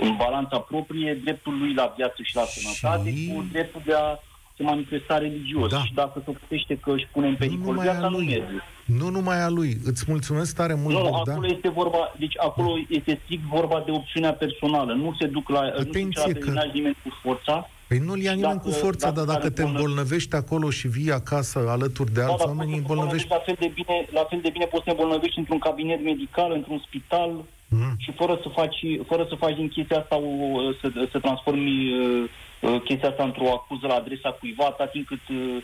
în 0.00 0.14
balanța 0.16 0.58
proprie 0.58 1.14
dreptul 1.24 1.58
lui 1.58 1.74
la 1.74 1.92
viață 1.96 2.22
și 2.22 2.36
la 2.36 2.42
sănătate 2.44 3.14
Și- 3.14 3.32
cu 3.34 3.44
dreptul 3.52 3.82
de 3.84 3.92
a 3.94 4.18
se 4.56 4.62
manifesta 4.62 5.18
religios. 5.18 5.70
Da. 5.70 5.84
Și 5.84 5.94
dacă 5.94 6.22
se 6.24 6.30
putește 6.30 6.76
că 6.82 6.92
își 6.92 7.06
pune 7.12 7.28
în 7.28 7.34
pericol 7.34 7.58
numai 7.74 7.88
a 7.88 7.90
viața, 7.90 8.08
nu 8.08 8.16
lui. 8.16 8.26
merge. 8.26 8.58
Nu 8.84 9.08
numai 9.08 9.42
a 9.42 9.48
lui. 9.48 9.76
Îți 9.84 10.04
mulțumesc 10.08 10.56
tare 10.56 10.74
mult, 10.74 10.94
Nu, 10.96 11.00
Bogdan. 11.02 11.34
acolo 11.34 11.46
este 11.52 11.68
vorba, 11.68 12.12
deci 12.18 12.34
acolo 12.38 12.74
este 12.88 13.20
strict 13.24 13.42
vorba 13.42 13.82
de 13.86 13.90
opțiunea 13.90 14.32
personală. 14.32 14.92
Nu 14.92 15.14
se 15.18 15.26
duc 15.26 15.48
la, 15.48 15.60
nu 15.62 15.68
se 15.68 15.74
duce 15.84 15.88
Atenție 15.88 16.20
la 16.26 16.32
că- 16.32 16.38
terminal 16.38 16.70
nimeni 16.74 16.96
cu 17.02 17.08
forța. 17.22 17.68
Păi 17.88 17.98
nu-l 17.98 18.20
ia 18.20 18.30
Și 18.30 18.36
nimeni 18.36 18.54
dacă- 18.56 18.68
cu 18.68 18.74
forța, 18.74 19.06
dacă 19.10 19.16
dar 19.16 19.26
dacă 19.26 19.38
are 19.46 19.50
te 19.54 19.62
bolnă- 19.62 19.76
îmbolnăvești 19.78 20.34
acolo 20.34 20.70
și 20.70 20.88
vii 20.88 21.12
acasă 21.12 21.58
alături 21.68 22.12
de 22.12 22.20
alți 22.22 22.36
dar 22.38 22.46
oameni, 22.46 22.72
îi 22.72 22.80
poți 22.80 22.80
să 22.80 22.86
te 22.86 22.92
îmbolnăvești. 22.92 23.28
La 23.30 23.38
fel, 23.44 23.56
de 23.58 23.70
bine, 23.74 24.06
la 24.12 24.24
fel 24.30 24.40
de 24.42 24.50
bine 24.52 24.64
poți 24.64 24.82
să 24.84 24.90
te 24.90 24.96
îmbolnăvești 24.96 25.38
într-un 25.38 25.58
cabinet 25.58 26.02
medical, 26.04 26.52
într-un 26.52 26.82
spital 26.86 27.30
Mm. 27.68 27.94
și 27.98 28.12
fără 28.12 28.38
să 28.42 28.48
faci, 28.48 28.80
fără 29.06 29.26
să 29.28 29.34
faci 29.34 29.56
din 29.56 29.68
chestia 29.68 29.98
asta, 29.98 30.16
o, 30.16 30.58
să, 30.80 30.86
să 31.10 31.18
transformi 31.18 31.92
uh, 31.92 32.24
uh, 32.60 32.80
chestia 32.84 33.08
asta 33.08 33.24
într-o 33.24 33.52
acuză 33.52 33.86
la 33.86 33.94
adresa 33.94 34.30
cuiva, 34.40 34.64
atât 34.64 34.90
timp 34.90 35.06
cât 35.06 35.24
uh, 35.30 35.36
uh, 35.36 35.62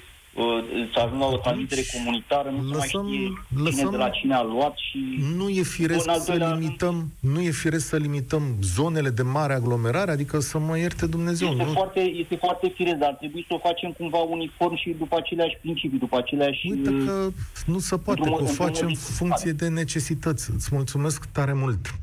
să 0.94 1.00
ajungă 1.04 1.24
la 1.24 1.30
o 1.30 1.36
transmitere 1.36 1.82
comunitară, 1.92 2.50
nu 2.50 2.56
se 2.62 2.76
mai 2.76 2.76
lăsăm- 2.78 3.06
știe 3.06 3.28
cine 3.48 3.62
lăsăm- 3.62 3.90
de 3.90 3.96
la 3.96 4.08
cine 4.08 4.34
a 4.34 4.42
luat 4.42 4.74
și... 4.76 4.98
Nu 5.36 5.48
e 5.48 5.62
firesc 5.62 6.04
În 6.04 6.10
al 6.12 6.18
să 6.20 6.26
doilea 6.26 6.48
rând- 6.48 6.60
limităm, 6.62 7.12
nu 7.20 7.40
e 7.40 7.50
firesc 7.50 7.86
să 7.86 7.96
limităm 7.96 8.42
zonele 8.62 9.10
de 9.10 9.22
mare 9.22 9.52
aglomerare, 9.54 10.10
adică 10.10 10.38
să 10.40 10.58
mă 10.58 10.78
ierte 10.78 11.06
Dumnezeu. 11.06 11.48
Este 11.50 11.64
Nu, 11.64 11.70
foarte, 11.72 12.00
este 12.00 12.36
foarte 12.36 12.72
firesc, 12.74 12.96
dar 12.96 13.08
ar 13.08 13.14
trebui 13.14 13.44
să 13.48 13.54
o 13.54 13.58
facem 13.58 13.90
cumva 13.92 14.18
uniform 14.18 14.76
și 14.76 14.90
după 14.98 15.16
aceleași 15.16 15.56
principii, 15.60 15.98
după 15.98 16.16
aceleași... 16.16 16.66
Uite 16.70 16.90
uh, 16.90 17.02
că 17.06 17.28
nu 17.66 17.78
se 17.78 17.96
poate, 17.98 18.20
într-un 18.20 18.36
că 18.36 18.42
o 18.42 18.44
mod- 18.44 18.48
într-un 18.48 18.66
facem 18.66 18.86
mod 18.86 18.96
în 18.96 19.02
funcție 19.02 19.52
de 19.52 19.68
necesități. 19.68 20.50
Îți 20.54 20.68
mulțumesc 20.72 21.24
tare 21.32 21.52
mult. 21.52 21.94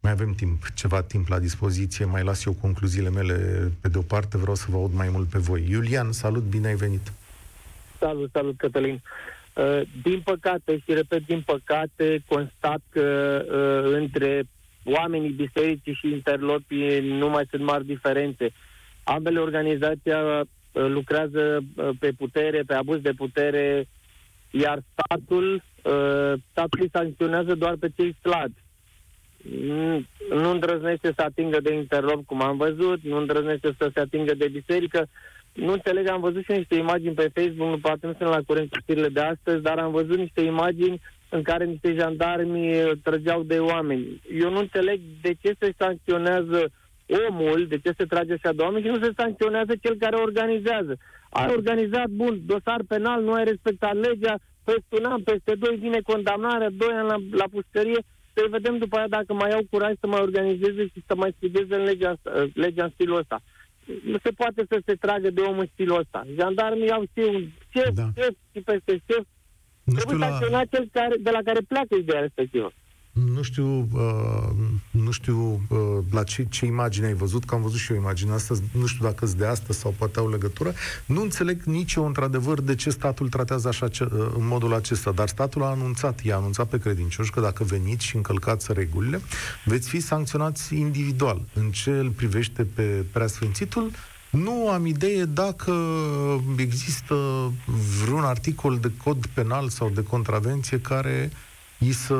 Mai 0.00 0.12
avem 0.12 0.32
timp, 0.34 0.62
ceva 0.74 1.02
timp 1.02 1.28
la 1.28 1.38
dispoziție, 1.38 2.04
mai 2.04 2.22
las 2.22 2.44
eu 2.44 2.52
concluziile 2.52 3.10
mele 3.10 3.34
pe 3.80 3.88
de 3.88 3.98
o 3.98 4.00
parte, 4.00 4.38
vreau 4.38 4.54
să 4.54 4.66
vă 4.68 4.76
aud 4.76 4.94
mai 4.94 5.08
mult 5.12 5.28
pe 5.28 5.38
voi. 5.38 5.66
Iulian, 5.70 6.12
salut, 6.12 6.42
bine 6.42 6.66
ai 6.66 6.74
venit. 6.74 7.12
Salut, 8.04 8.30
salut, 8.32 8.56
Cătălin. 8.56 9.02
Uh, 9.54 9.80
din 10.02 10.20
păcate, 10.20 10.78
și 10.78 10.94
repet, 10.94 11.26
din 11.26 11.42
păcate, 11.46 12.22
constat 12.26 12.80
că 12.90 13.06
uh, 13.46 13.92
între 13.94 14.44
oamenii 14.84 15.30
bisericii 15.30 15.94
și 15.94 16.08
interlopii 16.08 17.00
nu 17.00 17.28
mai 17.28 17.46
sunt 17.50 17.62
mari 17.62 17.84
diferențe. 17.86 18.52
Ambele 19.04 19.38
organizații 19.38 20.12
uh, 20.12 20.40
lucrează 20.72 21.64
uh, 21.76 21.88
pe 21.98 22.12
putere, 22.18 22.62
pe 22.66 22.74
abuz 22.74 23.00
de 23.00 23.12
putere, 23.12 23.88
iar 24.50 24.78
statul, 24.92 25.62
uh, 25.82 26.32
statul 26.50 26.80
îi 26.80 26.90
sancționează 26.92 27.54
doar 27.54 27.74
pe 27.80 27.88
cei 27.96 28.16
slabi. 28.22 28.62
Mm, 29.50 30.06
Nu 30.30 30.50
îndrăznește 30.50 31.12
să 31.16 31.22
atingă 31.22 31.60
de 31.60 31.74
interlop, 31.74 32.26
cum 32.26 32.42
am 32.42 32.56
văzut, 32.56 33.02
nu 33.02 33.16
îndrăznește 33.16 33.74
să 33.78 33.90
se 33.94 34.00
atingă 34.00 34.34
de 34.34 34.48
biserică, 34.48 35.08
nu 35.54 35.72
înțeleg, 35.72 36.08
am 36.08 36.20
văzut 36.20 36.44
și 36.44 36.52
niște 36.52 36.74
imagini 36.74 37.14
pe 37.14 37.30
Facebook, 37.34 37.68
nu 37.68 37.78
poate 37.78 38.06
nu 38.06 38.14
sunt 38.18 38.28
la 38.28 38.40
curent 38.46 38.70
cu 38.70 38.78
știrile 38.80 39.08
de 39.08 39.20
astăzi, 39.20 39.62
dar 39.62 39.78
am 39.78 39.92
văzut 39.92 40.18
niște 40.18 40.40
imagini 40.40 41.00
în 41.28 41.42
care 41.42 41.64
niște 41.64 41.94
jandarmi 41.94 42.82
uh, 42.82 42.90
trăgeau 43.02 43.42
de 43.42 43.58
oameni. 43.58 44.20
Eu 44.40 44.50
nu 44.50 44.58
înțeleg 44.58 45.00
de 45.22 45.32
ce 45.42 45.54
se 45.58 45.72
sancționează 45.78 46.70
omul, 47.28 47.66
de 47.68 47.78
ce 47.78 47.92
se 47.96 48.04
trage 48.04 48.32
așa 48.32 48.52
de 48.52 48.62
oameni 48.62 48.84
și 48.84 48.90
nu 48.90 49.02
se 49.02 49.12
sancționează 49.16 49.72
cel 49.82 49.96
care 49.98 50.16
organizează. 50.16 50.96
Ai 51.30 51.52
organizat, 51.56 52.08
bun, 52.08 52.40
dosar 52.46 52.80
penal, 52.88 53.22
nu 53.22 53.32
ai 53.32 53.44
respectat 53.44 53.94
legea, 53.94 54.34
peste 54.64 54.94
un 54.98 55.04
an, 55.04 55.22
peste 55.22 55.54
doi 55.54 55.76
vine 55.76 56.00
condamnarea, 56.00 56.70
doi 56.70 56.92
ani 56.92 57.08
la, 57.08 57.16
la 57.30 57.44
pușcărie, 57.50 58.00
să 58.32 58.46
vedem 58.50 58.78
după 58.78 58.96
aia 58.96 59.08
dacă 59.08 59.32
mai 59.34 59.50
au 59.50 59.62
curaj 59.70 59.92
să 60.00 60.06
mai 60.06 60.20
organizeze 60.20 60.86
și 60.86 61.02
să 61.06 61.14
mai 61.16 61.34
studieze 61.36 61.74
în 61.74 61.82
legea, 61.82 62.10
asta- 62.10 62.48
legea 62.54 62.84
în 62.84 62.90
stilul 62.94 63.18
ăsta 63.18 63.40
nu 63.40 63.53
se 64.22 64.30
poate 64.30 64.64
să 64.68 64.82
se 64.86 64.94
tragă 64.94 65.30
de 65.30 65.40
om 65.40 65.58
în 65.58 65.68
stilul 65.72 65.98
ăsta. 65.98 66.26
Jandarmii 66.38 66.90
au 66.90 67.02
și 67.02 67.22
un 67.34 67.48
șef, 67.68 67.90
Da. 67.94 68.02
da. 68.02 68.08
șef 68.16 68.34
și 68.52 68.60
peste 68.60 68.92
șef. 69.08 69.24
Nu 69.84 69.98
știu, 69.98 70.06
Trebuie 70.06 70.18
la, 70.18 70.26
sancționat 70.28 70.66
cel 70.70 70.88
care, 70.92 71.14
de 71.20 71.30
la 71.30 71.42
care 71.44 71.60
pleacă 71.68 71.94
ideea 71.94 72.20
respectivă. 72.20 72.72
Nu 73.14 73.42
știu, 73.42 73.88
uh, 73.92 74.48
nu 74.90 75.10
știu 75.10 75.60
uh, 75.68 75.78
la 76.10 76.22
ce, 76.22 76.46
ce 76.50 76.66
imagine 76.66 77.06
ai 77.06 77.14
văzut, 77.14 77.44
că 77.44 77.54
am 77.54 77.62
văzut 77.62 77.78
și 77.78 77.92
eu 77.92 77.98
imagine 77.98 78.32
astăzi, 78.32 78.62
nu 78.72 78.86
știu 78.86 79.04
dacă 79.04 79.26
sunt 79.26 79.38
de 79.38 79.46
astăzi 79.46 79.78
sau 79.78 79.94
poate 79.98 80.18
au 80.18 80.30
legătură. 80.30 80.72
Nu 81.06 81.22
înțeleg 81.22 81.62
nici 81.62 81.94
eu, 81.94 82.06
într-adevăr, 82.06 82.60
de 82.60 82.74
ce 82.74 82.90
statul 82.90 83.28
tratează 83.28 83.68
așa 83.68 83.88
ce, 83.88 84.04
uh, 84.04 84.10
în 84.36 84.46
modul 84.46 84.74
acesta, 84.74 85.10
dar 85.10 85.28
statul 85.28 85.62
a 85.62 85.66
anunțat, 85.66 86.22
i-a 86.22 86.36
anunțat 86.36 86.68
pe 86.68 86.78
credincioși 86.78 87.30
că 87.30 87.40
dacă 87.40 87.64
veniți 87.64 88.04
și 88.04 88.16
încălcați 88.16 88.72
regulile, 88.72 89.20
veți 89.64 89.88
fi 89.88 90.00
sancționați 90.00 90.76
individual. 90.76 91.40
În 91.52 91.70
ce 91.70 91.90
îl 91.90 92.10
privește 92.10 92.64
pe 92.64 93.04
preasfințitul, 93.12 93.90
nu 94.30 94.68
am 94.68 94.86
idee 94.86 95.24
dacă 95.24 95.74
există 96.56 97.14
vreun 98.04 98.24
articol 98.24 98.78
de 98.78 98.90
cod 99.04 99.26
penal 99.26 99.68
sau 99.68 99.88
de 99.88 100.02
contravenție 100.02 100.80
care 100.80 101.30
îi 101.84 101.92
să 101.92 102.14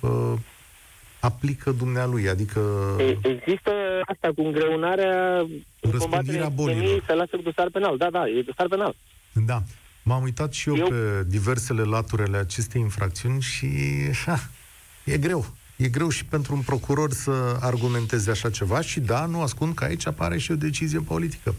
uh, 0.00 0.32
aplică 1.20 1.70
dumnealui, 1.70 2.28
adică 2.28 2.60
E- 2.98 3.18
Există 3.28 3.70
asta 4.06 4.28
cu 4.36 4.42
îngreunarea 4.42 5.38
în 5.38 5.46
Răspândirea 5.80 5.98
combaterea 6.00 6.48
bolilor. 6.48 6.76
epidemiei, 6.82 7.02
se 7.06 7.14
lasă 7.14 7.36
cu 7.36 7.42
dosar 7.42 7.68
penal. 7.72 7.96
Da, 7.96 8.10
da, 8.10 8.28
e 8.28 8.42
dosar 8.46 8.66
penal. 8.68 8.94
da. 9.32 9.62
M-am 10.02 10.22
uitat 10.22 10.52
și 10.52 10.68
eu, 10.68 10.76
Eu- 10.76 10.86
pe 10.88 11.24
diversele 11.26 11.82
laturele 11.82 12.36
acestei 12.36 12.80
infracțiuni 12.80 13.40
și 13.40 13.68
ha, 14.26 14.38
e 15.04 15.16
greu. 15.18 15.46
E 15.76 15.88
greu 15.88 16.08
și 16.08 16.24
pentru 16.24 16.54
un 16.54 16.60
procuror 16.60 17.12
să 17.12 17.56
argumenteze 17.60 18.30
așa 18.30 18.50
ceva 18.50 18.80
și 18.80 19.00
da, 19.00 19.26
nu 19.26 19.42
ascund 19.42 19.74
că 19.74 19.84
aici 19.84 20.06
apare 20.06 20.38
și 20.38 20.50
o 20.52 20.54
decizie 20.54 20.98
politică. 21.00 21.54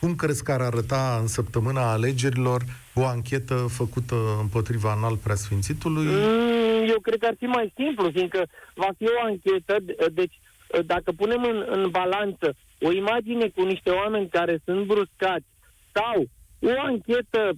Cum 0.00 0.14
crezi 0.14 0.42
că 0.42 0.52
ar 0.52 0.60
arăta 0.60 1.18
în 1.20 1.26
săptămâna 1.26 1.90
alegerilor 1.92 2.62
o 2.94 3.06
anchetă 3.06 3.54
făcută 3.54 4.14
împotriva 4.40 4.94
înalt 4.96 5.18
preasfințitului? 5.18 6.04
Mm, 6.06 6.63
Eu 6.88 6.98
cred 7.00 7.18
că 7.18 7.26
ar 7.26 7.34
fi 7.38 7.44
mai 7.46 7.72
simplu, 7.76 8.10
fiindcă 8.10 8.46
va 8.74 8.88
fi 8.98 9.04
o 9.04 9.24
anchetă, 9.24 9.76
de- 9.82 9.96
deci 10.12 10.40
dacă 10.86 11.12
punem 11.12 11.42
în, 11.42 11.64
în 11.66 11.90
balanță 11.90 12.54
o 12.80 12.92
imagine 12.92 13.48
cu 13.48 13.62
niște 13.62 13.90
oameni 13.90 14.28
care 14.28 14.60
sunt 14.64 14.86
bruscați 14.86 15.46
sau 15.92 16.24
o 16.60 16.80
anchetă 16.80 17.52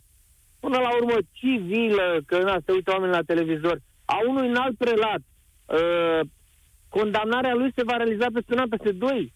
până 0.61 0.79
la 0.79 0.95
urmă 0.97 1.17
civilă, 1.33 2.21
că 2.27 2.39
na, 2.39 2.57
se 2.65 2.73
uită 2.73 2.91
oameni 2.91 3.13
la 3.13 3.23
televizor, 3.23 3.79
a 4.05 4.17
unui 4.29 4.49
înalt 4.49 4.77
prelat, 4.77 5.21
uh, 5.67 6.21
condamnarea 6.89 7.55
lui 7.55 7.73
se 7.75 7.83
va 7.85 7.97
realiza 7.97 8.27
peste 8.33 8.53
un 8.53 8.59
an, 8.59 8.69
peste 8.69 8.93
doi. 8.93 9.35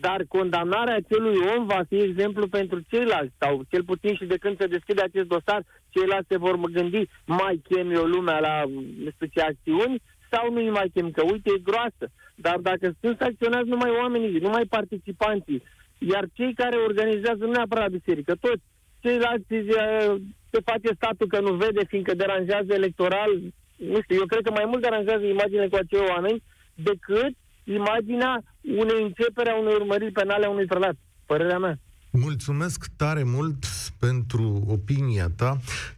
Dar 0.00 0.24
condamnarea 0.28 0.94
acelui 0.94 1.36
om 1.56 1.66
va 1.66 1.82
fi 1.88 1.96
exemplu 1.96 2.48
pentru 2.48 2.80
ceilalți, 2.90 3.34
sau 3.38 3.62
cel 3.70 3.84
puțin 3.84 4.14
și 4.14 4.24
de 4.24 4.36
când 4.36 4.56
se 4.58 4.66
deschide 4.66 5.02
acest 5.02 5.28
dosar, 5.28 5.62
ceilalți 5.88 6.28
se 6.28 6.36
vor 6.36 6.56
gândi, 6.56 7.08
mai 7.26 7.62
chem 7.68 7.90
eu 7.90 8.04
lumea 8.04 8.38
la 8.38 8.62
nu 9.04 9.10
știu 9.14 9.26
ce 9.26 9.40
acțiuni, 9.40 10.02
sau 10.30 10.52
nu-i 10.52 10.70
mai 10.70 10.90
chem, 10.94 11.10
că 11.10 11.22
uite, 11.32 11.50
e 11.54 11.68
groasă. 11.68 12.06
Dar 12.34 12.58
dacă 12.58 12.96
sunt 13.00 13.16
sancționați 13.18 13.68
numai 13.68 13.90
oamenii, 13.90 14.38
numai 14.38 14.64
participanții, 14.68 15.62
iar 15.98 16.24
cei 16.32 16.52
care 16.54 16.76
organizează 16.76 17.44
nu 17.44 17.50
neapărat 17.50 17.84
la 17.90 17.96
biserică, 17.98 18.34
toți, 18.40 18.62
ceilalți 19.00 19.54
eh, 19.54 20.14
se 20.50 20.60
face 20.64 20.88
statul 20.94 21.26
că 21.26 21.40
nu 21.40 21.52
vede, 21.52 21.84
fiindcă 21.84 22.14
deranjează 22.14 22.72
electoral, 22.74 23.30
nu 23.76 23.98
știu, 24.02 24.16
eu 24.16 24.26
cred 24.26 24.42
că 24.42 24.50
mai 24.50 24.64
mult 24.66 24.82
deranjează 24.82 25.24
imaginile 25.24 25.68
cu 25.68 25.76
acei 25.76 26.08
oameni 26.08 26.42
decât 26.74 27.34
imaginea 27.74 28.42
unei 28.62 29.02
începere 29.02 29.50
a 29.50 29.58
unei 29.58 29.74
urmăriri 29.74 30.12
penale 30.12 30.46
a 30.46 30.50
unui 30.50 30.66
prelat. 30.66 30.94
Părerea 31.26 31.58
mea. 31.58 31.78
Mulțumesc 32.10 32.86
tare 32.96 33.22
mult 33.22 33.64
pentru 33.98 34.64
opinia 34.68 35.26
ta. 35.36 35.56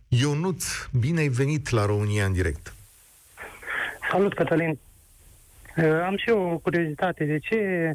Ionuț, 0.09 0.65
bine 1.01 1.21
ai 1.21 1.29
venit 1.29 1.69
la 1.69 1.87
România 1.87 2.25
în 2.25 2.33
direct. 2.33 2.75
Salut, 4.11 4.35
Cătălin. 4.35 4.79
Uh, 5.77 6.03
Am 6.07 6.17
și 6.17 6.29
eu 6.29 6.51
o 6.53 6.59
curiozitate. 6.59 7.25
De 7.25 7.39
ce 7.39 7.93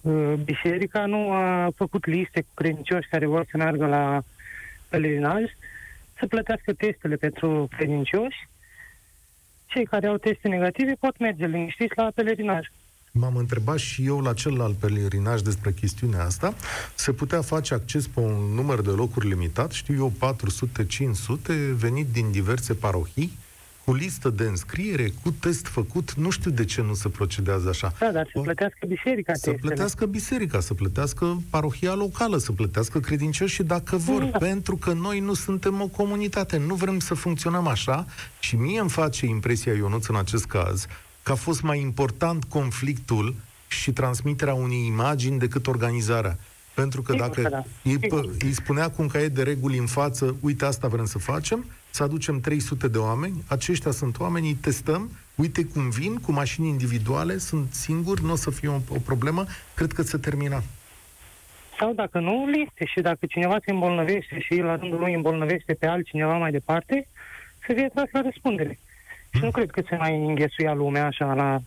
uh, 0.00 0.32
biserica 0.44 1.06
nu 1.06 1.32
a 1.32 1.68
făcut 1.76 2.06
liste 2.06 2.40
cu 2.40 2.48
credincioși 2.54 3.08
care 3.08 3.26
vor 3.26 3.46
să 3.50 3.56
meargă 3.56 3.86
la 3.86 4.22
pelerinaj 4.88 5.42
să 6.18 6.26
plătească 6.26 6.72
testele 6.72 7.16
pentru 7.16 7.68
credincioși? 7.76 8.48
Cei 9.66 9.84
care 9.84 10.06
au 10.06 10.16
teste 10.16 10.48
negative 10.48 10.92
pot 11.00 11.18
merge 11.18 11.46
liniștiți 11.46 11.96
la 11.96 12.10
pelerinaj. 12.14 12.66
M-am 13.18 13.36
întrebat 13.36 13.78
și 13.78 14.04
eu 14.06 14.20
la 14.20 14.32
celălalt 14.32 14.74
pelerinaj 14.76 15.40
despre 15.40 15.72
chestiunea 15.72 16.24
asta. 16.24 16.54
Se 16.94 17.12
putea 17.12 17.40
face 17.42 17.74
acces 17.74 18.06
pe 18.06 18.20
un 18.20 18.54
număr 18.54 18.80
de 18.80 18.90
locuri 18.90 19.28
limitat, 19.28 19.70
știu 19.70 19.94
eu, 19.94 20.12
400-500, 20.18 21.72
venit 21.76 22.06
din 22.12 22.30
diverse 22.30 22.74
parohii, 22.74 23.38
cu 23.84 23.94
listă 23.94 24.28
de 24.30 24.44
înscriere, 24.44 25.12
cu 25.22 25.30
test 25.30 25.66
făcut. 25.66 26.12
Nu 26.14 26.30
știu 26.30 26.50
de 26.50 26.64
ce 26.64 26.82
nu 26.82 26.94
se 26.94 27.08
procedează 27.08 27.68
așa. 27.68 27.92
Da, 27.98 28.10
dar 28.12 28.28
să 28.32 28.38
O- 28.38 28.42
plătească 28.42 28.86
biserica 28.88 29.32
Să 29.32 29.40
testele. 29.40 29.56
plătească 29.56 30.06
biserica, 30.06 30.60
să 30.60 30.74
plătească 30.74 31.42
parohia 31.50 31.94
locală, 31.94 32.36
să 32.38 32.52
plătească 32.52 33.00
credincioșii 33.00 33.64
dacă 33.64 33.96
vor, 33.96 34.22
Da. 34.24 34.38
pentru 34.38 34.76
că 34.76 34.92
noi 34.92 35.20
nu 35.20 35.34
suntem 35.34 35.80
o 35.80 35.86
comunitate, 35.86 36.56
nu 36.56 36.74
vrem 36.74 36.98
să 36.98 37.14
funcționăm 37.14 37.66
așa 37.66 38.06
și 38.40 38.56
mie 38.56 38.80
îmi 38.80 38.90
face 38.90 39.26
impresia, 39.26 39.72
Ionuț, 39.72 40.06
în 40.06 40.16
acest 40.16 40.44
caz, 40.44 40.86
că 41.24 41.32
a 41.32 41.34
fost 41.34 41.62
mai 41.62 41.80
important 41.80 42.44
conflictul 42.44 43.34
și 43.68 43.92
transmiterea 43.92 44.54
unei 44.54 44.86
imagini 44.86 45.38
decât 45.38 45.66
organizarea. 45.66 46.38
Pentru 46.74 47.02
că 47.02 47.12
Sigur 47.12 47.26
dacă 47.26 47.42
că 47.42 47.48
da. 47.48 47.64
îi, 47.82 47.98
Sigur. 48.00 48.30
îi 48.38 48.52
spunea 48.52 48.90
cu 48.90 49.02
un 49.02 49.08
caiet 49.08 49.34
de 49.34 49.42
reguli 49.42 49.78
în 49.78 49.86
față, 49.86 50.36
uite, 50.40 50.64
asta 50.64 50.88
vrem 50.88 51.04
să 51.04 51.18
facem, 51.18 51.64
să 51.90 52.02
aducem 52.02 52.40
300 52.40 52.88
de 52.88 52.98
oameni, 52.98 53.42
aceștia 53.46 53.90
sunt 53.90 54.20
oameni, 54.20 54.46
îi 54.46 54.54
testăm, 54.54 55.10
uite 55.34 55.64
cum 55.64 55.90
vin, 55.90 56.14
cu 56.14 56.32
mașini 56.32 56.68
individuale, 56.68 57.38
sunt 57.38 57.72
singuri, 57.72 58.24
nu 58.24 58.32
o 58.32 58.36
să 58.36 58.50
fie 58.50 58.68
o, 58.68 58.80
o 58.88 58.98
problemă, 59.04 59.44
cred 59.74 59.92
că 59.92 60.02
se 60.02 60.18
termina. 60.18 60.62
Sau 61.78 61.92
dacă 61.92 62.18
nu, 62.18 62.46
liste. 62.46 62.84
Și 62.84 63.00
dacă 63.00 63.26
cineva 63.26 63.56
se 63.64 63.70
îmbolnăvește 63.70 64.40
și 64.40 64.54
la 64.56 64.76
rândul 64.76 64.98
lui 64.98 65.14
îmbolnăvește 65.14 65.74
pe 65.74 65.86
altcineva 65.86 66.36
mai 66.36 66.50
departe, 66.50 67.08
să 67.66 67.72
fie 67.72 67.90
tras 67.94 68.08
la 68.12 68.20
răspundere. 68.20 68.78
Și 69.34 69.42
nu 69.42 69.50
cred 69.50 69.70
că 69.70 69.82
se 69.88 69.96
mai 69.96 70.16
înghesuia 70.16 70.72
lumea 70.72 71.06
așa 71.06 71.24
la, 71.34 71.60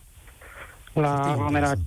la 0.93 1.13
Foarte 1.13 1.29
aglomerați. 1.29 1.81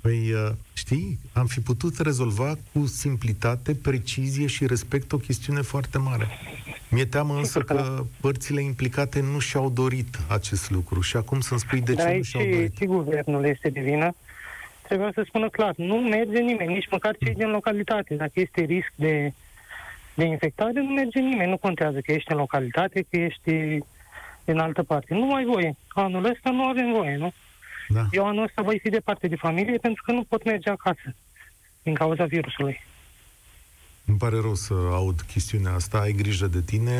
Păi, 0.00 0.32
uh, 0.32 0.50
știi, 0.72 1.18
am 1.32 1.46
fi 1.46 1.60
putut 1.60 1.98
rezolva 1.98 2.54
cu 2.72 2.86
simplitate, 2.86 3.74
precizie 3.74 4.46
și 4.46 4.66
respect 4.66 5.12
o 5.12 5.16
chestiune 5.16 5.60
foarte 5.60 5.98
mare. 5.98 6.26
Mi-e 6.90 7.04
teamă 7.04 7.34
însă 7.34 7.58
Sigur 7.58 7.64
că 7.64 7.74
da. 7.74 7.82
că 7.82 8.04
părțile 8.20 8.62
implicate 8.62 9.20
nu 9.20 9.38
și-au 9.38 9.70
dorit 9.70 10.18
acest 10.28 10.70
lucru 10.70 11.00
și 11.00 11.16
acum 11.16 11.40
să-mi 11.40 11.60
spui 11.60 11.80
de 11.80 11.92
Dar 11.92 12.04
ce 12.04 12.08
nu 12.08 12.14
aici 12.14 12.24
și-au 12.26 12.42
și, 12.42 12.48
dorit. 12.50 12.76
și 12.76 12.84
guvernul 12.84 13.44
este 13.44 13.68
de 13.68 13.80
vină. 13.80 14.14
Trebuia 14.82 15.10
să 15.14 15.22
spună 15.26 15.48
clar, 15.48 15.72
nu 15.76 15.94
merge 15.96 16.38
nimeni, 16.38 16.72
nici 16.74 16.88
măcar 16.90 17.16
cei 17.24 17.34
din 17.34 17.50
localitate. 17.50 18.14
Dacă 18.14 18.32
este 18.34 18.60
risc 18.60 18.92
de, 18.94 19.32
de 20.14 20.24
infectare, 20.24 20.72
nu 20.72 20.88
merge 20.92 21.20
nimeni. 21.20 21.50
Nu 21.50 21.56
contează 21.56 22.00
că 22.00 22.12
ești 22.12 22.32
în 22.32 22.38
localitate, 22.38 23.06
că 23.10 23.16
ești 23.16 23.78
în 24.50 24.58
altă 24.58 24.82
parte. 24.82 25.14
Nu 25.14 25.34
ai 25.34 25.44
voie. 25.44 25.76
Anul 25.88 26.24
ăsta 26.24 26.50
nu 26.50 26.64
avem 26.64 26.92
voie, 26.92 27.16
nu? 27.16 27.32
Da. 27.88 28.06
Eu 28.10 28.26
anul 28.26 28.42
ăsta 28.42 28.62
voi 28.62 28.78
fi 28.82 28.88
departe 28.88 29.28
de 29.28 29.36
familie 29.36 29.78
pentru 29.78 30.02
că 30.06 30.12
nu 30.12 30.22
pot 30.22 30.44
merge 30.44 30.70
acasă 30.70 31.14
din 31.82 31.94
cauza 31.94 32.24
virusului. 32.24 32.80
Îmi 34.04 34.18
pare 34.18 34.40
rău 34.40 34.54
să 34.54 34.74
aud 34.74 35.20
chestiunea 35.20 35.72
asta, 35.74 35.98
ai 35.98 36.12
grijă 36.12 36.46
de 36.46 36.60
tine, 36.62 36.98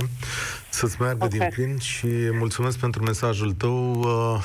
să-ți 0.71 1.01
meargă 1.01 1.25
Ok. 1.25 1.31
din 1.31 1.49
plin 1.55 1.79
și 1.79 2.07
mulțumesc 2.33 2.79
pentru 2.79 3.03
mesajul 3.03 3.53
tău. 3.53 3.93
Uh, 4.01 4.45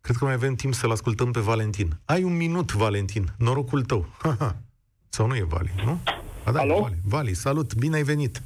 Cred 0.00 0.16
că 0.16 0.24
mai 0.24 0.34
avem 0.34 0.54
timp 0.54 0.74
să-l 0.74 0.90
ascultăm 0.90 1.30
pe 1.30 1.40
Valentin. 1.40 1.88
Ai 2.04 2.22
un 2.22 2.36
minut, 2.36 2.72
Valentin, 2.72 3.24
norocul 3.38 3.82
tău. 3.82 4.06
Ha-ha. 4.18 4.56
Sau 5.16 5.26
nu 5.26 5.36
e 5.36 5.42
Vali, 5.48 5.70
nu? 5.84 5.98
A, 6.44 6.52
da, 6.52 6.58
e 6.58 6.62
Alo? 6.62 6.80
Vali. 6.80 6.94
Vali, 7.04 7.34
salut, 7.34 7.74
bine 7.74 7.96
ai 7.96 8.02
venit. 8.02 8.42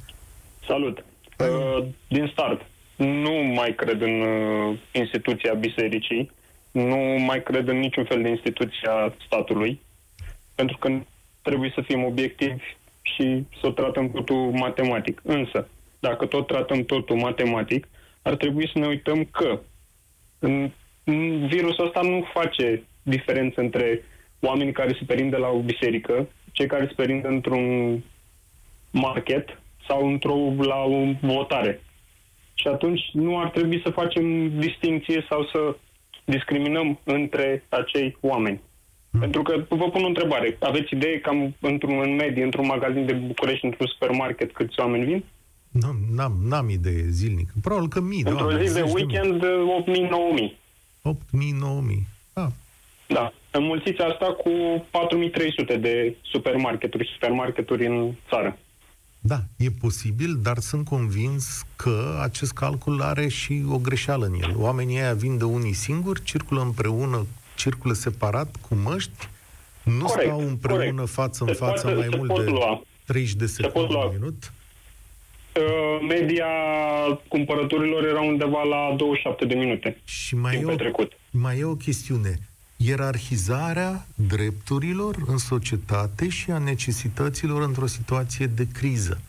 Salut. 0.67 1.03
Uh, 1.37 1.87
din 2.07 2.29
start, 2.31 2.61
nu 3.05 3.31
mai 3.31 3.75
cred 3.75 4.01
în 4.01 4.21
uh, 4.21 4.77
instituția 4.91 5.53
bisericii, 5.53 6.31
nu 6.71 6.97
mai 7.25 7.43
cred 7.43 7.67
în 7.67 7.79
niciun 7.79 8.05
fel 8.05 8.21
de 8.21 8.29
instituție 8.29 8.89
a 8.89 9.13
statului, 9.25 9.81
pentru 10.55 10.77
că 10.77 10.99
trebuie 11.41 11.71
să 11.75 11.81
fim 11.81 12.03
obiectivi 12.03 12.63
și 13.01 13.45
să 13.61 13.69
tratăm 13.71 14.11
totul 14.11 14.51
matematic. 14.51 15.21
Însă, 15.23 15.67
dacă 15.99 16.25
tot 16.25 16.47
tratăm 16.47 16.85
totul 16.85 17.15
matematic, 17.15 17.87
ar 18.21 18.35
trebui 18.35 18.69
să 18.73 18.79
ne 18.79 18.87
uităm 18.87 19.23
că 19.23 19.59
în, 20.39 20.71
în 21.03 21.47
virusul 21.47 21.85
ăsta 21.85 22.01
nu 22.01 22.27
face 22.33 22.83
diferență 23.03 23.61
între 23.61 24.03
oamenii 24.39 24.73
care 24.73 24.93
se 24.99 25.05
perindă 25.05 25.37
la 25.37 25.47
o 25.47 25.59
biserică, 25.59 26.27
cei 26.51 26.67
care 26.67 26.85
se 26.85 26.93
perindă 26.95 27.27
într-un 27.27 27.97
market 28.91 29.61
sau 29.87 30.07
într-o, 30.07 30.35
la 30.57 30.83
o 30.83 31.05
votare. 31.21 31.81
Și 32.59 32.67
atunci 32.67 33.01
nu 33.13 33.39
ar 33.39 33.49
trebui 33.49 33.81
să 33.83 33.89
facem 33.89 34.25
distinție 34.59 35.25
sau 35.29 35.43
să 35.43 35.75
discriminăm 36.25 36.99
între 37.03 37.63
acei 37.69 38.17
oameni. 38.21 38.61
Pentru 39.19 39.41
că 39.41 39.65
vă 39.69 39.89
pun 39.89 40.03
o 40.03 40.07
întrebare. 40.07 40.57
Aveți 40.59 40.93
idee 40.93 41.19
cam 41.19 41.55
într-un 41.59 41.99
în 42.03 42.15
medie, 42.15 42.43
într-un 42.43 42.65
magazin 42.65 43.05
de 43.05 43.13
București, 43.13 43.65
într-un 43.65 43.87
supermarket, 43.87 44.51
câți 44.51 44.79
oameni 44.79 45.05
vin? 45.05 45.23
N-am, 45.71 45.97
n-am, 46.15 46.33
n-am 46.49 46.69
idee 46.69 47.03
zilnic. 47.09 47.49
Probabil 47.61 47.87
că 47.89 48.01
mii 48.01 48.23
de 48.23 48.29
Într-o 48.29 48.45
oameni, 48.45 48.67
zi 48.67 48.73
de 48.73 48.79
zeci 48.79 48.93
mii. 48.93 49.05
weekend, 49.05 49.43
8.000-9.000. 49.43 50.57
8.000, 51.03 51.15
9.000. 51.59 52.07
Ah, 52.33 52.47
Da. 53.07 53.33
Înmulțiți 53.51 54.01
asta 54.01 54.25
cu 54.25 54.49
4.300 54.91 55.79
de 55.79 56.15
supermarketuri 56.21 57.05
și 57.05 57.11
supermarketuri 57.13 57.85
în 57.85 58.11
țară. 58.29 58.57
Da, 59.19 59.39
e 59.57 59.69
posibil, 59.69 60.35
dar 60.41 60.57
sunt 60.57 60.85
convins 60.85 61.65
că 61.75 62.19
acest 62.21 62.51
calcul 62.53 63.01
are 63.01 63.27
și 63.27 63.63
o 63.69 63.77
greșeală 63.77 64.25
în 64.25 64.33
el. 64.41 64.53
Oamenii 64.57 64.97
ăia 64.97 65.13
vin 65.13 65.37
de 65.37 65.43
unii 65.43 65.73
singuri, 65.73 66.23
circulă 66.23 66.61
împreună, 66.61 67.25
circulă 67.55 67.93
separat, 67.93 68.55
cu 68.69 68.75
măști, 68.75 69.27
nu 69.83 70.05
Corect, 70.05 70.27
stau 70.27 70.39
împreună 70.47 70.91
corect. 70.91 71.09
față 71.11 71.43
în 71.43 71.49
Se 71.53 71.55
față 71.59 71.81
poate- 71.81 71.97
mai 71.97 72.07
se 72.11 72.17
mult 72.17 72.29
pot 72.33 72.43
de 72.45 72.49
lua. 72.51 72.81
30 73.05 73.33
de 73.35 73.45
pot 73.45 73.49
secunde 73.71 73.93
lua. 73.93 74.05
un 74.05 74.11
minut. 74.13 74.53
Uh, 75.55 76.07
Media 76.07 76.45
cumpărăturilor 77.27 78.05
era 78.05 78.21
undeva 78.21 78.63
la 78.63 78.93
27 78.97 79.45
de 79.45 79.53
minute. 79.55 80.01
Și 80.03 80.35
mai 80.35 80.51
timp 80.55 80.63
e, 80.69 80.71
o, 80.71 80.75
petrecut. 80.75 81.11
mai 81.31 81.59
e 81.59 81.63
o 81.63 81.75
chestiune. 81.75 82.39
Ierarhizarea 82.81 84.05
drepturilor 84.15 85.15
în 85.27 85.37
societate 85.37 86.29
și 86.29 86.51
a 86.51 86.57
necesităților 86.57 87.61
într-o 87.61 87.85
situație 87.85 88.45
de 88.47 88.67
criză. 88.73 89.21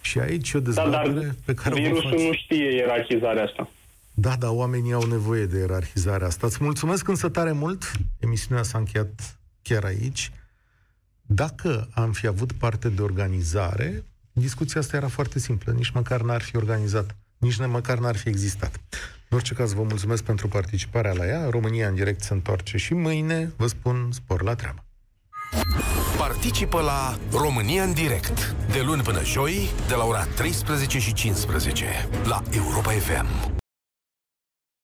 Și 0.00 0.18
aici 0.18 0.52
e 0.52 0.56
o 0.56 0.60
Da, 0.60 0.64
dezbatere 0.66 1.12
dar 1.20 1.34
pe 1.44 1.54
care 1.54 1.74
o 1.74 1.82
virusul 1.82 2.10
faci. 2.10 2.20
nu 2.20 2.32
știe 2.32 2.74
ierarhizarea 2.74 3.44
asta. 3.44 3.68
Da, 4.14 4.36
dar 4.36 4.50
oamenii 4.50 4.92
au 4.92 5.06
nevoie 5.06 5.46
de 5.46 5.58
ierarhizarea 5.58 6.26
asta. 6.26 6.46
Îți 6.46 6.62
mulțumesc 6.64 7.08
însă 7.08 7.28
tare 7.28 7.52
mult. 7.52 7.92
Emisiunea 8.18 8.62
s-a 8.62 8.78
încheiat 8.78 9.38
chiar 9.62 9.84
aici. 9.84 10.30
Dacă 11.22 11.88
am 11.94 12.12
fi 12.12 12.26
avut 12.26 12.52
parte 12.52 12.88
de 12.88 13.02
organizare, 13.02 14.04
discuția 14.32 14.80
asta 14.80 14.96
era 14.96 15.08
foarte 15.08 15.38
simplă. 15.38 15.72
Nici 15.72 15.90
măcar 15.90 16.20
n-ar 16.20 16.42
fi 16.42 16.56
organizat. 16.56 17.16
Nici 17.38 17.58
ne- 17.58 17.66
măcar 17.66 17.98
n-ar 17.98 18.16
fi 18.16 18.28
existat. 18.28 18.80
În 19.34 19.40
orice 19.40 19.54
caz, 19.54 19.72
vă 19.72 19.82
mulțumesc 19.82 20.22
pentru 20.22 20.48
participarea 20.48 21.12
la 21.12 21.26
ea. 21.26 21.48
România 21.50 21.88
în 21.88 21.94
direct 21.94 22.20
se 22.20 22.32
întoarce 22.32 22.76
și 22.76 22.94
mâine 22.94 23.52
vă 23.56 23.66
spun 23.66 24.08
spor 24.12 24.42
la 24.42 24.54
treabă. 24.54 24.84
Participă 26.18 26.80
la 26.80 27.18
România 27.38 27.82
în 27.82 27.92
direct 27.92 28.54
de 28.72 28.80
luni 28.80 29.02
până 29.02 29.24
joi 29.24 29.70
de 29.88 29.94
la 29.94 30.04
ora 30.04 30.24
13 30.24 30.98
și 30.98 31.12
15 31.12 32.08
la 32.24 32.42
Europa 32.50 32.90
FM. 32.90 33.62